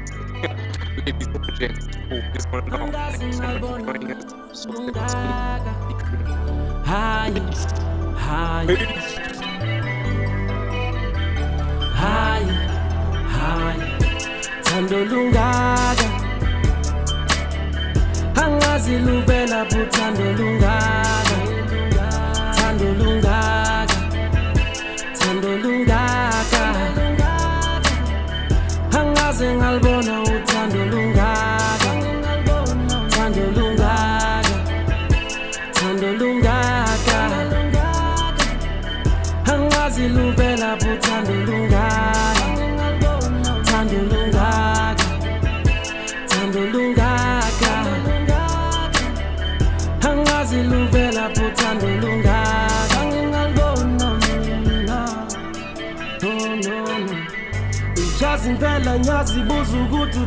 Look 0.95 1.07
at 1.07 1.19
these 1.19 1.27
projects. 1.27 1.88
Cool. 2.10 2.22
Just 2.34 2.52
to 2.52 2.69
know. 2.72 2.91
Thank 2.91 3.34
so 3.34 3.41
much 3.44 3.61
for 3.61 3.80
joining 3.80 4.11
us. 4.11 4.26
So 4.53 4.72
stay 4.72 4.86
with 4.86 4.95
me. 4.95 6.23
Hi, 6.86 7.31
hi, 8.18 8.65
hi, 11.94 12.41
hi. 13.27 13.76
Thando 14.64 15.06
lungaga, 15.06 16.10
angazi 18.36 18.98
luvela 18.99 19.65
buthando 19.65 20.34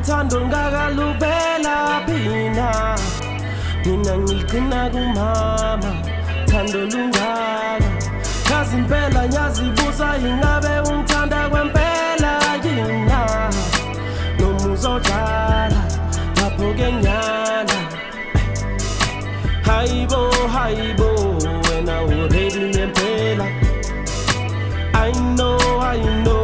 uthando 0.03 0.39
lungakaluphela 0.41 2.03
phina. 2.07 2.97
Mina 3.85 4.16
ngiligcina 4.19 4.91
kumama 4.91 5.91
thando 6.47 6.81
lungaka. 6.87 7.89
Yazi 8.51 8.77
impela 8.77 9.29
ngiyazibuza 9.29 10.09
ingabe 10.19 10.91
ungithanda 10.91 11.49
kwempela 11.49 12.33
yina. 12.65 13.51
Noma 14.39 14.73
uzodlala 14.73 15.81
lapho 16.37 16.74
ke 16.77 16.93
nyala 16.93 17.79
hayibo 19.66 20.31
hayibo 20.53 21.09
wena 21.70 22.03
uredi 22.03 22.61
ngempela. 22.70 23.47
I 24.95 25.11
know, 25.37 25.59
I 25.81 25.99
know, 26.23 26.41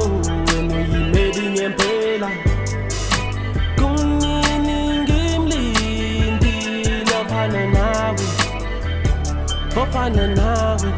ofana 9.88 10.26
nawe. 10.36 10.90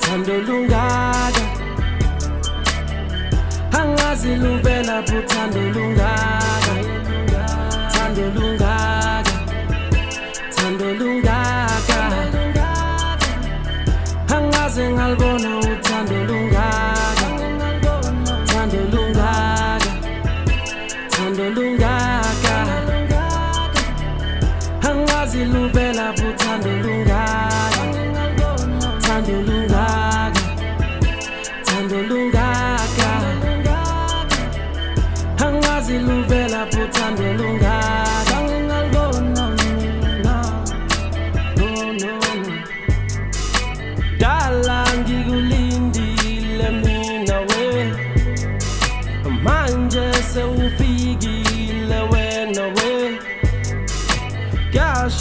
Thando 0.00 0.34
lungaka 0.46 1.42
angazi 3.78 4.32
luvela 4.42 5.02
pho 5.06 5.18
thando 5.30 5.62
lungaka 5.74 6.74
thando 7.92 8.26
lungaka 8.36 9.34
thando 10.56 10.88
lungaka 11.00 11.98
angaze 14.36 14.84
ngalibona 14.94 15.50
uthando 15.58 16.18
lungaka 16.28 16.55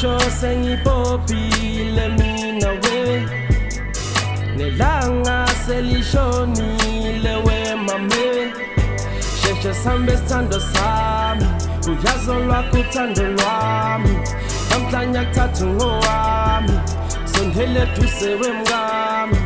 kasho 0.05 0.19
sengipophile 0.39 2.09
mina 2.17 2.69
we. 2.83 3.27
Nelanga 4.57 5.47
selishonile 5.65 7.35
we 7.45 7.75
mame 7.75 8.53
sheshe 9.39 9.73
sambe 9.73 10.17
sithando 10.17 10.59
sami 10.59 11.45
uyazo 11.87 12.39
lwakho 12.39 12.77
uthando 12.77 13.23
lwami. 13.23 14.13
Namhlanje 14.69 15.19
akuthatha 15.19 15.65
ngowami 15.65 16.79
sondele 17.25 17.85
duse 17.95 18.29
wemngami. 18.35 19.37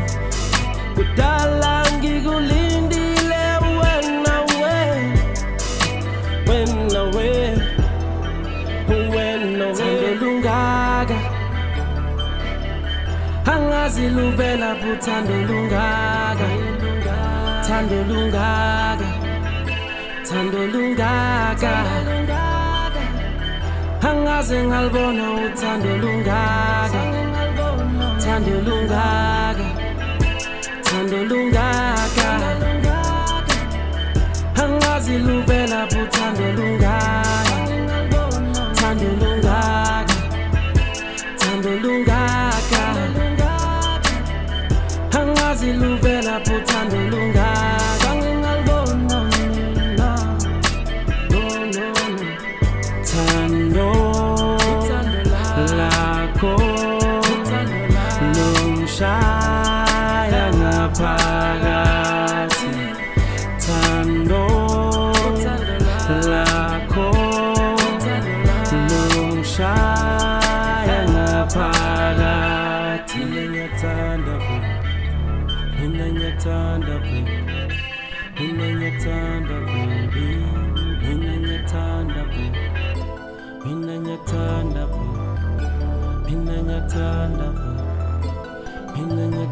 Kudala 0.94 1.84
ngikulindile 1.98 2.69
angazi 13.80 14.08
luvela 14.10 14.74
buthando 14.74 15.36
lungaka. 15.48 16.48
Thando 17.66 17.98
lungaka. 18.10 19.08
Thando 20.28 20.60
lungaka. 20.72 21.72
Angaze 24.08 24.58
ngalibona 24.68 25.26
uthando 25.44 25.92
lungaka. 26.02 27.02
Thando 28.22 28.56
lungaka. 28.66 29.66
Thando 30.86 31.18
lungaka. 31.30 32.28
Angazi 34.62 35.18
luvela 35.26 35.80
buthando 35.92 36.46
lungaka. 36.58 37.56
Thando 38.78 39.10
lungaka. 39.20 40.16
Thando 41.40 41.70
lungaka 41.82 42.09
luvela 46.30 46.38
buthando 46.38 46.69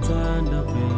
Mina 0.09 0.41
nyathanda 0.41 0.63
baby 0.63 0.98